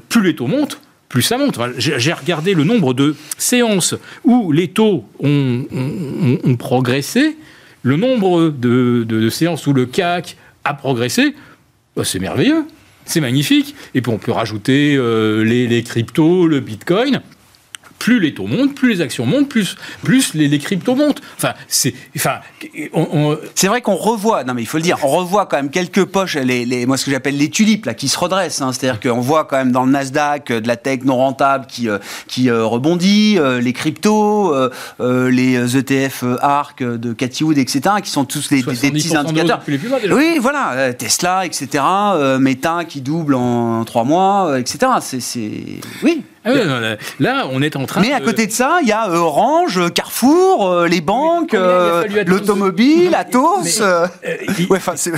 plus 0.08 0.22
les 0.22 0.34
taux 0.34 0.46
montent, 0.46 0.80
plus 1.08 1.22
ça 1.22 1.38
monte. 1.38 1.58
J'ai 1.78 2.12
regardé 2.12 2.54
le 2.54 2.64
nombre 2.64 2.94
de 2.94 3.14
séances 3.38 3.94
où 4.24 4.50
les 4.50 4.68
taux 4.68 5.04
ont, 5.20 6.56
progressé, 6.58 7.36
le 7.82 7.96
nombre 7.96 8.48
de, 8.48 9.28
séances 9.30 9.66
où 9.66 9.72
le 9.72 9.86
CAC 9.86 10.36
a 10.64 10.74
progressé, 10.74 11.34
bah, 11.96 12.02
c'est 12.04 12.18
merveilleux. 12.18 12.64
C'est 13.06 13.20
magnifique. 13.20 13.76
Et 13.94 14.00
puis 14.00 14.10
on 14.10 14.16
peut 14.16 14.32
rajouter 14.32 14.96
les, 14.96 15.68
les 15.68 15.82
cryptos, 15.82 16.48
le 16.48 16.60
bitcoin 16.60 17.22
plus 17.98 18.20
les 18.20 18.34
taux 18.34 18.46
montent, 18.46 18.74
plus 18.74 18.94
les 18.94 19.00
actions 19.00 19.26
montent, 19.26 19.48
plus, 19.48 19.76
plus 20.02 20.34
les, 20.34 20.58
cryptos 20.58 20.94
montent. 20.94 21.22
Enfin, 21.36 21.54
c'est, 21.68 21.94
enfin, 22.16 22.40
c'est 23.54 23.66
vrai 23.66 23.80
qu'on 23.80 23.96
revoit, 23.96 24.44
non 24.44 24.54
mais 24.54 24.62
il 24.62 24.66
faut 24.66 24.76
le 24.76 24.82
dire, 24.82 24.98
on 25.02 25.08
revoit 25.08 25.46
quand 25.46 25.56
même 25.56 25.70
quelques 25.70 26.04
poches, 26.04 26.36
les, 26.36 26.64
les 26.66 26.86
moi 26.86 26.96
ce 26.96 27.06
que 27.06 27.10
j'appelle 27.10 27.36
les 27.36 27.50
tulipes 27.50 27.86
là, 27.86 27.94
qui 27.94 28.08
se 28.08 28.18
redressent. 28.18 28.60
Hein. 28.60 28.72
C'est-à-dire 28.72 29.00
qu'on 29.00 29.20
voit 29.20 29.44
quand 29.44 29.56
même 29.56 29.72
dans 29.72 29.84
le 29.84 29.92
Nasdaq 29.92 30.50
euh, 30.50 30.60
de 30.60 30.68
la 30.68 30.76
tech 30.76 31.00
non 31.04 31.16
rentable 31.16 31.66
qui, 31.66 31.88
euh, 31.88 31.98
qui 32.28 32.50
euh, 32.50 32.64
rebondit, 32.64 33.38
les 33.60 33.72
cryptos, 33.72 34.54
les 35.00 35.76
ETF 35.76 36.24
ARC 36.40 36.82
de 36.82 37.12
Cathy 37.12 37.44
Wood, 37.44 37.58
etc., 37.58 37.96
qui 38.02 38.10
sont 38.10 38.24
tous 38.24 38.48
des, 38.48 38.62
petits 38.62 39.16
indicateurs. 39.16 39.62
oui, 40.10 40.38
voilà, 40.40 40.92
Tesla, 40.94 41.46
etc., 41.46 41.82
Meta 42.38 42.84
qui 42.84 43.00
double 43.00 43.34
en 43.34 43.84
trois 43.84 44.04
mois, 44.04 44.58
etc. 44.58 44.92
C'est, 45.00 45.80
oui. 46.02 46.24
Ah 46.44 46.96
là, 47.20 47.48
on 47.50 47.62
est 47.62 47.76
en 47.76 47.86
train. 47.86 48.00
Mais 48.00 48.12
à 48.12 48.20
côté 48.20 48.46
de 48.46 48.52
ça, 48.52 48.78
il 48.82 48.88
y 48.88 48.92
a 48.92 49.10
Orange, 49.10 49.92
Carrefour, 49.92 50.84
les 50.84 51.00
banques, 51.00 51.56
l'automobile, 52.26 53.14
Atos. 53.14 53.82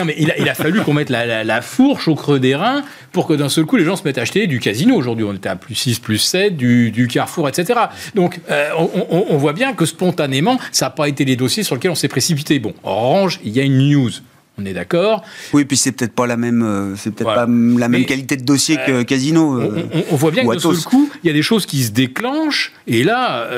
Mais, 0.05 0.15
il, 0.19 0.49
a, 0.49 0.55
fallu 0.55 0.81
qu'on 0.83 0.95
mette 0.95 1.11
la, 1.11 1.63
fourche 1.63 2.09
au 2.09 2.15
creux 2.15 2.39
des 2.39 2.55
reins 2.55 2.83
pour 3.13 3.27
que 3.27 3.33
d'un 3.33 3.49
seul 3.49 3.65
coup 3.65 3.77
les 3.77 3.85
gens 3.85 3.97
se 3.97 4.05
mettent 4.05 4.19
à 4.19 4.23
acheter 4.23 4.47
du 4.47 4.61
casino. 4.61 4.95
Aujourd'hui, 4.95 5.25
on 5.25 5.35
était 5.35 5.49
à 5.49 5.57
plus 5.57 5.75
6, 5.75 5.99
plus 5.99 6.19
7, 6.19 6.57
du, 6.57 7.09
Carrefour, 7.11 7.49
etc. 7.49 7.81
Donc, 8.15 8.41
on, 8.79 9.27
on, 9.31 9.37
voit 9.37 9.53
bien 9.53 9.73
que 9.73 9.85
spontanément, 9.85 10.59
ça 10.73 10.87
n'a 10.87 10.91
pas 10.91 11.09
été 11.09 11.25
les 11.25 11.37
dossiers 11.37 11.63
sur 11.63 11.75
lesquels 11.75 11.91
on 11.91 11.97
s'est 11.97 12.09
précipité. 12.09 12.59
Bon, 12.59 12.75
Orange, 12.85 13.41
il 13.45 13.57
y 13.57 13.61
a 13.61 13.63
une 13.63 13.91
news. 13.91 14.11
On 14.59 14.65
est 14.65 14.73
d'accord. 14.73 15.23
Oui, 15.53 15.67
puis 15.67 15.77
c'est 15.77 15.93
peut-être 15.93 16.15
pas 16.15 16.27
la 16.27 16.39
même, 16.39 16.63
euh, 16.63 16.97
c'est 16.97 17.11
peut-être 17.11 17.35
pas 17.35 17.47
la 17.47 17.89
même 17.89 18.07
qualité 18.07 18.37
de 18.37 18.43
dossier 18.45 18.79
que 18.87 18.93
euh, 18.93 19.05
Casino. 19.05 19.61
Euh, 19.61 19.87
on, 20.11 20.17
voit 20.17 20.31
bien 20.31 20.47
que 20.47 20.55
d'un 20.55 20.59
seul 20.59 20.79
coup, 20.79 21.11
il 21.23 21.27
y 21.27 21.31
a 21.31 21.35
des 21.35 21.43
choses 21.43 21.67
qui 21.67 21.83
se 21.83 21.91
déclenchent. 21.91 22.73
Et 22.87 23.05
là, 23.05 23.49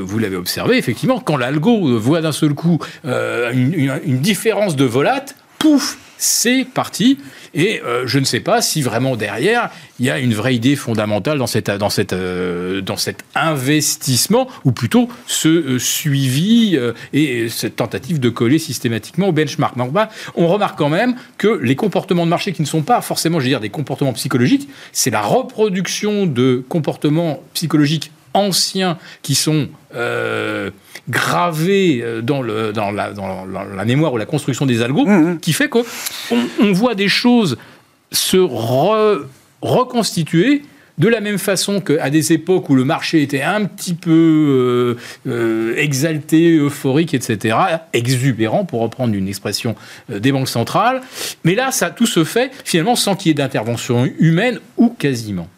vous 0.00 0.18
l'avez 0.18 0.36
observé, 0.36 0.78
effectivement, 0.78 1.20
quand 1.20 1.36
l'algo 1.36 1.98
voit 1.98 2.22
d'un 2.22 2.32
seul 2.32 2.54
coup 2.54 2.78
une, 3.04 4.00
une, 4.04 4.18
différence 4.20 4.76
de 4.76 4.84
volate, 4.84 5.36
pouf, 5.58 5.98
c'est 6.16 6.64
parti. 6.64 7.18
Et 7.54 7.80
euh, 7.84 8.06
je 8.06 8.18
ne 8.18 8.24
sais 8.24 8.40
pas 8.40 8.62
si 8.62 8.82
vraiment 8.82 9.16
derrière, 9.16 9.70
il 9.98 10.06
y 10.06 10.10
a 10.10 10.18
une 10.18 10.34
vraie 10.34 10.54
idée 10.54 10.76
fondamentale 10.76 11.38
dans, 11.38 11.46
cette, 11.46 11.70
dans, 11.70 11.90
cette, 11.90 12.12
euh, 12.12 12.80
dans 12.80 12.96
cet 12.96 13.24
investissement, 13.34 14.48
ou 14.64 14.72
plutôt 14.72 15.08
ce 15.26 15.48
euh, 15.48 15.78
suivi 15.78 16.78
et 17.12 17.48
cette 17.48 17.76
tentative 17.76 18.20
de 18.20 18.28
coller 18.28 18.58
systématiquement 18.58 19.28
au 19.28 19.32
benchmark. 19.32 19.76
Mais 19.76 19.84
on 20.36 20.46
remarque 20.46 20.78
quand 20.78 20.88
même 20.88 21.14
que 21.38 21.48
les 21.48 21.76
comportements 21.76 22.24
de 22.24 22.30
marché 22.30 22.52
qui 22.52 22.62
ne 22.62 22.66
sont 22.66 22.82
pas 22.82 23.00
forcément, 23.00 23.40
je 23.40 23.46
dire, 23.46 23.60
des 23.60 23.70
comportements 23.70 24.12
psychologiques, 24.12 24.68
c'est 24.92 25.10
la 25.10 25.22
reproduction 25.22 26.26
de 26.26 26.64
comportements 26.68 27.42
psychologiques 27.54 28.12
anciens 28.34 28.98
qui 29.22 29.34
sont 29.34 29.68
euh, 31.10 31.12
gravés 31.12 32.00
euh, 32.02 32.22
dans, 32.22 32.42
le, 32.42 32.72
dans, 32.72 32.90
la, 32.90 33.12
dans 33.12 33.44
la, 33.44 33.84
mémoire 33.84 34.12
ou 34.12 34.16
la 34.16 34.26
construction 34.26 34.66
des 34.66 34.82
algos, 34.82 35.06
mmh, 35.06 35.32
mmh. 35.32 35.40
qui 35.40 35.52
fait 35.52 35.68
qu'on 35.68 35.84
on 36.60 36.72
voit 36.72 36.94
des 36.94 37.08
choses 37.08 37.58
se 38.12 38.36
reconstituer 39.62 40.62
de 40.98 41.08
la 41.08 41.20
même 41.20 41.38
façon 41.38 41.80
qu'à 41.80 42.10
des 42.10 42.32
époques 42.32 42.68
où 42.68 42.74
le 42.74 42.84
marché 42.84 43.22
était 43.22 43.40
un 43.40 43.64
petit 43.64 43.94
peu 43.94 44.96
euh, 45.26 45.74
exalté, 45.76 46.56
euphorique, 46.58 47.14
etc., 47.14 47.56
exubérant, 47.94 48.66
pour 48.66 48.82
reprendre 48.82 49.14
une 49.14 49.26
expression 49.26 49.74
des 50.10 50.30
banques 50.30 50.48
centrales. 50.48 51.00
Mais 51.44 51.54
là, 51.54 51.70
ça, 51.70 51.88
tout 51.90 52.06
se 52.06 52.24
fait 52.24 52.50
finalement 52.64 52.96
sans 52.96 53.16
qu'il 53.16 53.28
y 53.28 53.30
ait 53.30 53.34
d'intervention 53.34 54.10
humaine 54.18 54.60
ou 54.76 54.90
quasiment 54.90 55.48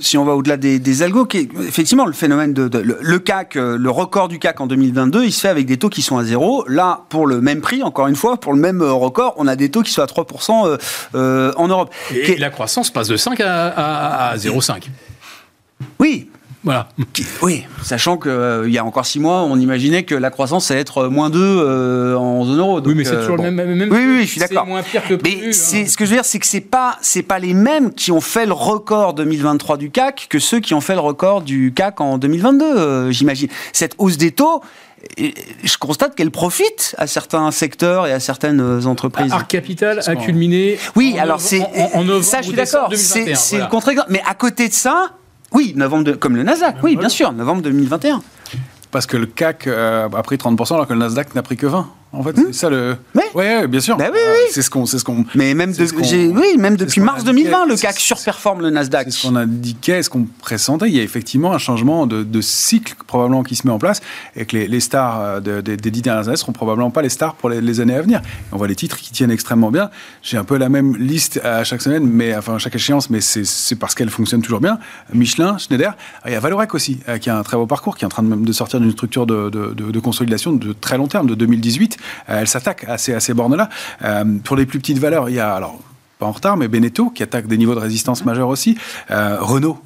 si 0.00 0.16
on 0.16 0.24
va 0.24 0.34
au-delà 0.34 0.56
des, 0.56 1.02
algos, 1.02 1.26
effectivement, 1.66 2.06
le 2.06 2.12
phénomène 2.12 2.52
de, 2.52 2.78
le, 2.78 3.18
CAC, 3.18 3.56
euh, 3.56 3.76
le 3.76 3.90
record 3.90 4.28
du 4.28 4.38
CAC 4.38 4.60
en 4.60 4.66
2022, 4.66 5.24
il 5.24 5.32
se 5.32 5.40
fait 5.40 5.48
avec 5.48 5.66
des 5.66 5.76
taux 5.76 5.88
qui 5.88 6.02
sont 6.02 6.18
à 6.18 6.24
zéro. 6.24 6.64
Là, 6.68 7.04
pour 7.08 7.26
le 7.26 7.40
même 7.40 7.60
prix, 7.60 7.82
encore 7.82 8.06
une 8.06 8.16
fois, 8.16 8.38
pour 8.38 8.52
le 8.52 8.60
même 8.60 8.80
euh, 8.80 8.92
record, 8.92 9.34
on 9.36 9.46
a 9.46 9.56
des 9.56 9.70
taux 9.70 9.82
qui 9.82 9.90
sont 9.90 10.02
à 10.02 10.06
3% 10.06 10.78
euh, 11.14 11.52
en 11.56 11.68
Europe. 11.68 11.92
Et 12.12 12.36
la 12.36 12.50
croissance 12.50 12.90
passe 12.90 13.08
de 13.08 13.16
5 13.16 13.40
à, 13.40 14.30
à, 14.30 14.36
0,5. 14.36 14.84
Oui, 15.98 16.30
Voilà. 16.64 16.88
oui, 17.42 17.64
sachant 17.82 18.16
qu'il 18.16 18.30
euh, 18.30 18.68
y 18.68 18.78
a 18.78 18.84
encore 18.84 19.04
six 19.04 19.18
mois, 19.18 19.42
on 19.42 19.58
imaginait 19.58 20.04
que 20.04 20.14
la 20.14 20.30
croissance 20.30 20.70
allait 20.70 20.80
être 20.80 21.08
moins 21.08 21.28
2 21.28 21.40
euh, 21.40 22.14
en 22.16 22.44
zone 22.44 22.58
euro. 22.58 22.80
oui, 22.80 22.94
mais 22.94 23.04
c'est 23.04 23.18
toujours 23.20 23.36
le 23.36 23.50
même, 23.50 23.90
Oui, 23.90 23.98
oui, 24.06 24.20
je 24.22 24.30
suis 24.30 24.40
d'accord. 24.40 24.62
C'est 24.64 24.70
moins 24.70 24.82
pire 24.82 25.02
que 25.02 25.14
prévu. 25.14 25.38
Mais 25.40 25.48
hein. 25.48 25.86
ce 25.88 25.96
que 25.96 26.04
je 26.04 26.10
veux 26.10 26.16
dire, 26.16 26.24
c'est 26.24 26.38
que 26.38 26.46
c'est 26.46 26.60
pas, 26.60 26.98
c'est 27.02 27.24
pas 27.24 27.40
les 27.40 27.54
mêmes 27.54 27.92
qui 27.92 28.12
ont 28.12 28.20
fait 28.20 28.46
le 28.46 28.52
record 28.52 29.14
2023 29.14 29.76
du 29.76 29.90
CAC 29.90 30.26
que 30.30 30.38
ceux 30.38 30.60
qui 30.60 30.72
ont 30.74 30.80
fait 30.80 30.94
le 30.94 31.00
record 31.00 31.42
du 31.42 31.72
CAC 31.74 32.00
en 32.00 32.16
2022, 32.18 32.64
euh, 32.64 33.10
j'imagine. 33.10 33.48
Cette 33.72 33.96
hausse 33.98 34.16
des 34.16 34.30
taux, 34.30 34.62
je 35.18 35.78
constate 35.78 36.14
qu'elle 36.14 36.30
profite 36.30 36.94
à 36.96 37.08
certains 37.08 37.50
secteurs 37.50 38.06
et 38.06 38.12
à 38.12 38.20
certaines 38.20 38.86
entreprises. 38.86 39.32
Arc 39.32 39.50
Capital 39.50 40.00
a 40.06 40.14
culminé. 40.14 40.78
Oui, 40.94 41.16
alors 41.18 41.40
c'est 41.40 41.58
ça, 42.22 42.40
je 42.40 42.46
suis 42.46 42.56
d'accord. 42.56 42.88
C'est 42.94 43.58
le 43.58 43.68
contre-exemple. 43.68 44.10
Mais 44.12 44.22
à 44.28 44.34
côté 44.34 44.68
de 44.68 44.74
ça, 44.74 45.10
oui, 45.54 45.72
novembre 45.76 46.12
comme 46.12 46.36
le 46.36 46.42
Nasdaq, 46.42 46.76
oui, 46.82 46.96
bien 46.96 47.08
sûr, 47.08 47.32
novembre 47.32 47.62
2021. 47.62 48.22
Parce 48.90 49.06
que 49.06 49.16
le 49.16 49.26
CAC 49.26 49.66
euh, 49.66 50.08
a 50.08 50.22
pris 50.22 50.36
30% 50.36 50.74
alors 50.74 50.86
que 50.86 50.92
le 50.92 50.98
Nasdaq 50.98 51.34
n'a 51.34 51.42
pris 51.42 51.56
que 51.56 51.66
20%. 51.66 51.84
En 52.14 52.22
fait, 52.22 52.36
hmm. 52.36 52.48
c'est 52.48 52.52
ça 52.52 52.70
le. 52.70 52.96
Oui, 53.14 53.22
ouais, 53.34 53.66
bien 53.66 53.80
sûr. 53.80 53.96
Bah 53.96 54.10
oui, 54.12 54.18
oui. 54.18 54.50
C'est 54.50 54.60
ce 54.60 54.68
qu'on, 54.68 54.84
c'est 54.84 54.98
ce 54.98 55.04
qu'on. 55.04 55.24
Mais 55.34 55.54
même, 55.54 55.72
oui, 55.72 56.58
même 56.58 56.76
depuis 56.76 57.00
mars 57.00 57.24
2020, 57.24 57.66
le 57.66 57.76
CAC 57.76 57.98
surperforme 57.98 58.60
le 58.60 58.68
Nasdaq. 58.68 59.06
C'est 59.06 59.18
ce 59.18 59.26
qu'on 59.26 59.36
indiquait, 59.36 60.02
ce 60.02 60.10
qu'on 60.10 60.26
pressentait. 60.40 60.88
Il 60.88 60.94
y 60.94 61.00
a 61.00 61.02
effectivement 61.02 61.54
un 61.54 61.58
changement 61.58 62.06
de, 62.06 62.40
cycle 62.42 62.94
probablement 63.06 63.42
qui 63.42 63.56
se 63.56 63.66
met 63.66 63.72
en 63.72 63.78
place 63.78 64.00
et 64.36 64.44
que 64.44 64.56
les, 64.56 64.80
stars 64.80 65.20
euh, 65.20 65.40
des 65.40 65.76
dix 65.76 66.02
dernières 66.02 66.28
années 66.28 66.36
seront 66.36 66.52
probablement 66.52 66.90
pas 66.90 67.02
les 67.02 67.08
stars 67.08 67.34
pour 67.34 67.48
les, 67.48 67.80
années 67.80 67.94
à 67.94 68.02
venir. 68.02 68.20
on 68.50 68.56
voit 68.56 68.68
les 68.68 68.74
titres 68.74 68.98
qui 68.98 69.12
tiennent 69.12 69.30
extrêmement 69.30 69.70
bien. 69.70 69.90
J'ai 70.22 70.36
un 70.36 70.44
peu 70.44 70.58
la 70.58 70.68
même 70.68 70.96
liste 70.96 71.40
à 71.44 71.64
chaque 71.64 71.80
semaine, 71.80 72.06
mais 72.06 72.36
enfin 72.36 72.56
à 72.56 72.58
chaque 72.58 72.74
échéance, 72.74 73.08
mais 73.08 73.20
c'est 73.22 73.76
parce 73.76 73.94
qu'elle 73.94 74.10
fonctionne 74.10 74.42
toujours 74.42 74.60
bien. 74.60 74.78
Michelin, 75.14 75.56
Schneider, 75.56 75.96
il 76.26 76.32
y 76.32 76.34
a 76.34 76.40
Valorec 76.40 76.74
aussi 76.74 77.00
euh, 77.08 77.16
qui 77.16 77.30
a 77.30 77.38
un 77.38 77.42
très 77.42 77.56
beau 77.56 77.66
parcours, 77.66 77.96
qui 77.96 78.04
est 78.04 78.06
en 78.06 78.10
train 78.10 78.22
de, 78.22 78.34
de 78.34 78.52
sortir 78.52 78.80
d'une 78.80 78.92
structure 78.92 79.26
de, 79.26 79.48
de 79.48 80.00
consolidation 80.00 80.52
de 80.52 80.72
très 80.72 80.98
long 80.98 81.06
terme, 81.06 81.26
de 81.26 81.34
2018. 81.34 81.96
Euh, 82.28 82.40
elle 82.40 82.48
s'attaque 82.48 82.84
à 82.88 82.98
ces, 82.98 83.14
à 83.14 83.20
ces 83.20 83.34
bornes-là. 83.34 83.68
Euh, 84.04 84.24
pour 84.44 84.56
les 84.56 84.66
plus 84.66 84.78
petites 84.78 84.98
valeurs, 84.98 85.28
il 85.28 85.34
y 85.34 85.40
a 85.40 85.54
alors 85.54 85.78
pas 86.18 86.26
en 86.26 86.32
retard, 86.32 86.56
mais 86.56 86.68
Beneteau, 86.68 87.10
qui 87.10 87.24
attaque 87.24 87.48
des 87.48 87.56
niveaux 87.58 87.74
de 87.74 87.80
résistance 87.80 88.24
majeurs 88.24 88.46
aussi. 88.46 88.78
Euh, 89.10 89.38
Renault, 89.40 89.82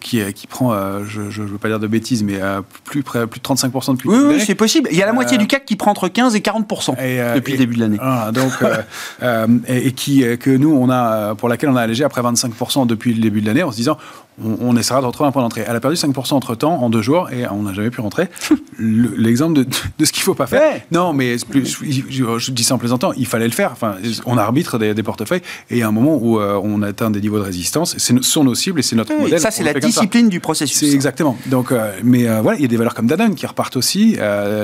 qui, 0.00 0.22
qui 0.32 0.46
prend, 0.46 0.72
je 1.04 1.20
ne 1.20 1.46
veux 1.46 1.58
pas 1.58 1.68
dire 1.68 1.78
de 1.78 1.86
bêtises, 1.86 2.22
mais 2.22 2.38
plus, 2.84 3.02
près, 3.02 3.26
plus 3.26 3.40
de 3.40 3.44
35% 3.44 3.92
depuis 3.92 4.08
Oui, 4.08 4.18
oui 4.26 4.40
c'est 4.40 4.54
possible. 4.54 4.88
Il 4.90 4.96
y 4.96 5.02
a 5.02 5.06
la 5.06 5.12
moitié 5.12 5.36
du 5.36 5.46
CAC 5.46 5.66
qui 5.66 5.76
prend 5.76 5.90
entre 5.90 6.08
15 6.08 6.34
et 6.34 6.40
40% 6.40 7.34
depuis 7.34 7.52
le 7.52 7.58
début 7.58 7.74
de 7.74 7.80
l'année. 7.80 7.98
donc, 8.32 8.52
et, 9.68 9.92
qui, 9.92 10.24
que 10.38 10.48
nous, 10.48 10.74
on 10.74 10.88
a, 10.88 11.34
pour 11.34 11.50
laquelle 11.50 11.68
on 11.68 11.76
a 11.76 11.82
allégé 11.82 12.04
après 12.04 12.22
25% 12.22 12.86
depuis 12.86 13.12
le 13.12 13.20
début 13.20 13.42
de 13.42 13.46
l'année 13.46 13.62
en 13.62 13.70
se 13.70 13.76
disant 13.76 13.98
on, 14.42 14.76
essaiera 14.76 15.00
de 15.00 15.06
retrouver 15.06 15.28
un 15.28 15.32
point 15.32 15.42
d'entrée. 15.42 15.64
Elle 15.66 15.76
a 15.76 15.80
perdu 15.80 15.96
5% 15.96 16.34
entre 16.34 16.54
temps 16.54 16.82
en 16.82 16.90
deux 16.90 17.02
jours 17.02 17.30
et 17.30 17.46
on 17.48 17.62
n'a 17.62 17.74
jamais 17.74 17.90
pu 17.90 18.00
rentrer. 18.00 18.28
L'exemple 18.78 19.64
de, 19.64 20.04
ce 20.04 20.12
qu'il 20.12 20.20
ne 20.20 20.24
faut 20.24 20.34
pas 20.34 20.46
faire. 20.46 20.80
Non, 20.90 21.12
mais 21.12 21.36
je, 21.38 22.50
dis 22.50 22.64
ça 22.64 22.74
en 22.74 22.78
plaisantant, 22.78 23.12
il 23.14 23.26
fallait 23.26 23.46
le 23.46 23.52
faire. 23.52 23.72
Enfin, 23.72 23.96
on 24.26 24.38
arbitre 24.38 24.78
des, 24.78 25.02
portefeuilles 25.02 25.42
et 25.70 25.76
il 25.76 25.78
y 25.78 25.82
a 25.82 25.88
un 25.88 25.92
moment 25.92 26.18
où 26.20 26.40
euh, 26.40 26.60
on 26.62 26.82
atteint 26.82 27.10
des 27.10 27.20
niveaux 27.20 27.38
de 27.38 27.44
résistance. 27.44 27.96
Ce 27.98 28.22
sont 28.22 28.44
nos 28.44 28.54
cibles 28.54 28.80
et 28.80 28.82
c'est 28.82 28.96
notre 28.96 29.14
modèle. 29.14 29.40
Ça, 29.40 29.50
c'est 29.50 29.64
la 29.64 29.74
discipline 29.74 30.28
du 30.28 30.40
processus. 30.40 30.90
C'est 30.90 30.94
exactement. 30.94 31.36
Donc, 31.46 31.72
euh, 31.72 31.92
mais 32.02 32.28
euh, 32.28 32.40
voilà, 32.40 32.58
il 32.58 32.62
y 32.62 32.64
a 32.64 32.68
des 32.68 32.76
valeurs 32.76 32.94
comme 32.94 33.06
Danone 33.06 33.34
qui 33.34 33.46
repartent 33.46 33.76
aussi. 33.76 34.16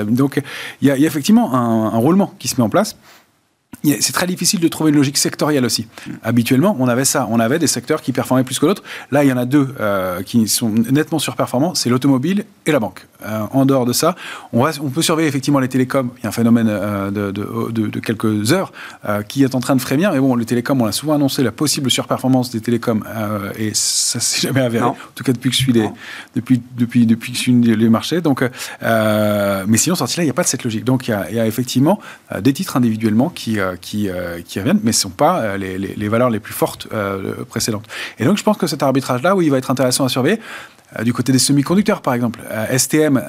donc, 0.07 0.41
il 0.81 0.87
y, 0.87 0.91
a, 0.91 0.97
effectivement 0.97 1.53
un, 1.53 1.93
un 1.93 1.97
roulement 1.97 2.33
qui 2.39 2.47
se 2.47 2.55
met 2.57 2.63
en 2.63 2.69
place 2.69 2.97
c'est 3.83 4.13
très 4.13 4.27
difficile 4.27 4.59
de 4.59 4.67
trouver 4.67 4.89
une 4.89 4.97
logique 4.97 5.17
sectorielle 5.17 5.65
aussi. 5.65 5.87
Habituellement, 6.23 6.75
on 6.79 6.87
avait 6.87 7.05
ça. 7.05 7.27
On 7.29 7.39
avait 7.39 7.59
des 7.59 7.67
secteurs 7.67 8.01
qui 8.01 8.11
performaient 8.11 8.43
plus 8.43 8.59
que 8.59 8.65
d'autres. 8.65 8.83
Là, 9.11 9.23
il 9.23 9.29
y 9.29 9.33
en 9.33 9.37
a 9.37 9.45
deux 9.45 9.73
euh, 9.79 10.21
qui 10.23 10.47
sont 10.47 10.69
nettement 10.69 11.19
surperformants. 11.19 11.75
C'est 11.75 11.89
l'automobile 11.89 12.45
et 12.65 12.71
la 12.71 12.79
banque. 12.79 13.05
Euh, 13.25 13.41
en 13.51 13.65
dehors 13.65 13.85
de 13.85 13.93
ça, 13.93 14.15
on, 14.53 14.65
on, 14.65 14.89
peut 14.89 15.01
surveiller 15.01 15.27
effectivement 15.27 15.59
les 15.59 15.67
télécoms. 15.67 16.11
Il 16.17 16.23
y 16.23 16.25
a 16.25 16.29
un 16.29 16.31
phénomène 16.31 16.67
euh, 16.69 17.11
de, 17.11 17.31
de, 17.31 17.87
de, 17.87 17.99
quelques 17.99 18.51
heures 18.51 18.71
qui 19.27 19.43
est 19.43 19.55
en 19.55 19.59
train 19.59 19.75
de 19.75 19.81
frémir. 19.81 20.11
Mais 20.11 20.19
bon, 20.19 20.35
les 20.35 20.45
télécoms, 20.45 20.81
on 20.81 20.85
a 20.85 20.91
souvent 20.91 21.13
annoncé 21.13 21.43
la 21.43 21.51
possible 21.51 21.89
surperformance 21.89 22.51
des 22.51 22.61
télécoms. 22.61 23.03
et 23.57 23.71
ça 23.73 24.19
s'est 24.19 24.41
jamais 24.41 24.61
avéré. 24.61 24.85
En 24.85 24.95
tout 25.15 25.23
cas, 25.23 25.33
depuis 25.33 25.49
que 25.49 25.55
je 25.55 25.61
suis, 25.61 25.73
les, 25.73 25.89
depuis, 26.35 26.61
depuis, 26.77 27.05
depuis 27.05 27.31
que 27.31 27.37
je 27.37 27.41
suis 27.41 27.53
les 27.53 27.89
marchés. 27.89 28.21
Donc, 28.21 28.41
mais 28.81 29.77
sinon, 29.77 29.95
sorti 29.95 30.17
là, 30.17 30.23
il 30.23 30.27
n'y 30.27 30.31
a 30.31 30.33
pas 30.33 30.43
de 30.43 30.47
cette 30.47 30.63
logique. 30.63 30.83
Donc, 30.83 31.07
il 31.07 31.11
y 31.11 31.13
a, 31.13 31.29
il 31.29 31.35
y 31.35 31.39
a 31.39 31.47
effectivement 31.47 31.99
des 32.39 32.53
titres 32.53 32.77
individuellement 32.77 33.29
qui 33.29 33.59
qui, 33.75 34.09
euh, 34.09 34.41
qui, 34.41 34.59
reviennent, 34.59 34.79
mais 34.83 34.91
ce 34.91 34.99
ne 34.99 35.01
sont 35.01 35.09
pas 35.09 35.39
euh, 35.39 35.57
les, 35.57 35.77
les, 35.77 36.07
valeurs 36.07 36.29
les 36.29 36.39
plus 36.39 36.53
fortes 36.53 36.87
précédentes. 37.49 37.85
Et 38.19 38.25
donc, 38.25 38.37
je 38.37 38.43
pense 38.43 38.57
que 38.57 38.67
cet 38.67 38.83
arbitrage-là, 38.83 39.35
où 39.35 39.41
il 39.41 39.51
va 39.51 39.57
être 39.57 39.71
intéressant 39.71 40.05
à 40.05 40.09
surveiller, 40.09 40.39
euh, 40.39 40.76
du 41.03 41.11
côté 41.11 41.31
des 41.31 41.39
semi-conducteurs, 41.39 42.01
par 42.01 42.13
exemple, 42.13 42.39
euh, 42.49 42.77
STM 42.77 43.21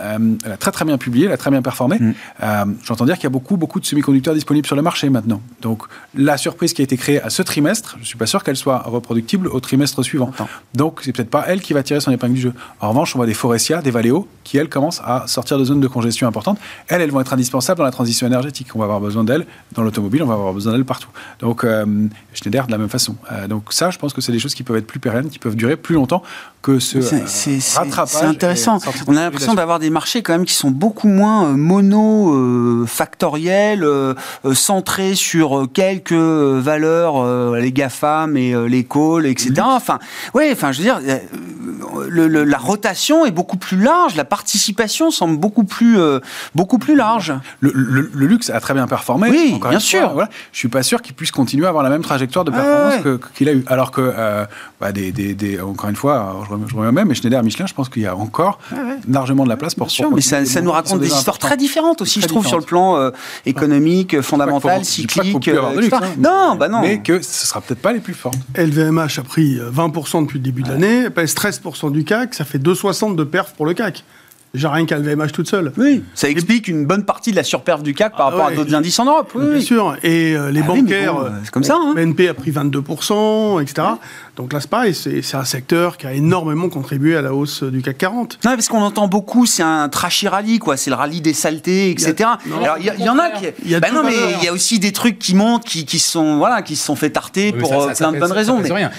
elle 0.45 0.53
a 0.53 0.57
très 0.57 0.71
très 0.71 0.85
bien 0.85 0.97
publié, 0.97 1.27
elle 1.27 1.33
a 1.33 1.37
très 1.37 1.51
bien 1.51 1.63
performé. 1.63 1.99
Mm. 1.99 2.15
Euh, 2.43 2.65
j'entends 2.85 3.05
dire 3.05 3.17
qu'il 3.17 3.25
y 3.25 3.27
a 3.27 3.31
beaucoup 3.31 3.57
beaucoup 3.57 3.81
de 3.81 3.87
semi-conducteurs 3.87 4.35
disponibles 4.35 4.67
sur 4.67 4.77
le 4.77 4.83
marché 4.83 5.11
maintenant. 5.11 5.41
Donc 5.61 5.83
la 6.15 6.37
surprise 6.37 6.73
qui 6.73 6.83
a 6.83 6.85
été 6.85 6.97
créée 6.97 7.21
à 7.21 7.31
ce 7.31 7.43
trimestre, 7.43 7.97
je 8.01 8.07
suis 8.07 8.17
pas 8.17 8.27
sûr 8.27 8.45
qu'elle 8.45 8.57
soit 8.57 8.79
reproductible 8.79 9.49
au 9.49 9.61
trimestre 9.61 10.03
suivant. 10.03 10.31
Donc 10.75 11.01
c'est 11.03 11.13
peut-être 11.13 11.31
pas 11.31 11.45
elle 11.49 11.61
qui 11.61 11.73
va 11.73 11.83
tirer 11.83 12.01
son 12.01 12.13
épingle 12.13 12.35
du 12.35 12.41
jeu. 12.41 12.53
En 12.81 12.91
revanche, 12.91 13.15
on 13.17 13.19
voit 13.19 13.27
des 13.27 13.35
Forestia, 13.35 13.83
des 13.83 13.91
Valeo 13.91 14.29
qui 14.45 14.57
elles 14.57 14.69
commencent 14.69 15.03
à 15.05 15.25
sortir 15.27 15.59
de 15.59 15.65
zones 15.65 15.81
de 15.81 15.89
congestion 15.89 16.27
importantes. 16.27 16.59
Elles, 16.87 17.03
elles 17.03 17.11
vont 17.11 17.21
être 17.21 17.33
indispensables 17.33 17.79
dans 17.79 17.85
la 17.85 17.91
transition 17.91 18.27
énergétique. 18.27 18.69
On 18.75 18.79
va 18.79 18.85
avoir 18.85 19.01
besoin 19.01 19.25
d'elles 19.25 19.47
dans 19.73 19.83
l'automobile, 19.83 20.23
on 20.23 20.27
va 20.27 20.35
avoir 20.35 20.55
besoin 20.55 20.73
d'elles 20.73 20.85
partout. 20.85 21.11
Donc 21.41 21.67
Schneider 22.33 22.67
de 22.67 22.73
la 22.73 22.79
même 22.79 22.89
façon. 22.89 23.17
donc 23.49 23.73
ça, 23.73 23.91
je 23.91 23.99
pense 23.99 24.13
que 24.13 24.21
c'est 24.21 24.33
des 24.33 24.39
choses 24.39 24.55
qui 24.55 24.63
peuvent 24.63 24.77
être 24.77 24.87
plus 24.87 25.01
pérennes, 25.01 25.29
qui 25.29 25.39
peuvent 25.39 25.57
durer 25.57 25.77
plus 25.77 25.97
longtemps 25.97 26.23
que 26.63 26.79
ce 26.79 26.99
rattrapage. 27.77 28.21
C'est 28.21 28.27
intéressant. 28.27 28.79
On 29.07 29.17
a 29.17 29.23
l'impression 29.23 29.55
d'avoir 29.55 29.79
des 29.79 29.89
marchés 29.91 30.23
quand 30.23 30.33
même 30.33 30.45
qui 30.45 30.55
sont 30.55 30.71
beaucoup 30.71 31.09
moins 31.09 31.47
euh, 31.47 31.57
mono-factoriels, 31.57 33.85
euh, 33.85 34.15
euh, 34.45 34.55
centrés 34.55 35.15
sur 35.15 35.69
quelques 35.73 36.13
valeurs, 36.13 37.55
les 37.55 37.73
GAFAM 37.73 38.37
et 38.37 38.53
les 38.69 38.85
calls, 38.85 39.25
etc. 39.27 39.55
Enfin, 39.63 39.99
ouais, 40.35 40.51
enfin, 40.53 40.73
je 40.73 40.79
veux 40.79 40.85
dire, 40.85 41.01
la 42.11 42.59
rotation 42.59 43.25
est 43.25 43.31
beaucoup 43.31 43.57
plus 43.57 43.79
large, 43.79 44.17
la 44.17 44.25
participation 44.25 45.11
semble 45.11 45.39
beaucoup 45.39 45.65
plus, 45.65 45.99
beaucoup 46.55 46.77
plus 46.79 46.95
large. 46.97 47.33
Le, 47.61 48.11
luxe 48.15 48.51
a 48.51 48.61
très 48.61 48.75
bien 48.75 48.87
performé. 48.87 49.31
Oui, 49.31 49.59
bien 49.71 49.81
sûr. 49.81 50.11
voilà. 50.13 50.29
Je 50.53 50.59
suis 50.59 50.69
pas 50.69 50.83
sûr 50.83 51.01
qu'il 51.03 51.15
puisse 51.15 51.31
continuer 51.31 51.67
à 51.67 51.69
avoir 51.69 51.85
la 51.85 51.91
même 51.91 52.03
trajectoire 52.03 52.45
de 52.45 52.51
performance 52.51 53.21
qu'il 53.35 53.49
a 53.49 53.53
eu. 53.53 53.65
Alors 53.69 53.91
que, 53.91 54.13
bah, 54.81 54.93
des, 54.93 55.13
des, 55.13 55.61
encore 55.61 55.91
une 55.91 55.97
fois, 55.97 56.47
je 56.67 56.75
reviens 56.75 56.93
même, 56.93 57.09
mais 57.09 57.15
Schneider, 57.15 57.43
Michelin, 57.43 57.67
je 57.67 57.75
pense 57.75 57.89
qu'il 57.89 58.03
y 58.03 58.07
a 58.07 58.17
encore 58.17 58.59
largement 59.09 59.45
de 59.45 59.49
la 59.49 59.57
place 59.57 59.75
pour. 59.75 59.91
Sûr, 59.91 60.11
mais 60.11 60.21
ça, 60.21 60.45
ça, 60.45 60.61
nous 60.61 60.73
raconte 60.73 61.01
des 61.01 61.09
histoires 61.09 61.39
très 61.39 61.57
différentes 61.57 62.03
aussi, 62.03 62.21
je 62.21 62.27
trouve, 62.27 62.47
sur 62.47 62.59
le 62.59 62.65
plan 62.65 62.97
euh, 62.97 63.11
économique, 63.47 64.21
fondamental, 64.21 64.85
cyclique. 64.85 65.49
Euh, 65.49 65.63
hein, 65.93 66.01
non, 66.19 66.57
bah 66.57 66.69
non. 66.69 66.81
Mais 66.81 67.01
que 67.01 67.23
ce 67.23 67.47
sera 67.47 67.61
peut-être 67.61 67.81
pas 67.81 67.93
les 67.93 68.01
plus 68.01 68.15
forts. 68.15 68.33
LVMH 68.57 69.19
a 69.19 69.23
pris 69.23 69.59
20% 69.59 70.23
depuis 70.23 70.39
le 70.39 70.45
début 70.45 70.63
de 70.63 70.69
l'année, 70.69 71.11
pèse 71.11 71.35
13% 71.35 71.93
du 71.93 72.05
CAC, 72.05 72.35
ça 72.35 72.45
fait 72.45 72.59
2,60 72.59 73.17
de 73.17 73.25
perf 73.25 73.53
pour 73.55 73.67
le 73.67 73.75
CAC. 73.75 74.05
Déjà 74.55 74.71
rien 74.71 74.87
qu'à 74.87 74.99
LVMH 74.99 75.33
toute 75.33 75.49
seule. 75.49 75.73
Oui, 75.77 76.03
ça 76.15 76.29
explique 76.31 76.69
une 76.69 76.87
bonne 76.87 77.05
partie 77.05 77.33
de 77.33 77.37
la 77.37 77.43
surperf 77.43 77.83
du 77.83 77.93
CAC 77.93 78.17
par 78.17 78.29
ah 78.29 78.31
rapport 78.31 78.47
à 78.47 78.53
d'autres 78.53 78.75
indices 78.75 78.99
en 78.99 79.05
Europe. 79.05 79.31
Oui, 79.35 79.51
Bien 79.51 79.61
sûr. 79.61 79.97
Et 80.03 80.35
euh, 80.35 80.51
les 80.51 80.63
ah 80.63 80.67
bancaires, 80.67 81.17
c'est 81.45 81.51
comme 81.51 81.65
ça. 81.65 81.77
Hein. 81.79 81.93
BNP 81.95 82.29
a 82.29 82.35
pris 82.35 82.51
22%, 82.51 83.61
etc. 83.61 83.89
Donc 84.39 84.53
là, 84.53 84.61
c'est 84.61 84.71
pareil, 84.71 84.95
c'est 84.95 85.35
un 85.35 85.45
secteur 85.45 85.97
qui 85.97 86.07
a 86.07 86.13
énormément 86.13 86.69
contribué 86.69 87.17
à 87.17 87.23
la 87.23 87.35
hausse 87.35 87.65
du 87.65 87.83
CAC 87.83 87.99
40. 87.99 88.39
Non, 88.45 88.53
parce 88.53 88.69
qu'on 88.69 88.83
entend 88.83 89.09
beaucoup, 89.09 89.47
c'est 89.47 89.65
un 89.65 89.89
trashy 89.89 90.29
rallye, 90.29 90.61
quoi. 90.61 90.77
C'est 90.77 90.91
le 90.91 90.97
rallye 90.97 91.21
des 91.21 91.33
saletés, 91.33 91.91
etc. 91.91 92.31
Alors, 92.63 92.77
il 92.79 93.05
y, 93.05 93.09
en 93.09 93.19
a 93.19 93.31
qui. 93.31 93.47
Il 93.65 93.71
y 93.71 93.75
a 93.75 93.81
bah 93.81 93.89
non, 93.93 94.05
mais 94.05 94.15
il 94.39 94.45
y 94.45 94.47
a 94.47 94.53
aussi 94.53 94.79
des 94.79 94.93
trucs 94.93 95.19
qui 95.19 95.35
montent, 95.35 95.65
qui, 95.65 95.85
qui 95.85 95.99
sont, 95.99 96.39
voilà, 96.39 96.63
qui 96.63 96.77
se 96.77 96.87
sont 96.87 96.95
fait 96.95 97.11
tarter 97.11 97.51
pour 97.51 97.73
euh, 97.73 97.93
plein 97.93 98.13
de 98.13 98.21
bonnes 98.21 98.31
raisons. 98.31 98.61
Mais... 98.61 98.71
Rien. 98.71 98.93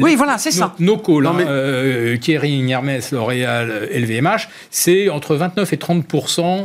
oui, 0.00 0.16
voilà, 0.16 0.36
c'est 0.38 0.50
ça. 0.50 0.74
Nos 0.80 0.98
calls, 0.98 1.28
hein, 1.28 1.36
euh, 1.38 2.16
Kering, 2.16 2.68
Hermès, 2.68 3.12
L'Oréal, 3.12 3.88
LVMH, 3.94 4.48
c'est 4.72 5.08
entre 5.10 5.36
29 5.36 5.72
et 5.72 5.76
30 5.76 6.04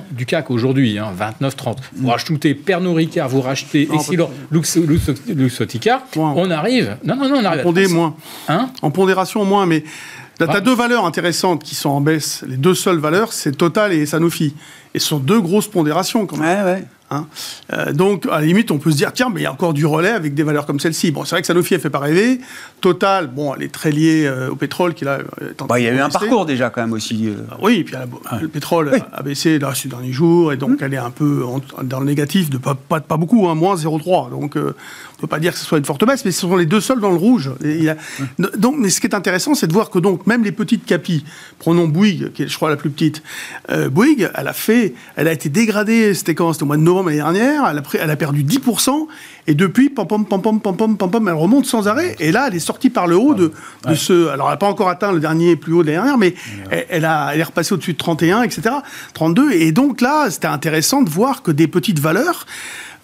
du 0.09 0.25
CAC 0.25 0.49
aujourd'hui. 0.49 0.97
Hein, 0.97 1.13
29-30. 1.39 1.77
Vous 1.97 2.07
rachetez 2.07 2.55
Pernod 2.55 2.95
Ricard, 2.95 3.29
vous 3.29 3.41
rachetez 3.41 3.87
Essilor, 3.93 4.31
Luxotica, 4.49 6.01
on 6.15 6.49
arrive. 6.49 6.97
Non, 7.03 7.15
non, 7.15 7.29
non, 7.29 7.41
on 7.41 7.45
arrive. 7.45 7.59
à 7.59 8.06
moins. 8.09 8.59
Hein 8.59 8.69
en 8.81 8.91
pondération, 8.91 9.45
moins, 9.45 9.65
mais 9.65 9.83
Là, 10.39 10.47
tu 10.47 10.55
as 10.55 10.61
deux 10.61 10.75
valeurs 10.75 11.05
intéressantes 11.05 11.63
qui 11.63 11.73
sont 11.73 11.89
en 11.89 12.01
baisse. 12.01 12.43
Les 12.47 12.57
deux 12.57 12.75
seules 12.75 12.99
valeurs, 12.99 13.33
c'est 13.33 13.53
Total 13.53 13.91
et 13.91 14.05
Sanofi. 14.05 14.53
Et 14.93 14.99
ce 14.99 15.07
sont 15.07 15.17
deux 15.17 15.41
grosses 15.41 15.67
pondérations 15.67 16.27
quand 16.27 16.37
même. 16.37 16.85
Hein. 17.09 17.25
Euh, 17.71 17.93
donc, 17.93 18.25
à 18.25 18.41
la 18.41 18.45
limite, 18.45 18.69
on 18.69 18.79
peut 18.79 18.91
se 18.91 18.97
dire, 18.97 19.13
tiens, 19.13 19.29
mais 19.33 19.39
il 19.41 19.43
y 19.43 19.47
a 19.47 19.51
encore 19.51 19.73
du 19.73 19.85
relais 19.85 20.11
avec 20.11 20.33
des 20.33 20.43
valeurs 20.43 20.65
comme 20.65 20.79
celle-ci. 20.79 21.11
Bon, 21.11 21.23
c'est 21.23 21.31
vrai 21.31 21.41
que 21.41 21.47
Sanofi, 21.47 21.73
elle 21.73 21.79
fait 21.79 21.89
pas 21.89 21.99
rêver. 21.99 22.41
Total, 22.81 23.27
bon, 23.27 23.55
elle 23.55 23.63
est 23.63 23.71
très 23.73 23.91
liée 23.91 24.25
euh, 24.25 24.49
au 24.49 24.55
pétrole, 24.55 24.93
qui 24.93 25.05
là. 25.05 25.19
Bah, 25.67 25.79
il 25.79 25.85
y 25.85 25.87
a 25.87 25.93
eu 25.93 25.99
un 25.99 26.09
parcours 26.09 26.45
déjà, 26.45 26.69
quand 26.69 26.81
même, 26.81 26.91
aussi. 26.91 27.27
Euh. 27.27 27.35
Oui, 27.61 27.75
et 27.75 27.83
puis 27.85 27.95
le 28.41 28.47
pétrole 28.49 28.91
a 29.13 29.23
baissé 29.23 29.57
là, 29.57 29.73
ces 29.73 29.87
derniers 29.87 30.11
jours, 30.11 30.51
et 30.51 30.57
donc 30.57 30.81
mmh. 30.81 30.83
elle 30.83 30.93
est 30.93 30.97
un 30.97 31.11
peu 31.11 31.45
dans 31.83 31.99
le 31.99 32.05
négatif, 32.05 32.49
de 32.49 32.57
pas, 32.57 32.75
pas, 32.75 32.99
pas 32.99 33.17
beaucoup, 33.17 33.47
hein, 33.47 33.55
moins 33.55 33.75
0,3. 33.75 34.29
Donc, 34.29 34.55
on 34.55 34.73
on 35.17 35.21
peut 35.21 35.27
pas 35.27 35.39
dire 35.39 35.53
que 35.53 35.57
ce 35.57 35.65
soit 35.65 35.79
une 35.79 35.85
forte 35.85 36.05
baisse, 36.05 36.23
mais 36.25 36.31
ce 36.31 36.41
sont 36.41 36.55
les 36.55 36.67
deux 36.67 36.79
seuls 36.79 36.99
dans 36.99 37.09
le 37.09 37.17
rouge. 37.17 37.49
Mmh. 37.59 38.45
Donc, 38.57 38.75
mais 38.77 38.89
ce 38.89 38.99
qui 38.99 39.07
est 39.07 39.15
intéressant, 39.15 39.55
c'est 39.55 39.65
de 39.65 39.73
voir 39.73 39.89
que 39.89 39.97
donc, 39.97 40.27
même 40.27 40.43
les 40.43 40.51
petites 40.51 40.85
capis, 40.85 41.23
prenons 41.57 41.87
Bouygues, 41.87 42.31
qui 42.33 42.43
est, 42.43 42.47
je 42.47 42.55
crois, 42.55 42.69
la 42.69 42.75
plus 42.75 42.89
petite, 42.89 43.23
Bouygues, 43.91 44.29
elle 44.35 44.47
a 44.47 44.53
fait, 44.53 44.93
elle 45.15 45.27
a 45.27 45.31
été 45.31 45.49
dégradée, 45.49 46.13
c'était 46.13 46.35
quand 46.35 46.53
C'était 46.53 46.63
au 46.63 46.67
mois 46.67 46.77
de 46.77 46.81
novembre 46.81 46.96
l'année 47.05 47.17
dernière, 47.17 47.63
elle 47.67 48.09
a, 48.09 48.15
perdu 48.15 48.43
10%, 48.43 49.07
et 49.47 49.55
depuis, 49.55 49.89
pam 49.89 50.07
pam, 50.07 50.25
pam, 50.25 50.41
pam, 50.41 50.61
pam, 50.61 50.97
pam, 50.97 51.27
elle 51.27 51.33
remonte 51.33 51.65
sans 51.65 51.87
arrêt, 51.87 52.15
et 52.19 52.31
là, 52.31 52.47
elle 52.47 52.55
est 52.55 52.59
sortie 52.59 52.89
par 52.89 53.07
le 53.07 53.17
haut 53.17 53.33
de, 53.33 53.51
ce... 53.95 54.29
Alors, 54.29 54.47
elle 54.47 54.53
n'a 54.53 54.57
pas 54.57 54.67
encore 54.67 54.89
atteint 54.89 55.11
le 55.11 55.19
dernier 55.19 55.55
plus 55.55 55.73
haut 55.73 55.83
de 55.83 55.87
l'année 55.87 55.97
dernière, 55.97 56.17
mais 56.17 56.35
elle, 56.89 57.05
a, 57.05 57.31
elle 57.33 57.39
est 57.39 57.43
repassée 57.43 57.73
au-dessus 57.73 57.93
de 57.93 57.97
31, 57.97 58.43
etc., 58.43 58.75
32, 59.13 59.51
et 59.51 59.71
donc 59.71 60.01
là, 60.01 60.29
c'était 60.29 60.47
intéressant 60.47 61.01
de 61.01 61.09
voir 61.09 61.43
que 61.43 61.51
des 61.51 61.67
petites 61.67 61.99
valeurs... 61.99 62.45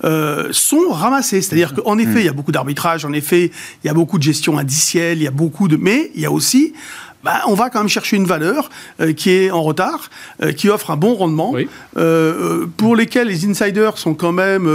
Euh, 0.05 0.49
sont 0.51 0.89
ramassés. 0.89 1.41
C'est-à-dire 1.41 1.71
mmh. 1.71 1.81
qu'en 1.81 1.97
effet, 1.97 2.15
mmh. 2.15 2.19
il 2.19 2.25
y 2.25 2.29
a 2.29 2.33
beaucoup 2.33 2.51
d'arbitrage, 2.51 3.05
en 3.05 3.13
effet, 3.13 3.51
il 3.83 3.87
y 3.87 3.89
a 3.89 3.93
beaucoup 3.93 4.17
de 4.17 4.23
gestion 4.23 4.57
indicielle, 4.57 5.19
il 5.19 5.23
y 5.23 5.27
a 5.27 5.31
beaucoup 5.31 5.69
de... 5.69 5.77
Mais 5.77 6.11
il 6.15 6.19
y 6.19 6.25
a 6.25 6.31
aussi 6.31 6.73
bah, 7.24 7.41
on 7.47 7.53
va 7.53 7.69
quand 7.69 7.80
même 7.80 7.89
chercher 7.89 8.17
une 8.17 8.26
valeur 8.26 8.69
euh, 8.99 9.13
qui 9.13 9.32
est 9.32 9.51
en 9.51 9.61
retard, 9.61 10.09
euh, 10.41 10.51
qui 10.51 10.69
offre 10.69 10.91
un 10.91 10.97
bon 10.97 11.15
rendement, 11.15 11.53
euh, 11.97 12.65
pour 12.78 12.95
lesquels 12.95 13.28
les 13.28 13.45
insiders 13.45 13.97
sont 13.97 14.13
quand 14.13 14.34
même 14.34 14.69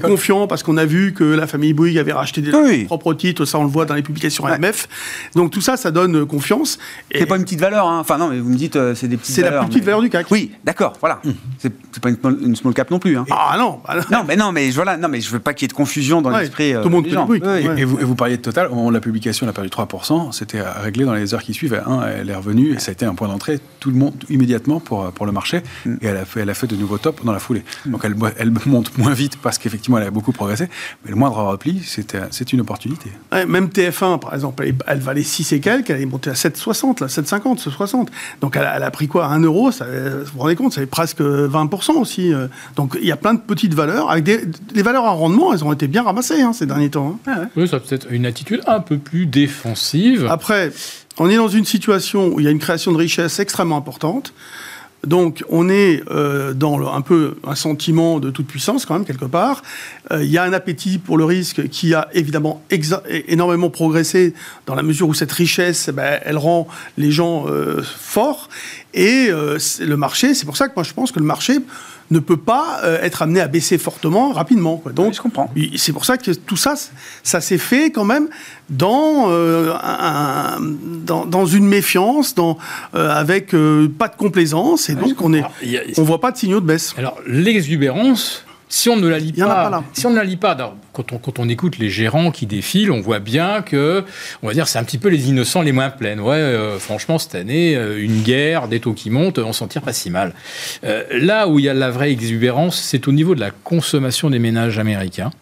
confiants 0.00 0.46
parce 0.46 0.62
qu'on 0.62 0.76
a 0.76 0.84
vu 0.84 1.12
que 1.12 1.24
la 1.24 1.46
famille 1.46 1.72
Bouygues 1.72 1.98
avait 1.98 2.12
racheté 2.12 2.40
des 2.40 2.84
propres 2.84 3.14
titres, 3.14 3.44
ça 3.44 3.58
on 3.58 3.64
le 3.64 3.70
voit 3.70 3.86
dans 3.86 3.94
les 3.94 4.02
publications 4.02 4.46
AMF. 4.46 4.88
Donc 5.34 5.50
tout 5.50 5.60
ça, 5.60 5.76
ça 5.76 5.90
donne 5.90 6.26
confiance. 6.26 6.78
C'est 7.12 7.26
pas 7.26 7.36
une 7.36 7.44
petite 7.44 7.60
valeur, 7.60 7.86
hein. 7.86 7.98
enfin 8.00 8.18
non, 8.18 8.28
mais 8.28 8.38
vous 8.38 8.50
me 8.50 8.56
dites 8.56 8.78
c'est 8.94 9.08
des 9.08 9.16
petites 9.16 9.36
valeurs. 9.36 9.50
C'est 9.50 9.56
la 9.56 9.60
plus 9.60 9.68
petite 9.70 9.84
valeur 9.84 10.00
du 10.00 10.10
CAC. 10.10 10.30
Oui, 10.30 10.52
d'accord, 10.64 10.94
voilà. 11.00 11.20
Mmh. 11.24 11.30
C'est 11.58 12.00
pas 12.00 12.10
une, 12.10 12.56
small 12.56 12.74
cap 12.74 12.90
non 12.90 12.98
plus. 12.98 13.16
Hein. 13.16 13.24
Ah 13.30 13.56
non, 13.58 13.80
bah, 13.86 13.96
non, 14.10 14.24
mais 14.26 14.36
non, 14.36 14.52
mais 14.52 14.70
voilà, 14.70 14.96
non, 14.96 15.08
mais 15.08 15.20
je 15.20 15.30
veux 15.30 15.40
pas 15.40 15.54
qu'il 15.54 15.64
y 15.64 15.66
ait 15.66 15.68
de 15.68 15.72
confusion 15.72 16.22
dans 16.22 16.30
l'esprit. 16.30 16.72
Tout 16.74 16.88
le 16.88 16.90
monde 16.90 17.06
Et, 17.06 17.84
vous, 17.84 17.98
et, 17.98 18.04
vous, 18.04 18.14
parliez 18.14 18.36
de 18.36 18.42
Total, 18.42 18.68
au 18.68 18.74
moment 18.74 18.88
de 18.88 18.94
la 18.94 19.00
publication, 19.00 19.46
on 19.46 19.50
a 19.50 19.52
perdu 19.52 19.68
3%, 19.68 20.32
c'était 20.32 20.62
réglé 20.62 21.04
dans 21.04 21.14
les 21.14 21.34
heures 21.34 21.42
qui 21.42 21.52
suivent 21.52 21.79
elle 22.18 22.30
est 22.30 22.34
revenue 22.34 22.74
et 22.74 22.78
ça 22.78 22.90
a 22.90 22.92
été 22.92 23.04
un 23.04 23.14
point 23.14 23.28
d'entrée 23.28 23.60
tout 23.78 23.90
le 23.90 23.96
monde 23.96 24.14
immédiatement 24.28 24.80
pour, 24.80 25.10
pour 25.12 25.26
le 25.26 25.32
marché 25.32 25.62
mm. 25.84 25.94
et 26.02 26.06
elle 26.06 26.16
a, 26.16 26.24
fait, 26.24 26.40
elle 26.40 26.50
a 26.50 26.54
fait 26.54 26.66
de 26.66 26.76
nouveaux 26.76 26.98
tops 26.98 27.24
dans 27.24 27.32
la 27.32 27.38
foulée. 27.38 27.64
Mm. 27.86 27.90
Donc 27.90 28.04
elle, 28.04 28.14
elle 28.38 28.52
monte 28.66 28.96
moins 28.98 29.12
vite 29.12 29.38
parce 29.42 29.58
qu'effectivement 29.58 29.98
elle 29.98 30.06
a 30.06 30.10
beaucoup 30.10 30.32
progressé, 30.32 30.68
mais 31.04 31.10
le 31.10 31.16
moindre 31.16 31.38
repli, 31.38 31.82
c'est 31.84 32.52
une 32.52 32.60
opportunité. 32.60 33.10
même 33.32 33.66
TF1 33.68 34.18
par 34.18 34.34
exemple, 34.34 34.64
elle, 34.86 34.98
valait 35.00 35.22
6 35.22 35.52
et 35.52 35.60
quelques, 35.60 35.90
elle 35.90 36.02
est 36.02 36.06
montée 36.06 36.30
à 36.30 36.34
7,60, 36.34 37.06
7,50, 37.06 37.68
7,60. 37.68 38.08
Donc 38.40 38.56
elle 38.56 38.64
a, 38.64 38.90
pris 38.90 39.08
quoi 39.08 39.26
1 39.26 39.40
euro 39.40 39.70
ça, 39.72 39.86
Vous 39.86 40.32
vous 40.34 40.40
rendez 40.40 40.56
compte, 40.56 40.72
c'est 40.72 40.86
presque 40.86 41.20
20% 41.20 41.92
aussi. 41.92 42.32
Euh. 42.32 42.48
Donc 42.76 42.96
il 43.00 43.06
y 43.06 43.12
a 43.12 43.16
plein 43.16 43.34
de 43.34 43.40
petites 43.40 43.74
valeurs. 43.74 44.10
Avec 44.10 44.24
des, 44.24 44.40
les 44.74 44.82
valeurs 44.82 45.04
à 45.04 45.10
rendement, 45.10 45.52
elles 45.52 45.64
ont 45.64 45.72
été 45.72 45.88
bien 45.88 46.02
ramassées 46.02 46.42
hein, 46.42 46.52
ces 46.52 46.66
derniers 46.66 46.90
temps. 46.90 47.18
Hein. 47.26 47.48
Oui, 47.56 47.68
ça 47.68 47.80
peut-être 47.80 48.06
une 48.10 48.26
attitude 48.26 48.62
un 48.66 48.80
peu 48.80 48.98
plus 48.98 49.26
défensive. 49.26 50.26
Après, 50.30 50.72
on 51.18 51.28
est 51.28 51.36
dans 51.36 51.48
une 51.48 51.64
situation 51.64 52.28
où 52.28 52.40
il 52.40 52.44
y 52.44 52.48
a 52.48 52.50
une 52.50 52.58
création 52.58 52.92
de 52.92 52.96
richesse 52.96 53.38
extrêmement 53.40 53.76
importante. 53.76 54.32
Donc 55.06 55.42
on 55.48 55.68
est 55.70 56.02
euh, 56.10 56.52
dans 56.52 56.92
un 56.92 57.00
peu 57.00 57.36
un 57.44 57.54
sentiment 57.54 58.20
de 58.20 58.30
toute 58.30 58.46
puissance 58.46 58.84
quand 58.84 58.94
même 58.94 59.06
quelque 59.06 59.24
part. 59.24 59.62
Euh, 60.10 60.22
il 60.22 60.30
y 60.30 60.36
a 60.36 60.42
un 60.42 60.52
appétit 60.52 60.98
pour 60.98 61.16
le 61.16 61.24
risque 61.24 61.68
qui 61.68 61.94
a 61.94 62.08
évidemment 62.12 62.62
énormément 63.28 63.70
progressé 63.70 64.34
dans 64.66 64.74
la 64.74 64.82
mesure 64.82 65.08
où 65.08 65.14
cette 65.14 65.32
richesse, 65.32 65.88
eh 65.88 65.92
ben, 65.92 66.20
elle 66.22 66.36
rend 66.36 66.68
les 66.98 67.10
gens 67.10 67.46
euh, 67.48 67.82
forts. 67.82 68.48
Et 68.94 69.28
le 69.30 69.96
marché, 69.96 70.34
c'est 70.34 70.46
pour 70.46 70.56
ça 70.56 70.68
que 70.68 70.74
moi 70.74 70.84
je 70.84 70.92
pense 70.92 71.12
que 71.12 71.18
le 71.18 71.24
marché 71.24 71.58
ne 72.10 72.18
peut 72.18 72.36
pas 72.36 72.80
euh, 72.84 73.00
être 73.02 73.22
amené 73.22 73.40
à 73.40 73.48
baisser 73.48 73.78
fortement 73.78 74.32
rapidement. 74.32 74.82
Donc, 74.94 75.14
je 75.14 75.20
comprends. 75.20 75.52
C'est 75.76 75.92
pour 75.92 76.04
ça 76.04 76.16
que 76.16 76.32
tout 76.32 76.56
ça, 76.56 76.74
ça 77.22 77.40
s'est 77.40 77.58
fait 77.58 77.90
quand 77.90 78.04
même 78.04 78.28
dans, 78.68 79.26
euh, 79.28 79.72
dans, 81.04 81.24
dans, 81.24 81.46
une 81.46 81.66
méfiance, 81.66 82.34
dans, 82.34 82.58
euh, 82.94 83.10
avec 83.10 83.50
pas 83.98 84.08
de 84.08 84.16
complaisance, 84.16 84.88
et 84.88 84.94
donc 84.94 85.20
on 85.20 85.30
on 85.32 86.02
voit 86.02 86.20
pas 86.20 86.32
de 86.32 86.36
signaux 86.36 86.60
de 86.60 86.66
baisse. 86.66 86.94
Alors 86.98 87.18
l'exubérance, 87.26 88.44
si 88.70 88.88
on 88.88 88.96
ne 88.96 89.08
la 89.08 89.18
lit 89.18 89.32
pas, 89.32 89.82
si 89.92 90.06
on 90.06 90.10
ne 90.10 90.16
la 90.16 90.24
lit 90.24 90.36
pas, 90.36 90.56
quand 90.92 91.12
on, 91.12 91.18
quand 91.18 91.40
on 91.40 91.48
écoute 91.48 91.78
les 91.78 91.90
gérants 91.90 92.30
qui 92.30 92.46
défilent, 92.46 92.92
on 92.92 93.00
voit 93.00 93.18
bien 93.18 93.62
que, 93.62 94.04
on 94.42 94.46
va 94.46 94.54
dire, 94.54 94.68
c'est 94.68 94.78
un 94.78 94.84
petit 94.84 94.96
peu 94.96 95.08
les 95.08 95.28
innocents 95.28 95.62
les 95.62 95.72
moins 95.72 95.90
pleins. 95.90 96.18
Ouais, 96.20 96.36
euh, 96.36 96.78
franchement, 96.78 97.18
cette 97.18 97.34
année, 97.34 97.74
euh, 97.74 98.00
une 98.00 98.22
guerre, 98.22 98.68
des 98.68 98.78
taux 98.78 98.94
qui 98.94 99.10
montent, 99.10 99.40
on 99.40 99.52
s'en 99.52 99.66
tire 99.66 99.82
pas 99.82 99.92
si 99.92 100.08
mal. 100.08 100.34
Euh, 100.84 101.02
là 101.10 101.48
où 101.48 101.58
il 101.58 101.64
y 101.64 101.68
a 101.68 101.74
la 101.74 101.90
vraie 101.90 102.12
exubérance, 102.12 102.80
c'est 102.80 103.08
au 103.08 103.12
niveau 103.12 103.34
de 103.34 103.40
la 103.40 103.50
consommation 103.50 104.30
des 104.30 104.38
ménages 104.38 104.78
américains 104.78 105.32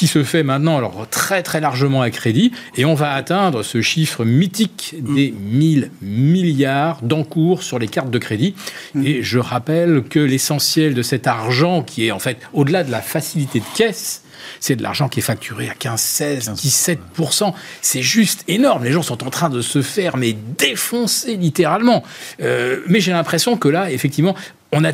qui 0.00 0.06
se 0.06 0.24
fait 0.24 0.42
maintenant 0.42 0.78
alors 0.78 1.06
très 1.10 1.42
très 1.42 1.60
largement 1.60 2.00
à 2.00 2.08
crédit 2.08 2.52
et 2.74 2.86
on 2.86 2.94
va 2.94 3.12
atteindre 3.12 3.62
ce 3.62 3.82
chiffre 3.82 4.24
mythique 4.24 4.94
des 4.98 5.34
1000 5.38 5.90
milliards 6.00 7.02
d'encours 7.02 7.62
sur 7.62 7.78
les 7.78 7.86
cartes 7.86 8.10
de 8.10 8.18
crédit 8.18 8.54
mm. 8.94 9.04
et 9.04 9.22
je 9.22 9.38
rappelle 9.38 10.02
que 10.08 10.18
l'essentiel 10.18 10.94
de 10.94 11.02
cet 11.02 11.26
argent 11.26 11.82
qui 11.82 12.06
est 12.06 12.12
en 12.12 12.18
fait 12.18 12.38
au-delà 12.54 12.82
de 12.82 12.90
la 12.90 13.02
facilité 13.02 13.60
de 13.60 13.76
caisse 13.76 14.22
c'est 14.58 14.74
de 14.74 14.82
l'argent 14.82 15.10
qui 15.10 15.20
est 15.20 15.22
facturé 15.22 15.68
à 15.68 15.74
15, 15.74 16.00
16, 16.00 16.50
17%. 16.54 17.52
C'est 17.82 18.00
juste 18.00 18.42
énorme. 18.48 18.84
Les 18.84 18.92
gens 18.92 19.02
sont 19.02 19.22
en 19.22 19.28
train 19.28 19.50
de 19.50 19.60
se 19.60 19.82
faire 19.82 20.16
mais 20.16 20.34
défoncer 20.56 21.36
littéralement. 21.36 22.02
Euh, 22.40 22.80
mais 22.88 23.00
j'ai 23.00 23.12
l'impression 23.12 23.58
que 23.58 23.68
là, 23.68 23.90
effectivement, 23.90 24.34
on, 24.72 24.84
a, 24.84 24.92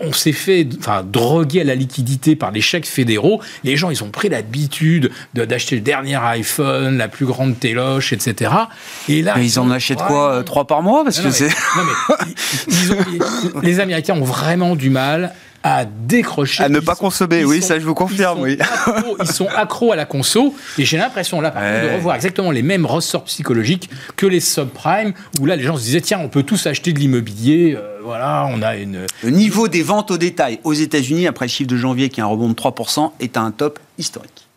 on 0.00 0.12
s'est 0.12 0.32
fait 0.32 0.66
enfin, 0.78 1.02
droguer 1.02 1.62
à 1.62 1.64
la 1.64 1.74
liquidité 1.74 2.36
par 2.36 2.50
les 2.50 2.60
chèques 2.60 2.86
fédéraux. 2.86 3.40
Les 3.64 3.76
gens, 3.76 3.90
ils 3.90 4.04
ont 4.04 4.10
pris 4.10 4.28
l'habitude 4.28 5.10
d'acheter 5.34 5.76
le 5.76 5.82
dernier 5.82 6.16
iPhone, 6.16 6.98
la 6.98 7.08
plus 7.08 7.24
grande 7.24 7.58
téloche, 7.58 8.12
etc. 8.12 8.50
Et 9.08 9.22
là, 9.22 9.34
mais 9.36 9.46
ils, 9.46 9.58
en 9.58 9.70
achètent 9.70 10.02
quoi 10.02 10.32
euh, 10.32 10.42
Trois 10.42 10.66
par 10.66 10.82
mois 10.82 11.04
Parce 11.04 11.20
que 11.20 11.30
c'est. 11.30 11.48
les 13.62 13.80
Américains 13.80 14.14
ont 14.14 14.24
vraiment 14.24 14.76
du 14.76 14.90
mal 14.90 15.32
à 15.62 15.84
décrocher. 15.84 16.64
À 16.64 16.68
ne 16.68 16.80
pas 16.80 16.94
consommer, 16.94 17.44
oui, 17.44 17.62
ça 17.62 17.78
je 17.78 17.84
vous 17.84 17.94
confirme, 17.94 18.38
ils 18.40 18.42
oui. 18.42 18.58
Accros, 18.60 19.16
ils 19.20 19.30
sont 19.30 19.48
accros 19.48 19.92
à 19.92 19.96
la 19.96 20.04
conso, 20.04 20.54
et 20.78 20.84
j'ai 20.84 20.96
l'impression 20.96 21.40
là, 21.40 21.50
par 21.50 21.62
contre, 21.62 21.82
de 21.82 21.94
revoir 21.94 22.16
exactement 22.16 22.50
les 22.50 22.62
mêmes 22.62 22.86
ressorts 22.86 23.24
psychologiques 23.24 23.88
que 24.16 24.26
les 24.26 24.40
subprimes, 24.40 25.12
où 25.40 25.46
là 25.46 25.56
les 25.56 25.62
gens 25.62 25.76
se 25.76 25.82
disaient, 25.82 26.00
tiens, 26.00 26.20
on 26.20 26.28
peut 26.28 26.42
tous 26.42 26.66
acheter 26.66 26.92
de 26.92 26.98
l'immobilier, 26.98 27.74
euh, 27.76 27.98
voilà, 28.02 28.48
on 28.50 28.62
a 28.62 28.76
une... 28.76 29.06
Le 29.22 29.30
niveau 29.30 29.68
des 29.68 29.82
ventes 29.82 30.10
au 30.10 30.18
détail 30.18 30.58
aux 30.64 30.74
États-Unis, 30.74 31.26
après 31.26 31.46
le 31.46 31.50
chiffre 31.50 31.70
de 31.70 31.76
janvier 31.76 32.08
qui 32.08 32.20
est 32.20 32.22
un 32.22 32.26
rebond 32.26 32.48
de 32.48 32.54
3%, 32.54 33.12
est 33.20 33.36
à 33.36 33.42
un 33.42 33.50
top 33.50 33.78
historique. 33.98 34.48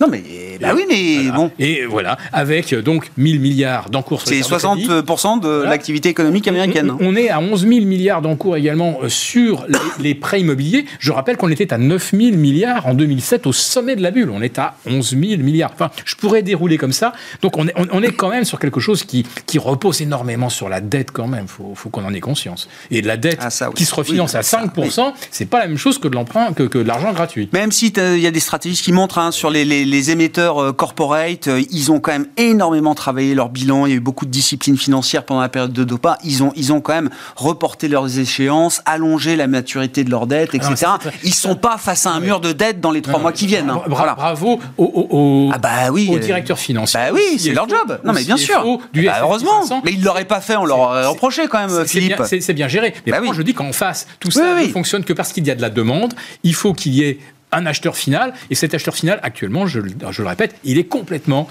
Non, 0.00 0.08
mais 0.08 0.22
bah 0.58 0.72
oui, 0.74 0.84
mais 0.88 1.30
bon. 1.30 1.50
Et 1.58 1.84
voilà, 1.84 2.16
avec 2.32 2.72
euh, 2.72 2.80
donc 2.80 3.10
1000 3.18 3.40
milliards 3.40 3.90
d'encours. 3.90 4.22
C'est 4.24 4.40
60% 4.40 5.40
de 5.40 5.64
l'activité 5.64 6.08
économique 6.08 6.48
américaine. 6.48 6.90
Hein. 6.90 6.98
On, 7.00 7.14
est 7.14 7.28
à 7.28 7.40
11 7.40 7.60
000 7.60 7.84
milliards 7.84 8.22
d'encours 8.22 8.56
également 8.56 9.00
euh, 9.02 9.10
sur 9.10 9.66
les, 10.00 10.14
prêts 10.14 10.40
immobiliers. 10.40 10.86
Je 10.98 11.12
rappelle 11.12 11.36
qu'on 11.36 11.50
était 11.50 11.74
à 11.74 11.78
9 11.78 12.12
000 12.12 12.36
milliards 12.36 12.86
en 12.86 12.94
2007 12.94 13.46
au 13.46 13.52
sommet 13.52 13.94
de 13.94 14.02
la 14.02 14.10
bulle. 14.10 14.30
On 14.30 14.40
est 14.40 14.58
à 14.58 14.76
11 14.86 15.10
000 15.10 15.42
milliards. 15.42 15.72
Enfin, 15.74 15.90
je 16.06 16.14
pourrais 16.16 16.42
dérouler 16.42 16.78
comme 16.78 16.92
ça. 16.92 17.12
Donc 17.42 17.58
on 17.58 17.68
est, 17.68 17.74
on, 17.76 18.02
est 18.02 18.12
quand 18.12 18.30
même 18.30 18.44
sur 18.44 18.58
quelque 18.58 18.80
chose 18.80 19.04
qui, 19.04 19.26
qui 19.46 19.58
repose 19.58 20.00
énormément 20.00 20.48
sur 20.48 20.70
la 20.70 20.80
dette 20.80 21.10
quand 21.10 21.28
même. 21.28 21.44
Il 21.44 21.76
faut, 21.76 21.90
qu'on 21.90 22.04
en 22.04 22.14
ait 22.14 22.20
conscience. 22.20 22.66
Et 22.90 23.02
de 23.02 23.06
la 23.06 23.18
dette 23.18 23.40
ah, 23.42 23.70
qui 23.74 23.84
se 23.84 23.94
refinance 23.94 24.34
à 24.34 24.40
5%, 24.40 25.12
c'est 25.30 25.46
pas 25.46 25.60
la 25.60 25.66
même 25.66 25.76
chose 25.76 25.98
que 25.98 26.08
de 26.08 26.14
l'emprunt, 26.14 26.54
que, 26.54 26.62
que 26.62 26.78
de 26.78 26.88
l'argent 26.88 27.12
gratuit. 27.12 27.50
Même 27.52 27.72
si 27.72 27.88
il 27.88 28.20
y 28.20 28.26
a 28.26 28.30
des 28.30 28.40
stratégies 28.40 28.82
qui 28.82 28.92
montrent 28.92 29.18
hein, 29.18 29.30
sur 29.32 29.50
les 29.50 29.64
les 29.64 29.81
émetteurs 30.10 30.62
euh, 30.62 30.72
corporate, 30.72 31.48
euh, 31.48 31.62
ils 31.70 31.92
ont 31.92 32.00
quand 32.00 32.12
même 32.12 32.26
énormément 32.36 32.94
travaillé 32.94 33.34
leur 33.34 33.48
bilan. 33.48 33.86
Il 33.86 33.90
y 33.90 33.92
a 33.92 33.96
eu 33.96 34.00
beaucoup 34.00 34.26
de 34.26 34.30
discipline 34.30 34.76
financière 34.76 35.24
pendant 35.24 35.40
la 35.40 35.48
période 35.48 35.72
de 35.72 35.84
DOPA. 35.84 36.18
Ils 36.24 36.42
ont, 36.42 36.52
ils 36.56 36.72
ont 36.72 36.80
quand 36.80 36.94
même 36.94 37.10
reporté 37.36 37.88
leurs 37.88 38.18
échéances, 38.18 38.82
allongé 38.84 39.36
la 39.36 39.46
maturité 39.46 40.04
de 40.04 40.10
leurs 40.10 40.26
dettes, 40.26 40.54
etc. 40.54 40.74
ils 41.22 41.28
ne 41.28 41.34
sont 41.34 41.54
pas 41.54 41.78
face 41.78 42.06
à 42.06 42.10
un 42.10 42.20
mur 42.20 42.40
de 42.40 42.52
dette 42.52 42.80
dans 42.80 42.90
les 42.90 43.02
trois 43.02 43.20
mois 43.20 43.32
qui 43.32 43.46
viennent. 43.46 43.70
Hein. 43.70 43.82
Bravo 43.88 44.60
aux, 44.78 45.50
ah 45.52 45.58
bah 45.58 45.90
oui, 45.90 46.10
euh, 46.12 46.18
directeurs 46.18 46.58
financiers. 46.58 47.00
Bah 47.00 47.10
oui, 47.14 47.38
c'est 47.38 47.52
leur 47.52 47.68
job. 47.68 48.00
Non 48.04 48.12
mais 48.12 48.24
bien 48.24 48.36
sûr. 48.36 48.62
Bah 48.94 49.18
heureusement. 49.20 49.62
Mais 49.84 49.92
ils 49.92 50.00
ne 50.00 50.04
l'auraient 50.04 50.24
pas 50.24 50.40
fait, 50.40 50.56
on 50.56 50.64
leur 50.64 50.78
aurait 50.78 51.06
reproché 51.06 51.48
quand 51.48 51.66
même, 51.66 51.86
Philippe. 51.86 52.22
C'est 52.22 52.52
bien, 52.52 52.68
géré. 52.68 52.94
Mais 53.06 53.12
bah 53.12 53.20
moi, 53.20 53.34
je 53.34 53.42
dis 53.42 53.54
qu'en 53.54 53.72
face, 53.72 54.06
tout 54.20 54.30
ça 54.30 54.60
ne 54.60 54.68
fonctionne 54.68 55.04
que 55.04 55.12
parce 55.12 55.32
qu'il 55.32 55.46
y 55.46 55.50
a 55.50 55.54
de 55.54 55.62
la 55.62 55.70
demande. 55.70 56.14
Il 56.42 56.54
faut 56.54 56.72
qu'il 56.72 56.94
y 56.94 57.04
ait 57.04 57.18
un 57.52 57.66
acheteur 57.66 57.96
final. 57.96 58.32
Et 58.50 58.54
cet 58.54 58.74
acheteur 58.74 58.94
final, 58.94 59.20
actuellement, 59.22 59.66
je, 59.66 59.80
le 59.80 60.28
répète, 60.28 60.56
il 60.64 60.78
est 60.78 60.84
complètement 60.84 61.48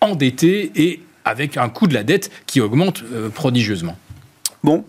endetté 0.00 0.72
et 0.74 1.02
avec 1.24 1.56
un 1.56 1.68
coût 1.68 1.86
de 1.86 1.94
la 1.94 2.02
dette 2.02 2.30
qui 2.46 2.60
augmente 2.60 3.02
euh, 3.12 3.28
prodigieusement. 3.28 3.96
Bon, 4.62 4.84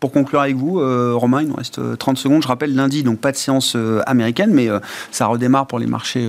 pour 0.00 0.12
conclure 0.12 0.40
avec 0.40 0.56
vous, 0.56 0.78
Romain, 1.18 1.40
il 1.40 1.48
nous 1.48 1.54
reste 1.54 1.80
30 1.96 2.18
secondes. 2.18 2.42
Je 2.42 2.48
rappelle, 2.48 2.74
lundi, 2.74 3.02
donc 3.02 3.20
pas 3.20 3.32
de 3.32 3.38
séance 3.38 3.74
américaine, 4.04 4.52
mais 4.52 4.68
ça 5.10 5.24
redémarre 5.24 5.66
pour 5.66 5.78
les 5.78 5.86
marchés 5.86 6.28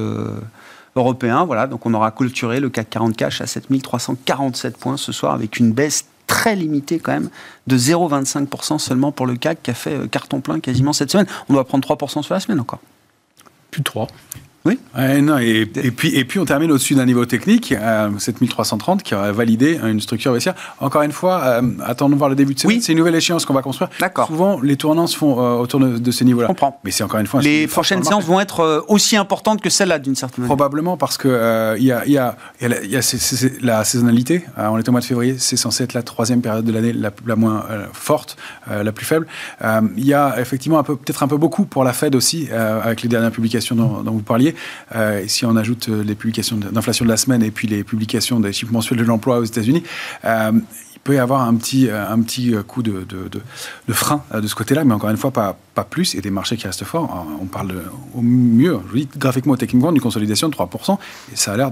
européens. 0.95 1.43
Voilà, 1.43 1.67
donc 1.67 1.86
on 1.86 1.93
aura 1.93 2.11
clôturé 2.11 2.59
le 2.59 2.69
CAC 2.69 2.89
40 2.89 3.17
cash 3.17 3.41
à 3.41 3.47
7347 3.47 4.78
points 4.78 4.97
ce 4.97 5.11
soir 5.11 5.34
avec 5.34 5.59
une 5.59 5.73
baisse 5.73 6.05
très 6.28 6.55
limitée 6.55 6.99
quand 6.99 7.11
même 7.11 7.30
de 7.67 7.78
0,25% 7.78 8.80
seulement 8.80 9.11
pour 9.11 9.26
le 9.26 9.36
CAC 9.36 9.61
qui 9.63 9.71
a 9.71 9.73
fait 9.73 10.09
carton 10.09 10.41
plein 10.41 10.59
quasiment 10.59 10.93
cette 10.93 11.11
semaine. 11.11 11.28
On 11.49 11.53
doit 11.53 11.65
prendre 11.65 11.88
3% 11.88 12.23
sur 12.23 12.34
la 12.34 12.39
semaine 12.39 12.59
encore. 12.59 12.80
Plus 13.76 13.82
de 13.82 13.89
3. 13.89 14.07
Oui. 14.66 14.80
non, 15.22 15.38
et, 15.38 15.66
puis, 15.66 16.16
et 16.16 16.26
puis 16.26 16.39
on 16.39 16.45
termine 16.45 16.72
au-dessus 16.72 16.95
d'un 16.95 17.05
niveau 17.05 17.26
technique, 17.26 17.72
euh, 17.72 18.09
7330, 18.18 19.03
qui 19.03 19.13
aurait 19.13 19.32
validé 19.32 19.80
une 19.84 20.01
structure 20.01 20.34
baissière. 20.34 20.55
Encore 20.80 21.03
une 21.03 21.11
fois, 21.11 21.41
euh, 21.43 21.61
attendons 21.84 22.16
voir 22.16 22.30
le 22.30 22.36
début 22.36 22.55
de 22.55 22.59
semaine. 22.59 22.78
Oui. 22.78 22.84
C'est 22.84 22.93
une 22.93 22.97
nouvelle 22.97 23.16
échéance 23.16 23.45
qu'on 23.45 23.53
va 23.53 23.61
construire. 23.61 23.89
D'accord. 23.99 24.28
Souvent, 24.28 24.59
les 24.59 24.76
tournants 24.76 25.05
se 25.05 25.16
font 25.16 25.39
euh, 25.39 25.57
autour 25.57 25.80
de, 25.80 26.11
ces 26.11 26.26
niveaux-là. 26.26 26.47
Je 26.47 26.53
comprends. 26.53 26.80
Mais 26.84 26.89
c'est 26.89 27.03
encore 27.03 27.20
une 27.20 27.28
fois. 27.28 27.41
Les 27.41 27.68
prochaines 27.68 28.03
séances 28.03 28.26
vont 28.26 28.39
être 28.39 28.61
euh, 28.61 28.82
aussi 28.88 29.18
importantes 29.18 29.61
que 29.61 29.70
celles-là, 29.70 29.99
d'une 29.99 30.16
certaine 30.16 30.43
manière. 30.43 30.55
Probablement 30.55 30.97
parce 30.97 31.18
que 31.18 31.76
il 31.78 31.84
y 31.84 31.91
a, 31.91 32.05
y 32.07 32.18
a, 32.18 32.36
y 32.61 32.95
a 32.95 33.16
la 33.61 33.84
saisonnalité. 33.84 34.45
on 34.57 34.78
est 34.78 34.89
au 34.89 34.91
mois 34.91 35.01
de 35.01 35.05
février, 35.05 35.36
c'est 35.38 35.57
censé 35.57 35.84
être 35.84 35.93
la 35.93 36.03
troisième 36.03 36.41
période 36.41 36.66
de 36.66 36.72
l'année 36.72 36.93
la, 36.93 37.11
la, 37.26 37.36
moins 37.36 37.66
forte, 37.93 38.38
la 38.68 38.91
plus 38.91 39.05
faible. 39.05 39.28
Il 39.61 40.05
y 40.05 40.13
a 40.13 40.39
effectivement 40.39 40.82
peut-être 40.84 41.24
un 41.24 41.28
peu 41.28 41.38
beaucoup 41.38 41.66
pour 41.66 41.84
la 41.84 41.93
Fed 41.93 42.16
aussi, 42.16 42.49
avec 42.51 43.01
les 43.01 43.09
dernières 43.09 43.32
publications 43.32 43.76
dont, 43.76 44.01
dont 44.01 44.11
vous 44.11 44.22
parliez. 44.22 44.54
Euh, 44.95 45.23
si 45.27 45.45
on 45.45 45.55
ajoute 45.55 45.89
euh, 45.89 46.03
les 46.03 46.15
publications 46.15 46.57
d'inflation 46.57 47.05
de 47.05 47.09
la 47.09 47.17
semaine 47.17 47.43
et 47.43 47.51
puis 47.51 47.67
les 47.67 47.83
publications 47.83 48.39
des 48.39 48.53
chiffres 48.53 48.73
mensuels 48.73 48.99
de 48.99 49.03
l'emploi 49.03 49.39
aux 49.39 49.43
États-Unis, 49.43 49.83
euh, 50.25 50.51
peut 51.03 51.15
y 51.15 51.19
avoir 51.19 51.41
un 51.41 51.55
petit, 51.55 51.87
un 51.91 52.19
petit 52.21 52.55
coup 52.67 52.81
de, 52.81 53.05
de, 53.07 53.29
de, 53.87 53.93
frein 53.93 54.23
de 54.33 54.47
ce 54.47 54.55
côté-là, 54.55 54.83
mais 54.85 54.93
encore 54.95 55.11
une 55.11 55.17
fois, 55.17 55.29
pas, 55.29 55.55
pas 55.76 55.84
plus, 55.84 56.15
et 56.15 56.21
des 56.21 56.32
marchés 56.32 56.57
qui 56.57 56.65
restent 56.65 56.86
forts. 56.86 57.28
On 57.41 57.45
parle 57.45 57.73
au 58.15 58.21
mieux, 58.21 58.80
je 58.88 58.91
vous 58.91 58.97
dis, 58.97 59.09
graphiquement, 59.17 59.55
techniquement, 59.57 59.91
d'une 59.91 60.01
consolidation 60.01 60.47
de 60.47 60.55
3%, 60.55 60.97
et 61.34 61.36
ça 61.36 61.53
a 61.53 61.57
l'air 61.57 61.69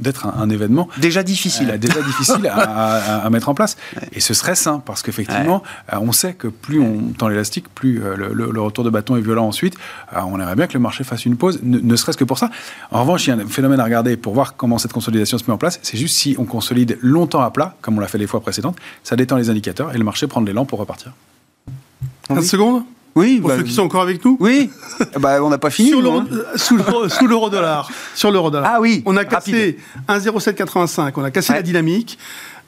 d'être 0.00 0.26
un, 0.26 0.34
un, 0.40 0.48
événement. 0.48 0.88
Déjà 0.98 1.22
difficile. 1.22 1.76
déjà 1.78 2.00
difficile 2.00 2.46
à, 2.46 3.24
à, 3.24 3.30
mettre 3.30 3.48
en 3.48 3.54
place. 3.54 3.76
Et 4.12 4.20
ce 4.20 4.34
serait 4.34 4.54
sain, 4.54 4.80
parce 4.84 5.02
qu'effectivement, 5.02 5.62
on 5.92 6.12
sait 6.12 6.34
que 6.34 6.46
plus 6.48 6.80
on 6.80 7.12
tend 7.18 7.28
l'élastique, 7.28 7.66
plus 7.74 8.00
le, 8.16 8.32
le, 8.32 8.60
retour 8.60 8.84
de 8.84 8.90
bâton 8.90 9.16
est 9.16 9.20
violent 9.20 9.46
ensuite. 9.46 9.74
on 10.14 10.38
aimerait 10.40 10.56
bien 10.56 10.66
que 10.66 10.74
le 10.74 10.80
marché 10.80 11.04
fasse 11.04 11.26
une 11.26 11.36
pause, 11.36 11.58
ne, 11.62 11.78
ne 11.78 11.96
serait-ce 11.96 12.16
que 12.16 12.24
pour 12.24 12.38
ça. 12.38 12.50
En 12.92 13.00
revanche, 13.00 13.26
il 13.26 13.30
y 13.30 13.32
a 13.32 13.36
un 13.36 13.46
phénomène 13.46 13.80
à 13.80 13.84
regarder 13.84 14.16
pour 14.16 14.32
voir 14.32 14.56
comment 14.56 14.78
cette 14.78 14.92
consolidation 14.92 15.38
se 15.38 15.44
met 15.44 15.52
en 15.52 15.58
place. 15.58 15.80
C'est 15.82 15.98
juste 15.98 16.16
si 16.16 16.36
on 16.38 16.44
consolide 16.44 16.98
longtemps 17.02 17.42
à 17.42 17.50
plat, 17.50 17.74
comme 17.80 17.98
on 17.98 18.00
l'a 18.00 18.08
fait 18.08 18.18
les 18.18 18.28
fois 18.28 18.40
précédentes, 18.40 18.76
ça 19.02 19.16
détend 19.16 19.36
les 19.36 19.50
indicateurs 19.50 19.92
et 19.94 19.98
le 19.98 20.04
marché 20.04 20.26
prend 20.28 20.40
de 20.40 20.46
l'élan 20.46 20.64
pour 20.64 20.78
repartir. 20.78 21.12
15 22.28 22.46
secondes 22.46 22.82
oui, 23.16 23.38
pour 23.38 23.48
bah, 23.50 23.56
ceux 23.58 23.62
qui 23.62 23.72
sont 23.72 23.82
encore 23.82 24.02
avec 24.02 24.24
nous. 24.24 24.36
Oui, 24.40 24.70
bah, 25.20 25.42
on 25.42 25.48
n'a 25.48 25.58
pas 25.58 25.70
fini. 25.70 25.92
Hein. 25.92 26.26
sous 26.56 26.76
l'euro 27.28 27.48
dollar. 27.48 27.88
Sur 28.14 28.32
l'euro 28.32 28.50
dollar. 28.50 28.68
Ah 28.74 28.80
oui. 28.80 29.02
On 29.06 29.16
a 29.16 29.24
cassé 29.24 29.78
1,0785. 30.08 31.12
On 31.16 31.22
a 31.22 31.30
cassé 31.30 31.52
la 31.52 31.62
dynamique. 31.62 32.18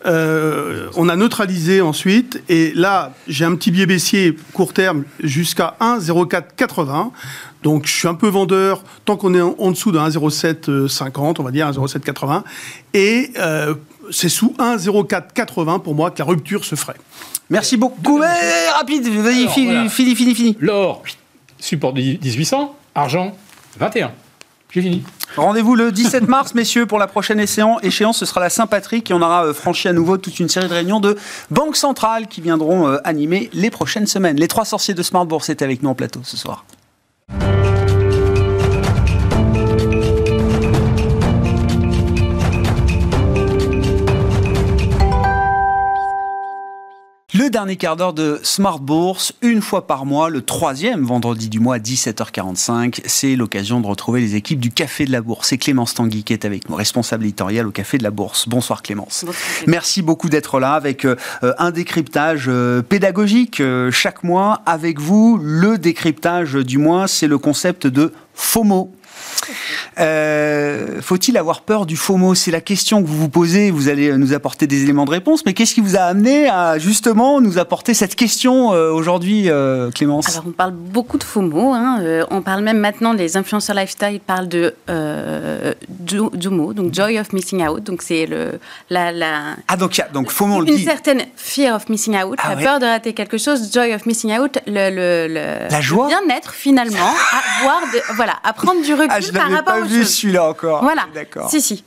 Euh, 0.04 0.88
on 0.94 1.09
a 1.09 1.16
neutralisé 1.16 1.80
ensuite, 1.80 2.40
et 2.48 2.72
là, 2.74 3.14
j'ai 3.26 3.44
un 3.44 3.57
petit 3.57 3.72
biais 3.72 3.86
baissier 3.86 4.36
court 4.52 4.72
terme 4.72 5.04
jusqu'à 5.20 5.74
1,0480. 5.80 7.11
Donc, 7.64 7.86
je 7.86 7.92
suis 7.92 8.07
un 8.07 8.14
peu 8.14 8.28
vendeur 8.28 8.84
tant 9.04 9.16
qu'on 9.16 9.34
est 9.34 9.40
en, 9.40 9.70
dessous 9.72 9.90
de 9.90 9.98
1,0750, 9.98 11.36
on 11.40 11.42
va 11.42 11.50
dire 11.50 11.68
1,0780. 11.68 12.44
Et 12.94 13.32
euh, 13.38 13.74
c'est 14.11 14.28
sous 14.28 14.54
1,0480 14.59 15.80
pour 15.82 15.94
moi 15.94 16.11
que 16.11 16.18
la 16.18 16.24
rupture 16.24 16.64
se 16.64 16.74
ferait. 16.74 16.96
Merci 17.50 17.76
beaucoup. 17.76 18.20
rapide, 18.76 19.09
vas-y, 19.09 19.48
fini, 19.48 19.88
fini, 19.88 20.34
fini. 20.34 20.57
L'or, 20.61 21.02
support 21.59 21.92
de 21.92 22.00
1800, 22.00 22.74
argent, 22.94 23.36
21. 23.78 24.12
J'ai 24.70 24.82
fini. 24.82 25.04
Rendez-vous 25.36 25.74
le 25.74 25.92
17 25.92 26.28
mars, 26.28 26.54
messieurs, 26.54 26.86
pour 26.86 26.98
la 26.98 27.07
prochaine 27.07 27.40
échéance. 27.40 28.18
Ce 28.18 28.26
sera 28.26 28.40
la 28.40 28.50
Saint-Patrick 28.50 29.11
et 29.11 29.14
on 29.14 29.22
aura 29.22 29.46
euh, 29.46 29.54
franchi 29.54 29.88
à 29.88 29.92
nouveau 29.92 30.16
toute 30.18 30.38
une 30.40 30.48
série 30.48 30.68
de 30.68 30.74
réunions 30.74 31.00
de 31.00 31.16
banques 31.50 31.76
centrales 31.76 32.26
qui 32.26 32.40
viendront 32.40 32.88
euh, 32.88 32.98
animer 33.04 33.48
les 33.52 33.70
prochaines 33.70 34.07
semaines. 34.07 34.36
Les 34.36 34.48
trois 34.48 34.64
sorciers 34.64 34.94
de 34.94 35.02
Smart 35.02 35.24
Bourse 35.24 35.48
étaient 35.50 35.64
avec 35.64 35.82
nous 35.82 35.90
en 35.90 35.94
plateau 35.94 36.20
ce 36.24 36.36
soir. 36.36 36.64
Le 47.47 47.51
dernier 47.51 47.76
quart 47.76 47.94
d'heure 47.94 48.12
de 48.12 48.40
Smart 48.42 48.80
Bourse, 48.80 49.32
une 49.40 49.62
fois 49.62 49.86
par 49.86 50.05
mois, 50.05 50.30
le 50.30 50.42
troisième 50.42 51.05
vendredi 51.05 51.49
du 51.49 51.61
mois 51.61 51.76
à 51.76 51.78
17h45. 51.78 53.03
C'est 53.07 53.36
l'occasion 53.36 53.80
de 53.80 53.86
retrouver 53.86 54.20
les 54.20 54.34
équipes 54.34 54.59
du 54.59 54.72
Café 54.72 55.05
de 55.05 55.12
la 55.12 55.20
Bourse. 55.20 55.51
C'est 55.51 55.57
Clémence 55.57 55.94
Tanguy 55.94 56.24
qui 56.24 56.32
est 56.32 56.44
avec 56.44 56.68
nous, 56.68 56.74
responsable 56.74 57.22
éditorial 57.22 57.68
au 57.68 57.70
Café 57.70 57.99
de 57.99 58.03
la 58.03 58.11
Bourse. 58.11 58.49
Bonsoir 58.49 58.82
Clémence. 58.82 59.24
Merci 59.68 60.03
beaucoup 60.03 60.28
d'être 60.28 60.59
là 60.59 60.72
avec 60.72 61.05
euh, 61.05 61.14
un 61.40 61.70
décryptage 61.70 62.47
euh, 62.49 62.82
pédagogique 62.82 63.61
euh, 63.61 63.92
chaque 63.92 64.24
mois. 64.24 64.62
Avec 64.66 64.99
vous, 64.99 65.38
le 65.40 65.78
décryptage 65.78 66.55
du 66.55 66.78
mois, 66.78 67.07
c'est 67.07 67.28
le 67.28 67.38
concept 67.38 67.86
de 67.86 68.12
FOMO. 68.34 68.92
Euh, 69.98 71.00
faut-il 71.00 71.36
avoir 71.38 71.62
peur 71.62 71.86
du 71.86 71.96
FOMO? 71.96 72.34
C'est 72.34 72.50
la 72.50 72.60
question 72.60 73.02
que 73.02 73.08
vous 73.08 73.16
vous 73.16 73.28
posez. 73.28 73.70
Vous 73.70 73.88
allez 73.88 74.16
nous 74.16 74.32
apporter 74.32 74.66
des 74.66 74.82
éléments 74.82 75.04
de 75.04 75.10
réponse. 75.10 75.44
Mais 75.46 75.54
qu'est-ce 75.54 75.74
qui 75.74 75.80
vous 75.80 75.96
a 75.96 76.00
amené 76.00 76.48
à 76.48 76.78
justement 76.78 77.40
nous 77.40 77.58
apporter 77.58 77.94
cette 77.94 78.14
question 78.14 78.72
euh, 78.72 78.90
aujourd'hui, 78.90 79.48
euh, 79.48 79.90
Clémence? 79.90 80.28
Alors, 80.28 80.44
on 80.48 80.52
parle 80.52 80.72
beaucoup 80.72 81.18
de 81.18 81.24
FOMO. 81.24 81.72
Hein. 81.72 82.00
on 82.30 82.42
parle 82.42 82.62
même 82.62 82.78
maintenant, 82.78 83.12
les 83.12 83.36
influenceurs 83.36 83.76
lifestyle 83.76 84.20
parlent 84.24 84.48
de 84.48 84.74
JOMO, 86.06 86.72
donc 86.72 86.94
Joy 86.94 87.18
of 87.18 87.32
Missing 87.32 87.66
Out. 87.66 87.82
Donc, 87.82 88.02
c'est 88.02 88.26
le, 88.26 88.58
la, 88.90 89.12
la, 89.12 89.56
Ah, 89.68 89.76
donc, 89.76 90.00
donc 90.12 90.30
FOMO, 90.30 90.56
on 90.56 90.60
le 90.60 90.66
dit. 90.66 90.72
Une 90.72 90.84
certaine 90.84 91.22
fear 91.36 91.74
of 91.74 91.88
missing 91.88 92.16
out, 92.16 92.38
ah 92.42 92.54
la 92.54 92.56
peur 92.56 92.78
de 92.78 92.86
rater 92.86 93.12
quelque 93.12 93.38
chose. 93.38 93.72
Joy 93.72 93.94
of 93.94 94.06
missing 94.06 94.36
out, 94.36 94.58
le, 94.66 94.90
le, 94.90 95.68
la 95.70 95.80
joie? 95.80 96.08
bien-être 96.08 96.52
finalement, 96.52 96.98
à 97.32 97.62
voir, 97.62 97.80
de, 97.92 98.14
voilà, 98.14 98.34
à 98.44 98.52
prendre 98.52 98.82
du 98.82 98.92
recul 98.94 99.05
ah, 99.11 99.20
je 99.20 99.30
par 99.32 99.50
rapport 99.50 99.74
pas 99.74 99.80
vu 99.82 100.04
celui-là 100.04 100.48
encore. 100.48 100.82
Voilà. 100.82 101.07
D'accord. 101.14 101.50
Si, 101.50 101.61
si. 101.61 101.84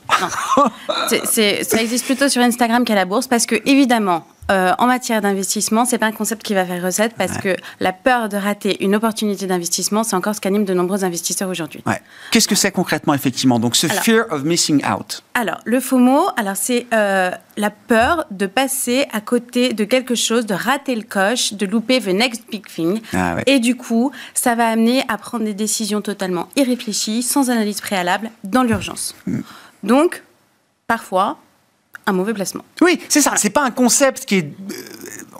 ça 1.08 1.82
existe 1.82 2.06
plutôt 2.06 2.30
sur 2.30 2.42
Instagram 2.42 2.84
qu'à 2.84 2.96
la 2.96 3.06
bourse 3.06 3.28
parce 3.28 3.46
que, 3.46 3.56
évidemment, 3.66 4.26
euh, 4.50 4.74
en 4.78 4.88
matière 4.88 5.22
d'investissement, 5.22 5.86
c'est 5.86 5.98
pas 5.98 6.08
un 6.08 6.12
concept 6.12 6.44
qui 6.44 6.54
va 6.54 6.66
faire 6.66 6.84
recette 6.84 7.14
parce 7.16 7.38
que 7.38 7.56
la 7.80 7.94
peur 7.94 8.30
de 8.30 8.38
rater 8.38 8.84
une 8.84 8.96
opportunité 8.96 9.46
d'investissement, 9.48 10.04
c'est 10.04 10.16
encore 10.16 10.36
ce 10.36 10.42
qu'anime 10.42 10.66
de 10.66 10.74
nombreux 10.74 11.04
investisseurs 11.04 11.50
aujourd'hui. 11.50 11.84
Qu'est-ce 12.32 12.48
que 12.48 12.56
c'est 12.56 12.72
concrètement, 12.72 13.14
effectivement 13.14 13.60
Donc, 13.60 13.76
ce 13.76 13.88
fear 13.88 14.26
of 14.32 14.44
missing 14.44 14.84
out? 14.86 15.24
Alors, 15.34 15.60
le 15.66 15.80
FOMO, 15.80 16.30
alors 16.36 16.56
c'est 16.56 16.88
euh, 16.94 17.32
la 17.58 17.70
peur 17.70 18.26
de 18.32 18.46
passer 18.46 19.06
à 19.12 19.22
côté 19.22 19.74
de 19.74 19.84
quelque 19.84 20.16
chose, 20.16 20.46
de 20.46 20.54
rater 20.54 20.96
le 20.96 21.04
coche, 21.04 21.54
de 21.54 21.66
louper 21.66 22.00
the 22.02 22.08
next 22.08 22.44
big 22.50 22.66
thing. 22.66 23.02
Ah 23.14 23.38
Et 23.46 23.60
du 23.60 23.76
coup, 23.76 24.12
ça 24.34 24.56
va 24.56 24.68
amener 24.68 25.04
à 25.08 25.18
prendre 25.18 25.46
des 25.46 25.54
décisions 25.54 26.02
totalement 26.02 26.50
irréfléchies, 26.56 27.24
sans 27.24 27.50
analyse 27.50 27.82
préalable, 27.82 28.32
dans 28.44 28.64
l'urgence. 28.64 29.16
Hmm. 29.28 29.42
Donc, 29.84 30.24
parfois, 30.88 31.38
un 32.10 32.14
mauvais 32.14 32.34
placement. 32.34 32.64
Oui, 32.82 33.00
c'est 33.10 33.22
ça. 33.22 33.34
C'est 33.38 33.50
pas 33.50 33.64
un 33.64 33.72
concept 33.72 34.26
qui 34.26 34.36
est 34.38 34.54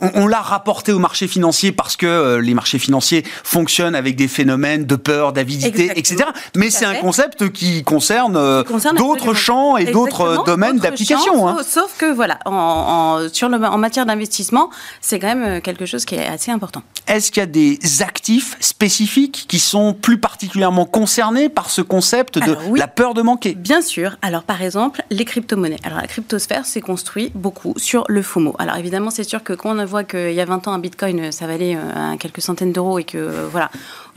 euh, 0.02 0.08
on, 0.16 0.28
l'a 0.28 0.42
rapporté 0.42 0.92
au 0.92 1.00
marché 1.00 1.28
financier 1.28 1.72
parce 1.72 1.96
que 1.96 2.06
euh, 2.06 2.42
les 2.42 2.54
marchés 2.54 2.80
financiers 2.80 3.24
fonctionnent 3.44 3.96
avec 3.96 4.16
des 4.16 4.28
phénomènes 4.28 4.86
de 4.86 4.96
peur, 4.96 5.34
d'avidité, 5.34 5.92
etc. 5.96 6.26
Mais 6.56 6.70
c'est 6.70 6.86
un 6.86 6.96
concept 6.96 7.52
qui 7.52 7.84
concerne, 7.84 8.36
euh, 8.38 8.64
d'autres 8.98 9.34
champs 9.34 9.78
et 9.78 9.86
d'autres 9.92 10.44
domaines 10.46 10.78
d'application. 10.78 11.48
Hein. 11.48 11.58
Sauf, 11.68 11.98
que 11.98 12.12
voilà, 12.14 12.40
en, 12.46 13.28
sur 13.32 13.48
en 13.52 13.78
matière 13.78 14.06
d'investissement, 14.06 14.70
c'est 15.02 15.20
quand 15.20 15.28
même 15.28 15.44
euh, 15.44 15.60
quelque 15.62 15.86
chose 15.86 16.06
qui 16.06 16.16
est 16.16 16.26
assez 16.26 16.52
important. 16.52 16.84
Est-ce 17.08 17.32
qu'il 17.32 17.42
y 17.42 17.44
a 17.44 17.48
des 17.48 17.80
actifs 18.02 18.56
spécifiques 18.60 19.46
qui 19.48 19.60
sont 19.60 19.94
plus 19.94 20.20
particulièrement 20.20 20.86
concernés 20.86 21.50
par 21.50 21.70
ce 21.70 21.82
concept 21.82 22.38
de 22.38 22.56
la 22.76 22.88
peur 22.88 23.14
de 23.14 23.22
manquer? 23.22 23.56
Bien 23.56 23.82
sûr. 23.82 24.18
Alors 24.22 24.44
par 24.44 24.62
exemple, 24.62 25.04
les 25.10 25.26
crypto-monnaies. 25.26 25.80
Alors 25.84 26.00
la 26.00 26.08
cryptosphère 26.08 26.66
s'est 26.66 26.82
construit 26.82 27.32
beaucoup 27.34 27.74
sur 27.78 28.06
le 28.08 28.22
FOMO. 28.22 28.56
Alors 28.60 28.78
évidemment, 28.78 29.10
c'est 29.10 29.24
sûr 29.24 29.44
que 29.44 29.54
quand 29.54 29.76
on 29.76 29.80
voit 29.90 30.04
qu'il 30.04 30.32
y 30.32 30.40
a 30.40 30.46
20 30.46 30.68
ans, 30.68 30.72
un 30.74 30.80
bitcoin, 30.80 31.32
ça 31.32 31.48
valait 31.48 31.76
euh, 31.76 32.16
quelques 32.18 32.42
centaines 32.42 32.72
d'euros 32.72 33.00
et 33.00 33.04
que, 33.04 33.18
euh, 33.18 33.48
voilà, 33.52 33.70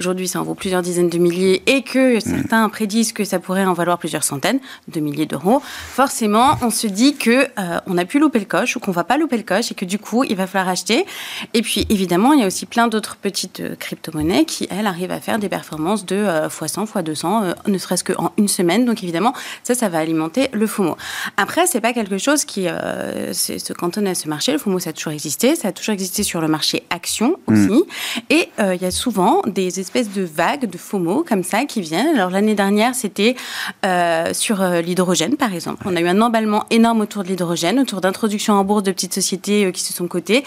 aujourd'hui 0.03 0.27
ça 0.27 0.41
en 0.41 0.43
vaut 0.43 0.57
plusieurs 0.57 0.83
dizaines 0.83 1.09
de 1.09 1.19
milliers 1.19 1.63
et 1.67 1.83
que 1.83 2.19
certains 2.19 2.69
prédisent 2.69 3.13
que 3.13 3.23
ça 3.23 3.39
pourrait 3.39 3.65
en 3.65 3.73
valoir 3.73 3.99
plusieurs 3.99 4.25
centaines 4.25 4.59
de 4.89 4.99
milliers 4.99 5.27
d'euros, 5.27 5.63
forcément 5.63 6.59
on 6.61 6.71
se 6.71 6.89
dit 6.89 7.15
que 7.15 7.47
euh, 7.57 7.79
on 7.87 7.97
a 7.99 8.05
pu 8.05 8.19
louper 8.19 8.41
le 8.41 8.47
coche 8.47 8.75
ou 8.75 8.81
qu'on 8.81 8.91
va 8.91 9.05
pas 9.05 9.17
louper 9.17 9.37
le 9.37 9.45
coche 9.45 9.71
et 9.71 9.77
que 9.77 9.85
du 9.85 10.01
coup 10.01 10.25
il 10.25 10.35
va 10.35 10.49
falloir 10.49 10.69
acheter. 10.69 11.07
Et 11.55 11.63
puis 11.63 11.87
évidemment 11.89 12.33
il 12.33 12.41
y 12.41 12.43
a 12.43 12.49
aussi 12.49 12.67
plein 12.67 12.89
d'autres 12.89 13.15
petites 13.15 13.61
euh, 13.61 13.77
crypto-monnaies 13.77 14.45
qui 14.45 14.67
elles 14.71 14.89
arrivent 14.89 15.13
à 15.13 15.21
faire 15.21 15.39
des 15.39 15.49
performances 15.49 16.05
de 16.05 16.17
x100, 16.49 16.89
x200, 16.91 17.55
ne 17.69 17.79
serait-ce 17.79 18.03
qu'en 18.03 18.33
une 18.39 18.49
semaine. 18.49 18.85
Donc 18.85 19.05
évidemment 19.05 19.35
ça 19.63 19.77
ça 19.77 19.89
va 19.89 19.99
alimenter 19.99 20.49
le 20.53 20.67
FOMO. 20.67 20.97
Après 21.37 21.69
c'est 21.69 21.81
pas 21.81 21.93
quelque 21.93 22.19
chose 22.19 22.45
qui 22.45 22.65
se 22.65 23.73
cantonne 23.73 24.09
à 24.09 24.17
ce 24.17 24.29
marché. 24.29 24.51
Le 24.51 24.59
FOMO 24.59 24.81
ça 24.81 24.91
a 24.91 24.93
toujours 24.93 25.13
existé, 25.13 25.55
ça 25.55 25.69
a 25.69 25.73
toujours 25.73 25.93
existé 25.93 26.25
sur 26.25 26.41
le 26.41 26.49
marché 26.49 26.83
action 26.91 27.37
aussi. 27.47 27.71
Mm. 27.71 27.83
Et 28.31 28.49
il 28.59 28.83
y 28.83 28.87
a 28.87 28.91
souvent 28.91 29.43
des 29.47 29.79
espèces 29.79 29.92
de 30.01 30.23
vagues 30.23 30.69
de 30.71 30.79
FOMO 30.79 31.25
comme 31.29 31.43
ça 31.43 31.65
qui 31.67 31.81
viennent. 31.83 32.15
Alors 32.15 32.31
l'année 32.31 32.55
dernière, 32.55 32.95
c'était 32.95 33.37
euh, 33.85 34.33
sur 34.33 34.63
euh, 34.63 34.81
l'hydrogène, 34.81 35.37
par 35.37 35.53
exemple. 35.53 35.83
On 35.85 35.95
a 35.95 36.01
eu 36.01 36.09
un 36.09 36.21
emballement 36.21 36.65
énorme 36.71 37.03
autour 37.03 37.25
de 37.25 37.29
l'hydrogène, 37.29 37.79
autour 37.79 38.01
d'introduction 38.01 38.55
en 38.55 38.65
bourse 38.65 38.83
de 38.83 38.91
petites 38.91 39.13
sociétés 39.13 39.67
euh, 39.67 39.71
qui 39.71 39.83
se 39.83 39.93
sont 39.93 40.09
cotées 40.09 40.45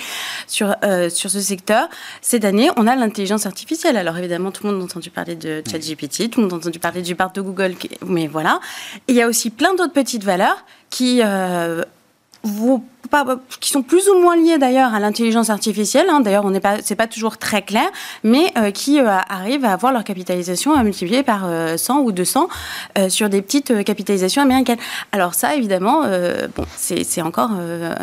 sur, 0.48 0.76
sur 1.10 1.30
ce 1.30 1.40
secteur. 1.40 1.88
Cette 2.22 2.46
année, 2.46 2.70
on 2.78 2.88
a 2.88 2.96
l'intelligence 2.96 3.46
artificielle. 3.46 3.98
Alors 3.98 4.18
évidemment, 4.18 4.52
tout 4.52 4.66
le 4.66 4.74
monde 4.74 4.82
a 4.82 4.86
entendu 4.86 5.10
parler 5.12 5.36
de 5.36 5.62
ChatGPT, 5.70 6.30
tout 6.30 6.42
le 6.42 6.48
monde 6.48 6.54
a 6.54 6.58
entendu 6.58 6.80
parler 6.80 7.02
du 7.02 7.16
parc 7.16 7.36
de 7.36 7.42
Google, 7.42 7.76
mais 8.06 8.28
voilà. 8.28 8.60
Et 9.08 9.14
il 9.14 9.16
y 9.16 9.22
a 9.22 9.28
aussi 9.28 9.52
plein 9.52 9.76
d'autres 9.76 9.94
petites 9.94 10.24
valeurs 10.24 10.66
qui 10.90 11.22
vont 12.44 12.84
qui 13.60 13.70
sont 13.70 13.84
plus 13.84 14.08
ou 14.10 14.20
moins 14.20 14.36
liées 14.36 14.58
d'ailleurs 14.58 14.94
à 14.94 15.00
l'intelligence 15.00 15.50
artificielle. 15.50 16.08
Hein. 16.10 16.22
D'ailleurs, 16.22 16.46
on 16.46 16.52
n'est 16.52 16.60
pas, 16.60 16.78
c'est 16.84 16.96
pas 16.96 17.08
toujours 17.08 17.38
très 17.38 17.62
clair, 17.62 17.88
mais 18.24 18.52
euh, 18.58 18.72
qui 18.72 19.00
euh, 19.00 19.08
arrivent 19.30 19.66
à 19.66 19.74
avoir 19.74 19.92
leur 19.92 20.04
capitalisation 20.04 20.74
à 20.74 20.84
multiplier 20.84 21.24
par 21.24 21.42
100 21.42 21.48
euh, 21.48 22.02
ou 22.02 22.12
200 22.12 22.48
sur 23.10 23.30
des 23.30 23.42
petites 23.42 23.84
capitalisations 23.84 24.42
américaines. 24.42 24.78
Alors 25.12 25.34
ça, 25.34 25.56
évidemment, 25.56 26.04
bon, 26.56 26.66
c'est, 26.76 27.22
encore 27.22 27.52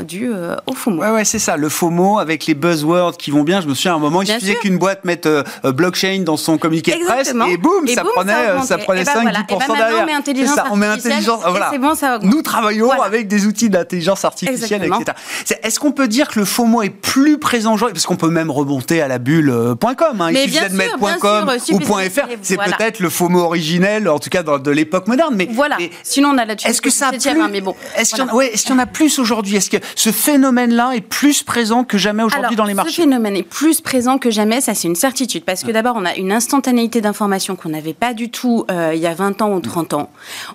dû 0.06 0.30
au 0.66 0.72
FOMO. 0.74 1.02
Ouais, 1.02 1.10
ouais, 1.10 1.24
c'est 1.24 1.38
ça, 1.38 1.56
le 1.56 1.68
FOMO 1.68 2.18
avec 2.18 2.46
les 2.46 2.54
buzzwords 2.54 3.16
qui 3.16 3.30
vont 3.30 3.42
bien. 3.42 3.60
Je 3.60 3.68
me 3.68 3.74
souviens 3.74 3.94
à 3.94 3.96
un 3.96 4.00
moment, 4.00 4.22
il 4.22 4.28
suffisait 4.28 4.56
qu'une 4.56 4.78
boîte 4.78 5.04
mette 5.04 5.28
blockchain 5.64 6.22
dans 6.24 6.36
son 6.36 6.58
communiqué 6.58 6.92
de 6.92 7.04
presse 7.04 7.32
et 7.48 7.56
boum, 7.56 7.86
ça, 7.88 8.04
prenait, 8.04 8.62
ça, 8.62 8.78
prenait 8.78 9.02
5-10% 9.02 9.24
ben 9.24 9.44
ben 9.48 9.74
derrière. 9.74 10.02
On 10.02 10.06
met 10.06 10.12
intelligence 10.12 10.54
ça, 10.54 10.64
on 10.70 10.76
met 10.76 10.86
intelligence. 10.86 11.40
Voilà. 11.48 11.72
Bon, 11.78 11.94
ça 11.94 12.18
Nous 12.22 12.42
travaillons 12.42 12.90
avec 12.90 13.28
des 13.28 13.46
outils 13.46 13.70
d'intelligence 13.70 14.24
artificielle, 14.24 14.88
etc. 15.00 15.16
Est-ce 15.62 15.80
qu'on 15.80 15.92
peut 15.92 16.08
dire 16.08 16.28
que 16.28 16.38
le 16.38 16.44
FOMO 16.44 16.82
est 16.82 16.90
plus 16.90 17.38
présent 17.38 17.74
aujourd'hui? 17.74 17.94
Parce 17.94 18.06
qu'on 18.06 18.16
peut 18.16 18.30
même 18.30 18.50
remonter 18.50 19.00
à 19.00 19.08
la 19.08 19.18
bulle.com. 19.18 20.20
Hein. 20.20 20.30
Il 20.30 20.38
suffit 20.38 20.70
de 20.70 20.76
mettre 20.76 20.98
.com 20.98 21.50
ou 21.72 21.80
.fr. 21.80 22.26
C'est 22.42 22.56
peut-être 22.56 23.00
le 23.00 23.08
FOMO 23.08 23.40
originel, 23.40 24.08
en 24.08 24.18
tout 24.18 24.30
cas 24.30 24.42
de 24.42 24.70
l'époque 24.70 25.06
moderne. 25.06 25.34
Mais 25.36 25.48
voilà. 25.50 25.76
Sinon, 26.02 26.30
on 26.30 26.38
a 26.38 26.44
la 26.44 26.54
Est-ce 26.54 26.82
que 26.82 26.90
ça 26.90 27.08
a 27.08 27.12
plus, 27.12 27.28
hein, 27.28 27.48
mais 27.50 27.60
bon. 27.60 27.74
Est-ce 27.96 28.14
qu'il 28.14 28.24
y, 28.24 28.72
en 28.72 28.78
a 28.78 28.86
plus 28.86 29.18
aujourd'hui? 29.18 29.56
Est-ce 29.56 29.70
que 29.70 29.78
ce 29.94 30.10
phénomène-là 30.10 30.92
est 30.94 31.00
plus 31.00 31.42
présent 31.42 31.84
que 31.84 31.98
jamais 31.98 32.22
aujourd'hui 32.22 32.56
dans 32.56 32.64
les 32.64 32.74
marchés? 32.74 32.92
Ce 32.92 33.02
phénomène 33.02 33.36
est 33.36 33.42
plus 33.42 33.80
présent 33.80 34.18
que 34.18 34.30
jamais, 34.30 34.60
ça 34.60 34.74
c'est 34.74 34.88
une 34.88 34.96
certitude. 34.96 35.44
Parce 35.44 35.64
que 35.64 35.70
d'abord, 35.70 35.96
on 35.96 36.04
a 36.04 36.14
une 36.14 36.32
instantanéité 36.32 37.00
d'information 37.00 37.56
qu'on 37.56 37.70
n'avait 37.70 37.94
pas 37.94 38.14
du 38.14 38.30
tout 38.30 38.64
euh, 38.70 38.92
il 38.94 39.00
y 39.00 39.06
a 39.06 39.14
20 39.14 39.42
ans 39.42 39.52
ou 39.52 39.60
30 39.60 39.94
ans. 39.94 40.10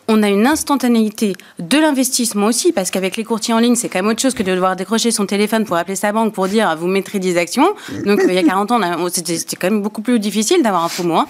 On 0.07 0.23
a 0.23 0.29
une 0.29 0.47
instantanéité 0.47 1.33
de 1.59 1.77
l'investissement 1.77 2.47
aussi, 2.47 2.71
parce 2.71 2.91
qu'avec 2.91 3.17
les 3.17 3.23
courtiers 3.23 3.53
en 3.53 3.59
ligne, 3.59 3.75
c'est 3.75 3.89
quand 3.89 3.99
même 3.99 4.11
autre 4.11 4.21
chose 4.21 4.26
que 4.33 4.43
de 4.43 4.53
devoir 4.53 4.75
décrocher 4.75 5.11
son 5.11 5.25
téléphone 5.25 5.65
pour 5.65 5.77
appeler 5.77 5.95
sa 5.95 6.11
banque 6.11 6.33
pour 6.33 6.47
dire 6.47 6.75
vous 6.77 6.87
mettrez 6.87 7.19
des 7.19 7.37
actions. 7.37 7.73
Donc 8.05 8.21
il 8.27 8.33
y 8.33 8.37
a 8.37 8.43
40 8.43 8.71
ans, 8.71 8.79
c'était 9.11 9.55
quand 9.55 9.69
même 9.69 9.81
beaucoup 9.81 10.01
plus 10.01 10.19
difficile 10.19 10.61
d'avoir 10.63 10.83
un 10.83 10.89
faux 10.89 11.03
mois. 11.03 11.27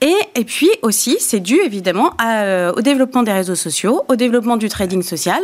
Et, 0.00 0.14
et 0.34 0.44
puis 0.44 0.70
aussi, 0.82 1.16
c'est 1.20 1.40
dû 1.40 1.58
évidemment 1.60 2.12
euh, 2.22 2.72
au 2.76 2.80
développement 2.80 3.22
des 3.22 3.32
réseaux 3.32 3.54
sociaux, 3.54 4.02
au 4.08 4.16
développement 4.16 4.56
du 4.56 4.68
trading 4.68 5.02
social, 5.02 5.40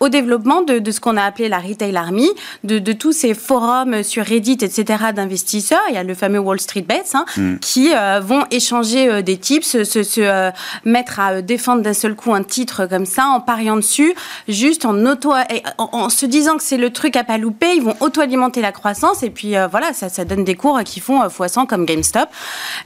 au 0.00 0.08
développement 0.08 0.62
de, 0.62 0.78
de 0.78 0.90
ce 0.90 1.00
qu'on 1.00 1.16
a 1.16 1.22
appelé 1.22 1.48
la 1.48 1.58
retail 1.58 1.96
army, 1.96 2.28
de, 2.64 2.78
de, 2.78 2.92
tous 2.92 3.12
ces 3.12 3.34
forums 3.34 4.02
sur 4.02 4.24
Reddit, 4.24 4.58
etc. 4.60 5.04
d'investisseurs. 5.14 5.80
Il 5.88 5.94
y 5.94 5.98
a 5.98 6.02
le 6.04 6.14
fameux 6.14 6.38
Wall 6.38 6.60
Street 6.60 6.82
Bets 6.82 7.14
hein, 7.14 7.24
mm. 7.36 7.58
qui 7.58 7.92
euh, 7.94 8.20
vont 8.20 8.44
échanger 8.50 9.08
euh, 9.08 9.22
des 9.22 9.36
tips, 9.36 9.82
se, 9.84 10.02
se 10.02 10.50
mettre 10.84 11.20
à 11.20 11.42
défendre 11.42 11.82
d'un 11.82 11.94
seul 11.94 12.14
coup 12.14 12.34
un 12.34 12.42
titre 12.42 12.86
comme 12.86 13.06
ça 13.06 13.26
en 13.26 13.40
pariant 13.40 13.76
dessus, 13.76 14.14
juste 14.48 14.84
en 14.84 15.04
auto, 15.06 15.32
en, 15.78 15.88
en 15.92 16.08
se 16.08 16.25
disant 16.26 16.56
que 16.56 16.62
c'est 16.62 16.76
le 16.76 16.90
truc 16.90 17.16
à 17.16 17.24
pas 17.24 17.38
louper, 17.38 17.74
ils 17.74 17.82
vont 17.82 17.94
auto-alimenter 18.00 18.60
la 18.60 18.72
croissance 18.72 19.22
et 19.22 19.30
puis 19.30 19.56
euh, 19.56 19.66
voilà, 19.66 19.92
ça, 19.92 20.08
ça, 20.08 20.24
donne 20.24 20.44
des 20.44 20.54
cours 20.54 20.80
qui 20.84 21.00
font 21.00 21.22
euh, 21.22 21.28
x100 21.28 21.66
comme 21.66 21.84
GameStop. 21.84 22.28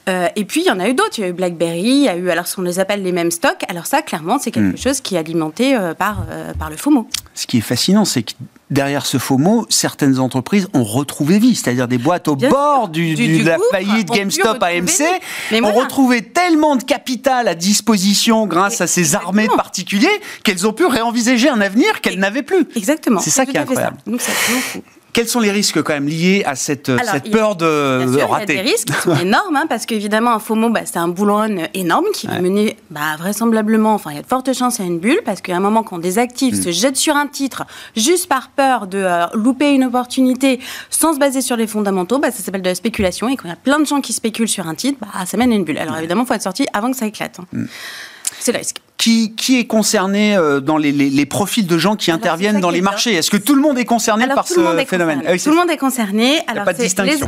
Euh, 0.09 0.29
et 0.37 0.45
puis 0.45 0.63
il 0.63 0.67
y 0.67 0.71
en 0.71 0.81
a 0.81 0.89
eu 0.89 0.95
d'autres, 0.95 1.19
il 1.19 1.23
y 1.23 1.25
a 1.25 1.29
eu 1.29 1.33
BlackBerry, 1.33 1.83
il 1.83 2.03
y 2.05 2.09
a 2.09 2.17
eu, 2.17 2.31
alors 2.31 2.47
on 2.59 2.63
les 2.63 2.79
appelle 2.79 3.03
les 3.03 3.13
mêmes 3.13 3.31
stocks, 3.31 3.65
alors 3.69 3.87
ça 3.87 4.03
clairement 4.03 4.39
c'est 4.39 4.51
quelque 4.51 4.75
hmm. 4.75 4.83
chose 4.83 5.01
qui 5.01 5.17
est 5.17 5.19
alimenté 5.19 5.77
par, 5.99 6.25
par 6.59 6.71
le 6.71 6.77
FOMO. 6.77 7.09
Ce 7.35 7.47
qui 7.47 7.59
est 7.59 7.63
fascinant, 7.63 8.05
c'est 8.05 8.23
que 8.23 8.33
derrière 8.71 9.07
ce 9.07 9.19
FOMO, 9.19 9.67
certaines 9.69 10.19
entreprises 10.19 10.69
ont 10.75 10.85
retrouvé 10.85 11.39
vie, 11.39 11.55
c'est-à-dire 11.55 11.89
des 11.89 11.99
boîtes 11.99 12.29
au 12.29 12.37
bord 12.37 12.89
du, 12.89 13.15
de 13.15 13.45
la 13.47 13.59
faillite 13.71 14.09
GameStop 14.09 14.63
AMC, 14.63 15.63
ont 15.63 15.73
retrouvé 15.73 16.23
tellement 16.23 16.77
de 16.77 16.83
capital 16.83 17.49
à 17.49 17.55
disposition 17.55 18.47
grâce 18.47 18.81
à 18.81 18.87
ces 18.87 19.15
armées 19.15 19.49
de 19.49 19.55
particuliers 19.55 20.09
qu'elles 20.45 20.67
ont 20.67 20.73
pu 20.73 20.87
réenvisager 20.87 21.49
un 21.49 21.61
avenir 21.61 22.01
qu'elles 22.01 22.19
n'avaient 22.19 22.43
plus. 22.43 22.67
Exactement. 22.77 23.21
C'est 23.21 23.31
ça 23.31 23.47
qui 23.47 23.57
est 23.57 23.61
incroyable. 23.61 23.97
Donc, 24.07 24.21
ça, 24.21 24.33
quels 25.13 25.29
sont 25.29 25.41
les 25.41 25.51
risques 25.51 25.83
quand 25.83 25.93
même 25.93 26.09
liés 26.09 26.43
à 26.47 26.55
cette, 26.55 26.91
cette 27.05 27.31
peur 27.31 27.57
de, 27.57 28.21
rater 28.23 28.55
Il 28.55 28.57
y 28.57 28.61
a 28.61 28.63
des 28.63 28.71
risques 28.71 28.89
qui 28.89 28.95
sont 29.03 29.17
énormes, 29.17 29.57
hein, 29.57 29.67
parce 29.69 29.87
qu'évidemment, 29.87 30.33
un 30.33 30.39
FOMO, 30.39 30.71
bah, 30.71 30.83
c'est 30.85 30.99
un 30.99 31.09
boulot 31.09 31.41
énorme 31.75 32.07
qui 32.15 32.27
va 32.27 32.41
mener 32.41 32.77
bah, 32.91 33.17
vraisemblablement, 33.19 33.95
enfin 33.95 34.11
il 34.11 34.17
y 34.17 34.19
a 34.19 34.23
de 34.23 34.27
fortes 34.27 34.53
chances 34.53 34.81
à 34.81 34.85
une 34.85 34.99
bulle, 34.99 35.21
parce 35.25 35.41
qu'à 35.41 35.57
un 35.57 35.61
moment 35.61 35.83
quand 35.83 35.99
des 35.99 36.19
actifs 36.19 36.59
mm. 36.59 36.63
se 36.63 36.71
jettent 36.71 36.97
sur 36.97 37.17
un 37.17 37.27
titre 37.27 37.65
juste 37.97 38.29
par 38.29 38.51
peur 38.51 38.87
de 38.87 38.99
euh, 38.99 39.27
louper 39.35 39.73
une 39.73 39.85
opportunité 39.85 40.61
sans 40.91 41.15
se 41.15 41.19
baser 41.19 41.41
sur 41.41 41.57
les 41.57 41.67
fondamentaux, 41.67 42.19
bah, 42.19 42.31
ça 42.31 42.43
s'appelle 42.43 42.63
de 42.63 42.69
la 42.69 42.75
spéculation, 42.75 43.29
et 43.29 43.37
quand 43.37 43.47
il 43.47 43.51
y 43.51 43.53
a 43.53 43.57
plein 43.57 43.79
de 43.79 43.87
gens 43.87 44.01
qui 44.01 44.13
spéculent 44.13 44.49
sur 44.49 44.67
un 44.67 44.75
titre, 44.75 44.99
bah, 45.01 45.09
ça 45.27 45.37
mène 45.37 45.53
à 45.53 45.55
une 45.55 45.65
bulle. 45.65 45.79
Alors 45.79 45.97
évidemment, 45.97 46.23
il 46.23 46.27
faut 46.27 46.35
être 46.35 46.43
sorti 46.43 46.67
avant 46.73 46.91
que 46.91 46.97
ça 46.97 47.07
éclate. 47.07 47.39
Hein. 47.41 47.47
Mm. 47.53 47.65
C'est 48.41 48.53
le 48.53 48.59
risque. 48.59 48.77
Qui, 48.97 49.35
qui, 49.35 49.59
est 49.59 49.65
concerné 49.65 50.37
euh, 50.37 50.61
dans 50.61 50.77
les, 50.77 50.93
les, 50.93 51.09
les, 51.09 51.25
profils 51.25 51.67
de 51.67 51.79
gens 51.79 51.97
qui 51.97 52.11
interviennent 52.11 52.61
dans 52.61 52.69
les 52.69 52.83
marchés? 52.83 53.15
Est-ce 53.15 53.31
que 53.31 53.39
tout 53.39 53.55
le 53.55 53.63
monde 53.63 53.79
est 53.79 53.87
concerné 53.87 54.27
par 54.27 54.47
ce 54.47 54.61
phénomène? 54.87 55.23
ah 55.27 55.39
Tout 55.39 55.49
le 55.49 55.57
monde 55.57 55.71
est 55.71 55.79
concerné. 55.79 56.41
Alors, 56.47 56.67
pas 56.67 56.75
de 56.75 56.83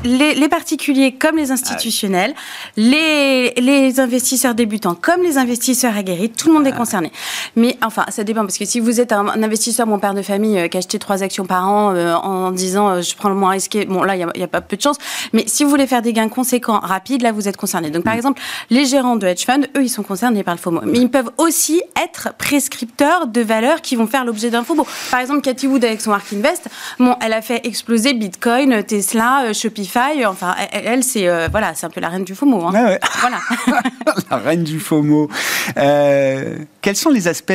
les, 0.04 0.34
les, 0.34 0.48
particuliers 0.50 1.12
comme 1.12 1.38
les 1.38 1.50
institutionnels, 1.50 2.34
les, 2.76 3.54
les, 3.56 4.00
investisseurs 4.00 4.54
débutants 4.54 4.94
comme 4.94 5.22
les 5.22 5.38
investisseurs 5.38 5.96
aguerris, 5.96 6.28
tout 6.28 6.48
le 6.48 6.54
monde 6.54 6.66
est 6.66 6.76
concerné. 6.76 7.10
Mais 7.56 7.78
enfin, 7.82 8.04
ça 8.10 8.22
dépend 8.22 8.42
parce 8.42 8.58
que 8.58 8.66
si 8.66 8.78
vous 8.78 9.00
êtes 9.00 9.12
un, 9.12 9.28
investisseur, 9.28 9.86
mon 9.86 9.98
père 9.98 10.12
de 10.12 10.20
famille, 10.20 10.58
euh, 10.58 10.68
qui 10.68 10.76
achète 10.76 10.98
trois 10.98 11.22
actions 11.22 11.46
par 11.46 11.66
an 11.66 11.94
euh, 11.94 12.12
en 12.12 12.50
disant 12.50 13.00
je 13.00 13.16
prends 13.16 13.30
le 13.30 13.34
moins 13.34 13.52
risqué, 13.52 13.86
bon 13.86 14.02
là, 14.02 14.14
il 14.14 14.18
n'y 14.18 14.42
a, 14.42 14.44
a, 14.44 14.48
pas 14.48 14.60
peu 14.60 14.76
de 14.76 14.82
chance. 14.82 14.98
Mais 15.32 15.44
si 15.46 15.64
vous 15.64 15.70
voulez 15.70 15.86
faire 15.86 16.02
des 16.02 16.12
gains 16.12 16.28
conséquents, 16.28 16.80
rapides, 16.80 17.22
là, 17.22 17.32
vous 17.32 17.48
êtes 17.48 17.56
concerné. 17.56 17.88
Donc, 17.88 18.04
par 18.04 18.12
mm. 18.12 18.18
exemple, 18.18 18.42
les 18.68 18.84
gérants 18.84 19.16
de 19.16 19.26
hedge 19.26 19.46
fund, 19.46 19.66
eux, 19.74 19.82
ils 19.82 19.88
sont 19.88 20.02
concernés 20.02 20.42
par 20.42 20.54
le 20.54 20.60
FOMO. 20.60 20.82
Mais 20.84 21.01
ils 21.02 21.10
peuvent 21.10 21.32
aussi 21.36 21.82
être 22.00 22.32
prescripteurs 22.38 23.26
de 23.26 23.40
valeurs 23.40 23.80
qui 23.80 23.96
vont 23.96 24.06
faire 24.06 24.24
l'objet 24.24 24.50
d'un 24.50 24.62
faux 24.62 24.76
Par 25.10 25.18
exemple, 25.18 25.40
Cathy 25.40 25.66
Wood 25.66 25.84
avec 25.84 26.00
son 26.00 26.12
Ark 26.12 26.26
Invest, 26.32 26.68
bon, 27.00 27.16
elle 27.20 27.32
a 27.32 27.42
fait 27.42 27.66
exploser 27.66 28.14
Bitcoin, 28.14 28.84
Tesla, 28.84 29.46
euh, 29.46 29.52
Shopify. 29.52 30.24
Enfin, 30.24 30.54
elle, 30.70 31.02
c'est 31.02 31.28
euh, 31.28 31.48
voilà, 31.50 31.74
c'est 31.74 31.86
un 31.86 31.90
peu 31.90 32.00
la 32.00 32.08
reine 32.08 32.22
du 32.22 32.36
FOMO. 32.36 32.68
Hein. 32.68 32.72
Ouais, 32.72 33.00
Voilà. 33.20 33.38
la 34.30 34.36
reine 34.36 34.62
du 34.62 34.78
FOMO. 34.78 35.28
Euh, 35.76 36.58
quels 36.80 36.94
sont 36.94 37.10
les 37.10 37.26
aspects 37.26 37.52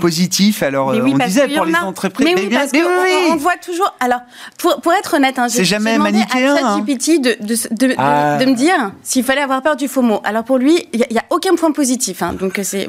positifs? 0.00 0.62
Alors, 0.62 0.88
on 0.88 1.18
disait 1.18 1.48
pour 1.48 1.66
les 1.66 1.74
entreprises. 1.76 2.28
Mais, 2.34 2.34
oui, 2.34 2.48
parce 2.48 2.72
qu'on 2.72 3.32
on 3.32 3.36
voit 3.36 3.56
toujours. 3.62 3.94
Alors, 4.00 4.20
pour, 4.56 4.80
pour 4.80 4.94
être 4.94 5.14
honnête, 5.16 5.38
hein, 5.38 5.48
c'est 5.50 5.66
jamais 5.66 5.98
manichéen. 5.98 6.56
À 6.56 6.58
hein. 6.58 6.76
ChatGPT 6.78 7.20
de, 7.20 7.36
de, 7.44 7.86
de, 7.88 7.94
ah. 7.98 8.38
de, 8.38 8.46
me 8.46 8.54
dire 8.54 8.92
s'il 9.02 9.22
fallait 9.22 9.42
avoir 9.42 9.60
peur 9.60 9.76
du 9.76 9.86
FOMO. 9.86 10.22
Alors 10.24 10.44
pour 10.44 10.56
lui, 10.56 10.88
il 10.94 11.04
n'y 11.10 11.18
a, 11.18 11.24
aucun 11.28 11.54
point 11.56 11.72
positif. 11.72 12.22
Hein, 12.22 12.34
donc 12.38 12.58
c'est 12.70 12.88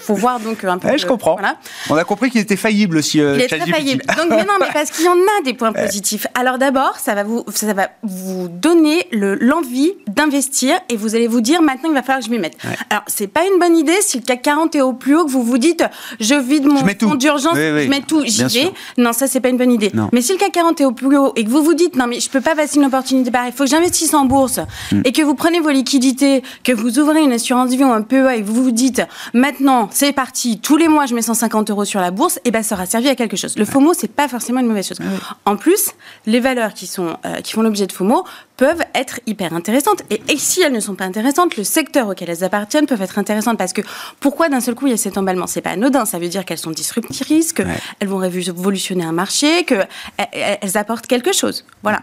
faut 0.00 0.14
voir 0.14 0.38
donc 0.38 0.62
un 0.64 0.78
peu. 0.78 0.96
je 0.96 1.06
comprends. 1.06 1.34
Voilà. 1.34 1.56
On 1.90 1.96
a 1.96 2.04
compris 2.04 2.30
qu'il 2.30 2.40
était 2.40 2.56
faillible 2.56 2.98
aussi. 2.98 3.20
Euh, 3.20 3.34
il 3.36 3.42
est 3.42 3.48
très 3.48 3.66
faillible. 3.66 4.04
Donc, 4.16 4.30
mais 4.30 4.44
non, 4.44 4.54
mais 4.60 4.68
parce 4.72 4.90
qu'il 4.90 5.04
y 5.04 5.08
en 5.08 5.12
a 5.12 5.42
des 5.44 5.54
points 5.54 5.72
positifs. 5.84 6.26
Alors 6.34 6.58
d'abord, 6.58 6.96
ça 6.98 7.14
va 7.14 7.24
vous, 7.24 7.44
ça 7.52 7.72
va 7.74 7.88
vous 8.02 8.48
donner 8.48 9.08
l'envie 9.12 9.92
d'investir 10.06 10.78
et 10.88 10.96
vous 10.96 11.16
allez 11.16 11.26
vous 11.26 11.40
dire 11.40 11.62
maintenant 11.62 11.90
il 11.90 11.94
va 11.94 12.02
falloir 12.02 12.20
que 12.20 12.26
je 12.26 12.30
m'y 12.30 12.38
mette. 12.38 12.56
Alors 12.90 13.02
c'est 13.06 13.26
pas 13.26 13.42
une 13.52 13.58
bonne 13.58 13.76
idée 13.76 13.96
si 14.00 14.18
le 14.18 14.22
CAC 14.22 14.42
40 14.42 14.76
est 14.76 14.82
au 14.82 14.92
plus 14.92 15.16
haut 15.16 15.24
que 15.24 15.30
vous 15.30 15.42
vous 15.42 15.58
dites 15.58 15.84
je 16.20 16.34
vide 16.34 16.66
mon 16.66 16.78
fonds 16.78 17.14
d'urgence, 17.14 17.56
je 17.56 17.88
mets 17.88 18.02
tout, 18.02 18.22
j'y 18.24 18.44
vais. 18.44 18.72
Non, 18.96 19.12
ça 19.12 19.26
c'est 19.26 19.40
pas 19.40 19.48
une 19.48 19.58
bonne 19.58 19.72
idée. 19.72 19.92
Mais 20.12 20.22
si 20.22 20.32
le 20.32 20.38
CAC 20.38 20.52
40 20.52 20.80
est 20.80 20.84
au 20.84 20.92
plus 20.92 21.16
haut 21.16 21.32
et 21.34 21.44
que 21.44 21.50
vous 21.50 21.62
vous 21.62 21.74
dites 21.74 21.96
non 21.96 22.06
mais 22.06 22.20
je 22.20 22.30
peux 22.30 22.40
pas 22.40 22.54
passer 22.54 22.76
une 22.76 22.86
opportunité 22.86 23.30
pareille, 23.30 23.50
il 23.52 23.56
faut 23.56 23.64
que 23.64 23.70
j'investisse 23.70 24.14
en 24.14 24.24
bourse 24.24 24.60
hmm. 24.92 25.02
et 25.04 25.12
que 25.12 25.22
vous 25.22 25.34
prenez 25.34 25.60
vos 25.60 25.70
liquidités, 25.70 26.42
que 26.62 26.72
vous 26.72 26.98
ouvrez 26.98 27.22
une 27.22 27.32
assurance 27.32 27.70
vie 27.70 27.82
ou 27.82 27.92
un 27.92 28.02
PEA 28.02 28.36
et 28.36 28.42
que 28.42 28.46
vous 28.46 28.62
vous 28.62 28.70
dites 28.70 29.02
maintenant 29.34 29.88
c'est 29.92 30.12
parti, 30.12 30.60
tous 30.60 30.76
les 30.76 30.88
mois 30.88 31.06
je 31.06 31.14
mets 31.14 31.22
150 31.22 31.70
euros 31.70 31.84
sur 31.84 32.00
la 32.00 32.10
bourse, 32.10 32.38
et 32.44 32.50
ben 32.50 32.62
ça 32.62 32.74
aura 32.74 32.86
servi 32.86 33.08
à 33.08 33.14
quelque 33.14 33.36
chose. 33.36 33.56
Le 33.56 33.64
FOMO, 33.64 33.94
c'est 33.94 34.12
pas 34.12 34.28
forcément 34.28 34.60
une 34.60 34.66
mauvaise 34.66 34.88
chose. 34.88 34.98
En 35.44 35.56
plus, 35.56 35.90
les 36.26 36.40
valeurs 36.40 36.74
qui, 36.74 36.86
sont, 36.86 37.16
euh, 37.24 37.40
qui 37.40 37.52
font 37.52 37.62
l'objet 37.62 37.86
de 37.86 37.92
FOMO 37.92 38.24
peuvent 38.58 38.82
être 38.92 39.20
hyper 39.26 39.54
intéressantes. 39.54 40.02
Et, 40.10 40.36
si 40.36 40.60
elles 40.60 40.72
ne 40.72 40.80
sont 40.80 40.96
pas 40.96 41.04
intéressantes, 41.04 41.56
le 41.56 41.64
secteur 41.64 42.08
auquel 42.08 42.28
elles 42.28 42.44
appartiennent 42.44 42.86
peuvent 42.86 43.00
être 43.00 43.18
intéressantes 43.18 43.56
parce 43.56 43.72
que 43.72 43.82
pourquoi 44.20 44.48
d'un 44.48 44.60
seul 44.60 44.74
coup 44.74 44.88
il 44.88 44.90
y 44.90 44.94
a 44.94 44.96
cet 44.96 45.16
emballement? 45.16 45.46
C'est 45.46 45.62
pas 45.62 45.70
anodin, 45.70 46.04
ça 46.04 46.18
veut 46.18 46.28
dire 46.28 46.44
qu'elles 46.44 46.58
sont 46.58 46.72
disruptrices, 46.72 47.52
qu'elles 47.52 48.08
vont 48.08 48.18
révolutionner 48.18 49.04
un 49.04 49.12
marché, 49.12 49.64
qu'elles 49.64 50.76
apportent 50.76 51.06
quelque 51.06 51.32
chose. 51.32 51.64
Voilà. 51.84 52.02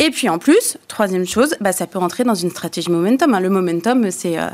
Et 0.00 0.10
puis 0.10 0.28
en 0.28 0.38
plus, 0.38 0.76
troisième 0.88 1.24
chose, 1.24 1.54
bah, 1.60 1.72
ça 1.72 1.86
peut 1.86 2.00
rentrer 2.00 2.24
dans 2.24 2.34
une 2.34 2.50
stratégie 2.50 2.90
momentum. 2.90 3.32
Hein. 3.32 3.40
Le 3.40 3.48
momentum, 3.48 4.10
c'est 4.10 4.38
euh, 4.38 4.48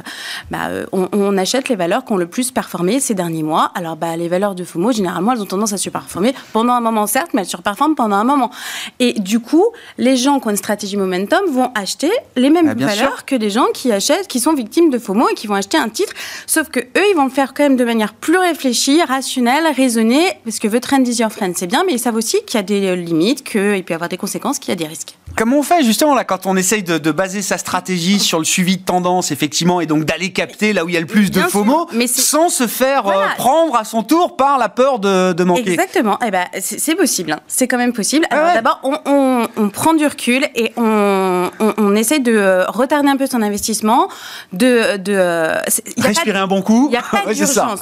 bah, 0.50 0.68
euh, 0.68 0.84
on, 0.92 1.38
achète 1.38 1.70
les 1.70 1.76
valeurs 1.76 2.04
qui 2.04 2.12
ont 2.12 2.18
le 2.18 2.26
plus 2.26 2.50
performé 2.50 3.00
ces 3.00 3.14
derniers 3.14 3.42
mois. 3.42 3.72
Alors 3.74 3.96
bah, 3.96 4.16
les 4.18 4.28
valeurs 4.28 4.54
de 4.54 4.64
FOMO, 4.64 4.92
généralement, 4.92 5.32
elles 5.32 5.40
ont 5.40 5.46
tendance 5.46 5.72
à 5.72 5.78
surperformer 5.78 6.34
pendant 6.52 6.74
un 6.74 6.80
moment, 6.80 7.06
certes, 7.06 7.30
mais 7.32 7.40
elles 7.40 7.48
surperforment 7.48 7.94
pendant 7.94 8.16
un 8.16 8.24
moment. 8.24 8.50
Et 8.98 9.14
du 9.14 9.40
coup, 9.40 9.64
les 9.96 10.18
gens 10.18 10.40
qui 10.40 10.48
ont 10.48 10.50
une 10.50 10.56
stratégie 10.56 10.98
momentum 10.98 11.37
vont 11.50 11.70
acheter 11.74 12.10
les 12.36 12.50
mêmes 12.50 12.68
ah, 12.68 12.86
valeurs 12.86 13.24
que 13.24 13.34
des 13.34 13.50
gens 13.50 13.66
qui 13.74 13.92
achètent, 13.92 14.28
qui 14.28 14.40
sont 14.40 14.54
victimes 14.54 14.90
de 14.90 14.98
FOMO 14.98 15.28
et 15.28 15.34
qui 15.34 15.46
vont 15.46 15.54
acheter 15.54 15.76
un 15.76 15.88
titre. 15.88 16.12
Sauf 16.46 16.68
que 16.68 16.80
eux, 16.80 17.04
ils 17.10 17.14
vont 17.16 17.24
le 17.24 17.30
faire 17.30 17.54
quand 17.54 17.64
même 17.64 17.76
de 17.76 17.84
manière 17.84 18.14
plus 18.14 18.38
réfléchie, 18.38 19.02
rationnelle, 19.02 19.64
raisonnée, 19.76 20.32
parce 20.44 20.58
que 20.58 20.68
the 20.68 20.80
trend 20.80 21.04
is 21.04 21.20
your 21.20 21.30
friend, 21.30 21.54
c'est 21.56 21.66
bien, 21.66 21.84
mais 21.84 21.92
ils 21.92 21.98
savent 21.98 22.16
aussi 22.16 22.38
qu'il 22.46 22.56
y 22.56 22.60
a 22.60 22.62
des 22.62 22.96
limites, 22.96 23.44
qu'il 23.44 23.84
peut 23.84 23.92
y 23.92 23.94
avoir 23.94 24.08
des 24.08 24.16
conséquences, 24.16 24.58
qu'il 24.58 24.70
y 24.70 24.72
a 24.72 24.76
des 24.76 24.86
risques. 24.86 25.17
Comment 25.38 25.58
on 25.58 25.62
fait 25.62 25.84
justement 25.84 26.16
là 26.16 26.24
quand 26.24 26.46
on 26.46 26.56
essaye 26.56 26.82
de, 26.82 27.12
baser 27.12 27.42
sa 27.42 27.58
stratégie 27.58 28.18
sur 28.18 28.40
le 28.40 28.44
suivi 28.44 28.76
de 28.76 28.82
tendance 28.82 29.30
effectivement 29.30 29.80
et 29.80 29.86
donc 29.86 30.04
d'aller 30.04 30.32
capter 30.32 30.72
là 30.72 30.84
où 30.84 30.88
il 30.88 30.94
y 30.94 30.96
a 30.96 31.00
le 31.00 31.06
plus 31.06 31.30
de 31.30 31.40
FOMO 31.40 31.86
sans 32.08 32.48
se 32.48 32.66
faire 32.66 33.06
euh, 33.06 33.24
prendre 33.36 33.76
à 33.76 33.84
son 33.84 34.02
tour 34.02 34.34
par 34.34 34.58
la 34.58 34.68
peur 34.68 34.98
de, 34.98 35.44
manquer? 35.44 35.70
Exactement, 35.70 36.18
eh 36.26 36.32
ben, 36.32 36.44
c'est 36.60 36.96
possible, 36.96 37.30
hein. 37.30 37.40
c'est 37.46 37.68
quand 37.68 37.78
même 37.78 37.92
possible. 37.92 38.26
Ah 38.30 38.36
Alors 38.36 38.54
d'abord 38.54 38.80
on, 38.82 39.68
prend 39.68 39.94
du 39.94 40.06
recul 40.06 40.44
et 40.56 40.72
on, 40.76 41.50
on, 41.60 41.94
essaie 41.94 42.18
de 42.18 42.32
euh, 42.32 42.64
retarder 42.66 43.08
un 43.08 43.16
peu 43.16 43.26
son 43.26 43.40
investissement, 43.40 44.08
de... 44.52 44.96
de 44.96 45.12
euh, 45.12 45.60
Respirer 45.98 46.38
un 46.38 46.48
bon 46.48 46.62
coup. 46.62 46.88
Il 46.88 46.90
n'y 46.90 46.96
a 46.96 47.02
pas 47.02 47.32
d'urgence. 47.32 47.80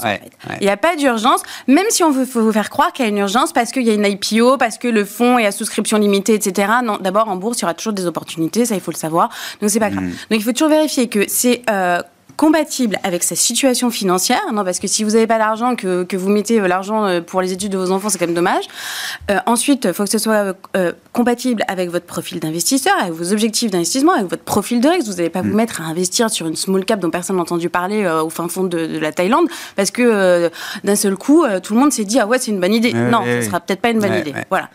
Il 0.61 0.63
n'y 0.63 0.69
a 0.69 0.77
pas 0.77 0.95
d'urgence, 0.95 1.41
même 1.65 1.87
si 1.89 2.03
on 2.03 2.11
veut 2.11 2.27
vous 2.31 2.51
faire 2.51 2.69
croire 2.69 2.93
qu'il 2.93 3.05
y 3.05 3.07
a 3.07 3.09
une 3.09 3.17
urgence 3.17 3.51
parce 3.51 3.71
qu'il 3.71 3.83
y 3.83 3.89
a 3.89 3.93
une 3.93 4.05
IPO, 4.05 4.57
parce 4.57 4.77
que 4.77 4.87
le 4.87 5.05
fonds 5.05 5.39
est 5.39 5.45
à 5.47 5.51
souscription 5.51 5.97
limitée, 5.97 6.35
etc. 6.35 6.71
Non, 6.83 6.97
d'abord 7.01 7.29
en 7.29 7.35
bourse, 7.35 7.46
il 7.55 7.61
y 7.61 7.65
aura 7.65 7.73
toujours 7.73 7.93
des 7.93 8.05
opportunités, 8.05 8.65
ça 8.65 8.75
il 8.75 8.81
faut 8.81 8.91
le 8.91 8.97
savoir. 8.97 9.29
Donc 9.61 9.69
c'est 9.69 9.79
pas 9.79 9.89
grave. 9.89 10.03
Mm. 10.03 10.09
Donc 10.29 10.39
il 10.39 10.43
faut 10.43 10.51
toujours 10.51 10.69
vérifier 10.69 11.07
que 11.07 11.25
c'est 11.27 11.61
euh, 11.69 12.01
compatible 12.37 12.97
avec 13.03 13.23
sa 13.23 13.35
situation 13.35 13.89
financière, 13.89 14.41
non, 14.53 14.63
parce 14.63 14.79
que 14.79 14.87
si 14.87 15.03
vous 15.03 15.11
n'avez 15.11 15.25
pas 15.25 15.39
d'argent, 15.39 15.75
que, 15.75 16.03
que, 16.03 16.15
vous 16.15 16.29
mettez 16.29 16.61
euh, 16.61 16.67
l'argent 16.67 17.05
euh, 17.05 17.19
pour 17.19 17.41
les 17.41 17.51
études 17.51 17.71
de 17.71 17.79
vos 17.79 17.91
enfants, 17.91 18.09
c'est 18.09 18.19
quand 18.19 18.27
même 18.27 18.35
dommage. 18.35 18.65
Euh, 19.31 19.39
ensuite, 19.47 19.85
il 19.85 19.93
faut 19.93 20.03
que 20.03 20.09
ce 20.09 20.19
soit 20.19 20.55
compatible 21.13 21.63
avec 21.67 21.89
votre 21.89 22.05
profil 22.05 22.39
d'investisseur, 22.39 22.93
avec 23.01 23.13
vos 23.13 23.33
objectifs 23.33 23.71
d'investissement, 23.71 24.13
avec 24.13 24.27
votre 24.27 24.43
profil 24.43 24.79
de 24.79 24.87
risque. 24.87 25.07
Vous 25.07 25.15
n'allez 25.15 25.31
pas 25.31 25.41
vous 25.41 25.49
mm. 25.49 25.55
mettre 25.55 25.81
à 25.81 25.85
investir 25.85 26.29
sur 26.29 26.45
une 26.45 26.55
small 26.55 26.85
cap 26.85 26.99
dont 26.99 27.09
personne 27.09 27.37
n'a 27.37 27.41
entendu 27.41 27.69
parler 27.69 28.07
au 28.07 28.29
fin 28.29 28.47
fond 28.47 28.63
de, 28.63 28.99
la 28.99 29.11
Thaïlande, 29.11 29.47
parce 29.75 29.89
que 29.89 30.51
d'un 30.83 30.95
seul 30.95 31.15
coup, 31.15 31.43
tout 31.63 31.73
le 31.73 31.79
monde 31.79 31.91
s'est 31.91 32.05
dit, 32.05 32.19
ah 32.19 32.27
ouais, 32.27 32.37
c'est 32.37 32.51
une 32.51 32.59
bonne 32.59 32.73
idée. 32.73 32.93
non, 32.93 33.23
ce 33.25 33.37
ne 33.37 33.41
sera 33.41 33.59
peut-être 33.59 33.81
pas 33.81 33.89
une 33.89 33.99
bonne 33.99 34.13
idée. 34.13 34.33
Voilà. 34.49 34.69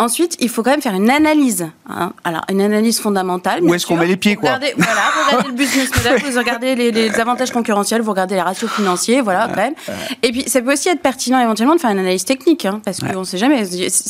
Ensuite, 0.00 0.36
il 0.40 0.48
faut 0.48 0.64
quand 0.64 0.70
même 0.70 0.82
faire 0.82 0.94
une 0.94 1.10
analyse. 1.10 1.68
Hein. 1.88 2.12
Alors, 2.24 2.42
une 2.50 2.60
analyse 2.60 2.98
fondamentale. 2.98 3.62
Où 3.62 3.72
est-ce 3.74 3.86
qu'on 3.86 3.96
met 3.96 4.06
les 4.06 4.16
pieds, 4.16 4.34
quoi 4.34 4.54
regardez, 4.54 4.74
Voilà, 4.76 5.02
regardez 5.28 5.48
le 5.48 5.54
business 5.54 5.90
model, 5.94 6.22
vous 6.30 6.38
regardez 6.38 6.74
les 6.74 6.95
les 6.96 7.20
avantages 7.20 7.50
concurrentiels, 7.50 8.00
vous 8.02 8.10
regardez 8.10 8.34
les 8.34 8.40
ratios 8.40 8.70
financiers, 8.70 9.20
voilà, 9.20 9.48
quand 9.48 9.56
même. 9.56 9.74
Et 10.22 10.32
puis, 10.32 10.48
ça 10.48 10.60
peut 10.62 10.72
aussi 10.72 10.88
être 10.88 11.00
pertinent 11.00 11.38
éventuellement 11.38 11.74
de 11.74 11.80
faire 11.80 11.90
une 11.90 11.98
analyse 11.98 12.24
technique, 12.24 12.64
hein, 12.64 12.80
parce 12.84 13.00
qu'on 13.00 13.20
ne 13.20 13.24
sait 13.24 13.38
jamais. 13.38 13.64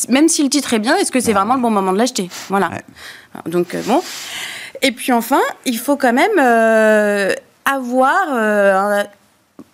Même 0.09 0.29
si 0.29 0.43
le 0.43 0.49
titre 0.49 0.73
est 0.75 0.79
bien, 0.79 0.97
est-ce 0.97 1.13
que 1.13 1.21
c'est 1.21 1.33
vraiment 1.33 1.55
le 1.55 1.61
bon 1.61 1.71
moment 1.71 1.93
de 1.93 1.99
l'acheter? 1.99 2.31
Voilà. 2.49 2.71
Donc, 3.47 3.75
euh, 3.75 3.83
bon. 3.87 4.03
Et 4.83 4.93
puis, 4.93 5.13
enfin, 5.13 5.41
il 5.65 5.79
faut 5.79 5.97
quand 5.97 6.13
même 6.13 6.39
euh, 6.39 7.33
avoir. 7.65 8.23
Euh, 8.33 9.03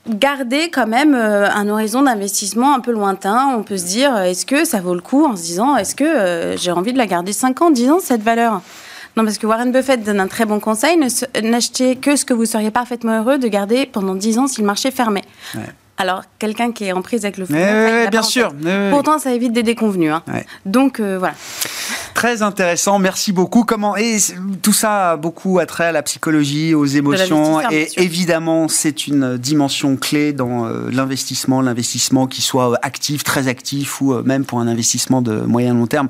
garder 0.08 0.68
quand 0.68 0.88
même 0.88 1.14
un 1.14 1.68
horizon 1.68 2.02
d'investissement 2.02 2.74
un 2.74 2.80
peu 2.80 2.90
lointain. 2.90 3.54
On 3.56 3.62
peut 3.62 3.76
se 3.76 3.84
dire, 3.84 4.16
est-ce 4.18 4.44
que 4.44 4.64
ça 4.64 4.80
vaut 4.80 4.94
le 4.94 5.00
coup 5.00 5.24
en 5.24 5.36
se 5.36 5.42
disant, 5.42 5.76
est-ce 5.76 5.94
que 5.94 6.56
j'ai 6.56 6.72
envie 6.72 6.92
de 6.92 6.98
la 6.98 7.06
garder 7.06 7.32
5 7.32 7.62
ans, 7.62 7.70
10 7.70 7.90
ans, 7.92 7.98
cette 8.00 8.22
valeur? 8.22 8.62
Non, 9.16 9.24
parce 9.24 9.38
que 9.38 9.46
Warren 9.46 9.72
Buffett 9.72 10.02
donne 10.02 10.20
un 10.20 10.28
très 10.28 10.46
bon 10.46 10.60
conseil 10.60 10.98
n'achetez 11.42 11.96
que 11.96 12.16
ce 12.16 12.24
que 12.24 12.32
vous 12.32 12.46
seriez 12.46 12.70
parfaitement 12.70 13.20
heureux 13.20 13.38
de 13.38 13.48
garder 13.48 13.86
pendant 13.86 14.14
10 14.14 14.38
ans 14.38 14.46
si 14.46 14.60
le 14.60 14.66
marché 14.66 14.90
fermait. 14.90 15.24
Alors, 15.98 16.22
quelqu'un 16.38 16.72
qui 16.72 16.84
est 16.84 16.92
en 16.92 17.02
prise 17.02 17.24
avec 17.24 17.36
le 17.36 17.46
fonds, 17.46 17.54
bien 18.10 18.22
sûr. 18.22 18.52
Pourtant, 18.90 19.18
ça 19.18 19.32
évite 19.32 19.52
des 19.52 19.62
déconvenus. 19.62 20.12
Hein. 20.12 20.22
Donc, 20.64 20.98
euh, 20.98 21.18
voilà. 21.18 21.34
Très 22.14 22.42
intéressant, 22.42 22.98
merci 22.98 23.32
beaucoup. 23.32 23.64
Comment 23.64 23.96
et 23.96 24.16
tout 24.62 24.72
ça 24.72 25.12
a 25.12 25.16
beaucoup 25.16 25.58
attrait 25.58 25.86
à 25.86 25.92
la 25.92 26.02
psychologie, 26.02 26.74
aux 26.74 26.86
émotions, 26.86 27.60
et 27.70 27.88
évidemment, 27.98 28.68
c'est 28.68 29.06
une 29.06 29.36
dimension 29.36 29.96
clé 29.96 30.32
dans 30.32 30.66
euh, 30.66 30.88
l'investissement, 30.90 31.60
l'investissement 31.60 32.26
qui 32.26 32.42
soit 32.42 32.78
actif, 32.82 33.22
très 33.22 33.48
actif, 33.48 34.00
ou 34.00 34.12
euh, 34.12 34.22
même 34.24 34.44
pour 34.44 34.60
un 34.60 34.66
investissement 34.66 35.22
de 35.22 35.40
moyen 35.40 35.74
long 35.74 35.86
terme 35.86 36.08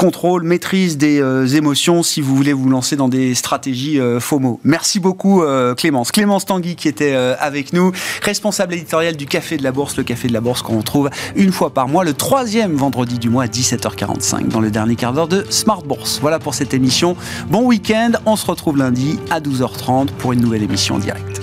contrôle, 0.00 0.44
maîtrise 0.44 0.96
des 0.96 1.20
euh, 1.20 1.46
émotions 1.46 2.02
si 2.02 2.22
vous 2.22 2.34
voulez 2.34 2.54
vous 2.54 2.70
lancer 2.70 2.96
dans 2.96 3.08
des 3.08 3.34
stratégies 3.34 4.00
euh, 4.00 4.18
FOMO. 4.18 4.58
Merci 4.64 4.98
beaucoup 4.98 5.42
euh, 5.42 5.74
Clémence. 5.74 6.10
Clémence 6.10 6.46
Tanguy 6.46 6.74
qui 6.74 6.88
était 6.88 7.12
avec 7.12 7.74
nous, 7.74 7.92
responsable 8.22 8.72
éditorial 8.72 9.14
du 9.14 9.26
Café 9.26 9.58
de 9.58 9.62
la 9.62 9.72
Bourse, 9.72 9.98
le 9.98 10.02
Café 10.02 10.26
de 10.28 10.32
la 10.32 10.40
Bourse 10.40 10.62
qu'on 10.62 10.78
retrouve 10.78 11.10
une 11.36 11.52
fois 11.52 11.74
par 11.74 11.86
mois, 11.86 12.02
le 12.04 12.14
troisième 12.14 12.76
vendredi 12.76 13.18
du 13.18 13.28
mois 13.28 13.44
à 13.44 13.46
17h45 13.46 14.48
dans 14.48 14.60
le 14.60 14.70
dernier 14.70 14.96
quart 14.96 15.12
d'heure 15.12 15.28
de 15.28 15.44
Smart 15.50 15.82
Bourse. 15.82 16.18
Voilà 16.22 16.38
pour 16.38 16.54
cette 16.54 16.72
émission. 16.72 17.14
Bon 17.50 17.66
week-end, 17.66 18.12
on 18.24 18.36
se 18.36 18.46
retrouve 18.46 18.78
lundi 18.78 19.18
à 19.28 19.40
12h30 19.40 20.06
pour 20.18 20.32
une 20.32 20.40
nouvelle 20.40 20.62
émission 20.62 20.94
en 20.94 20.98
direct. 20.98 21.42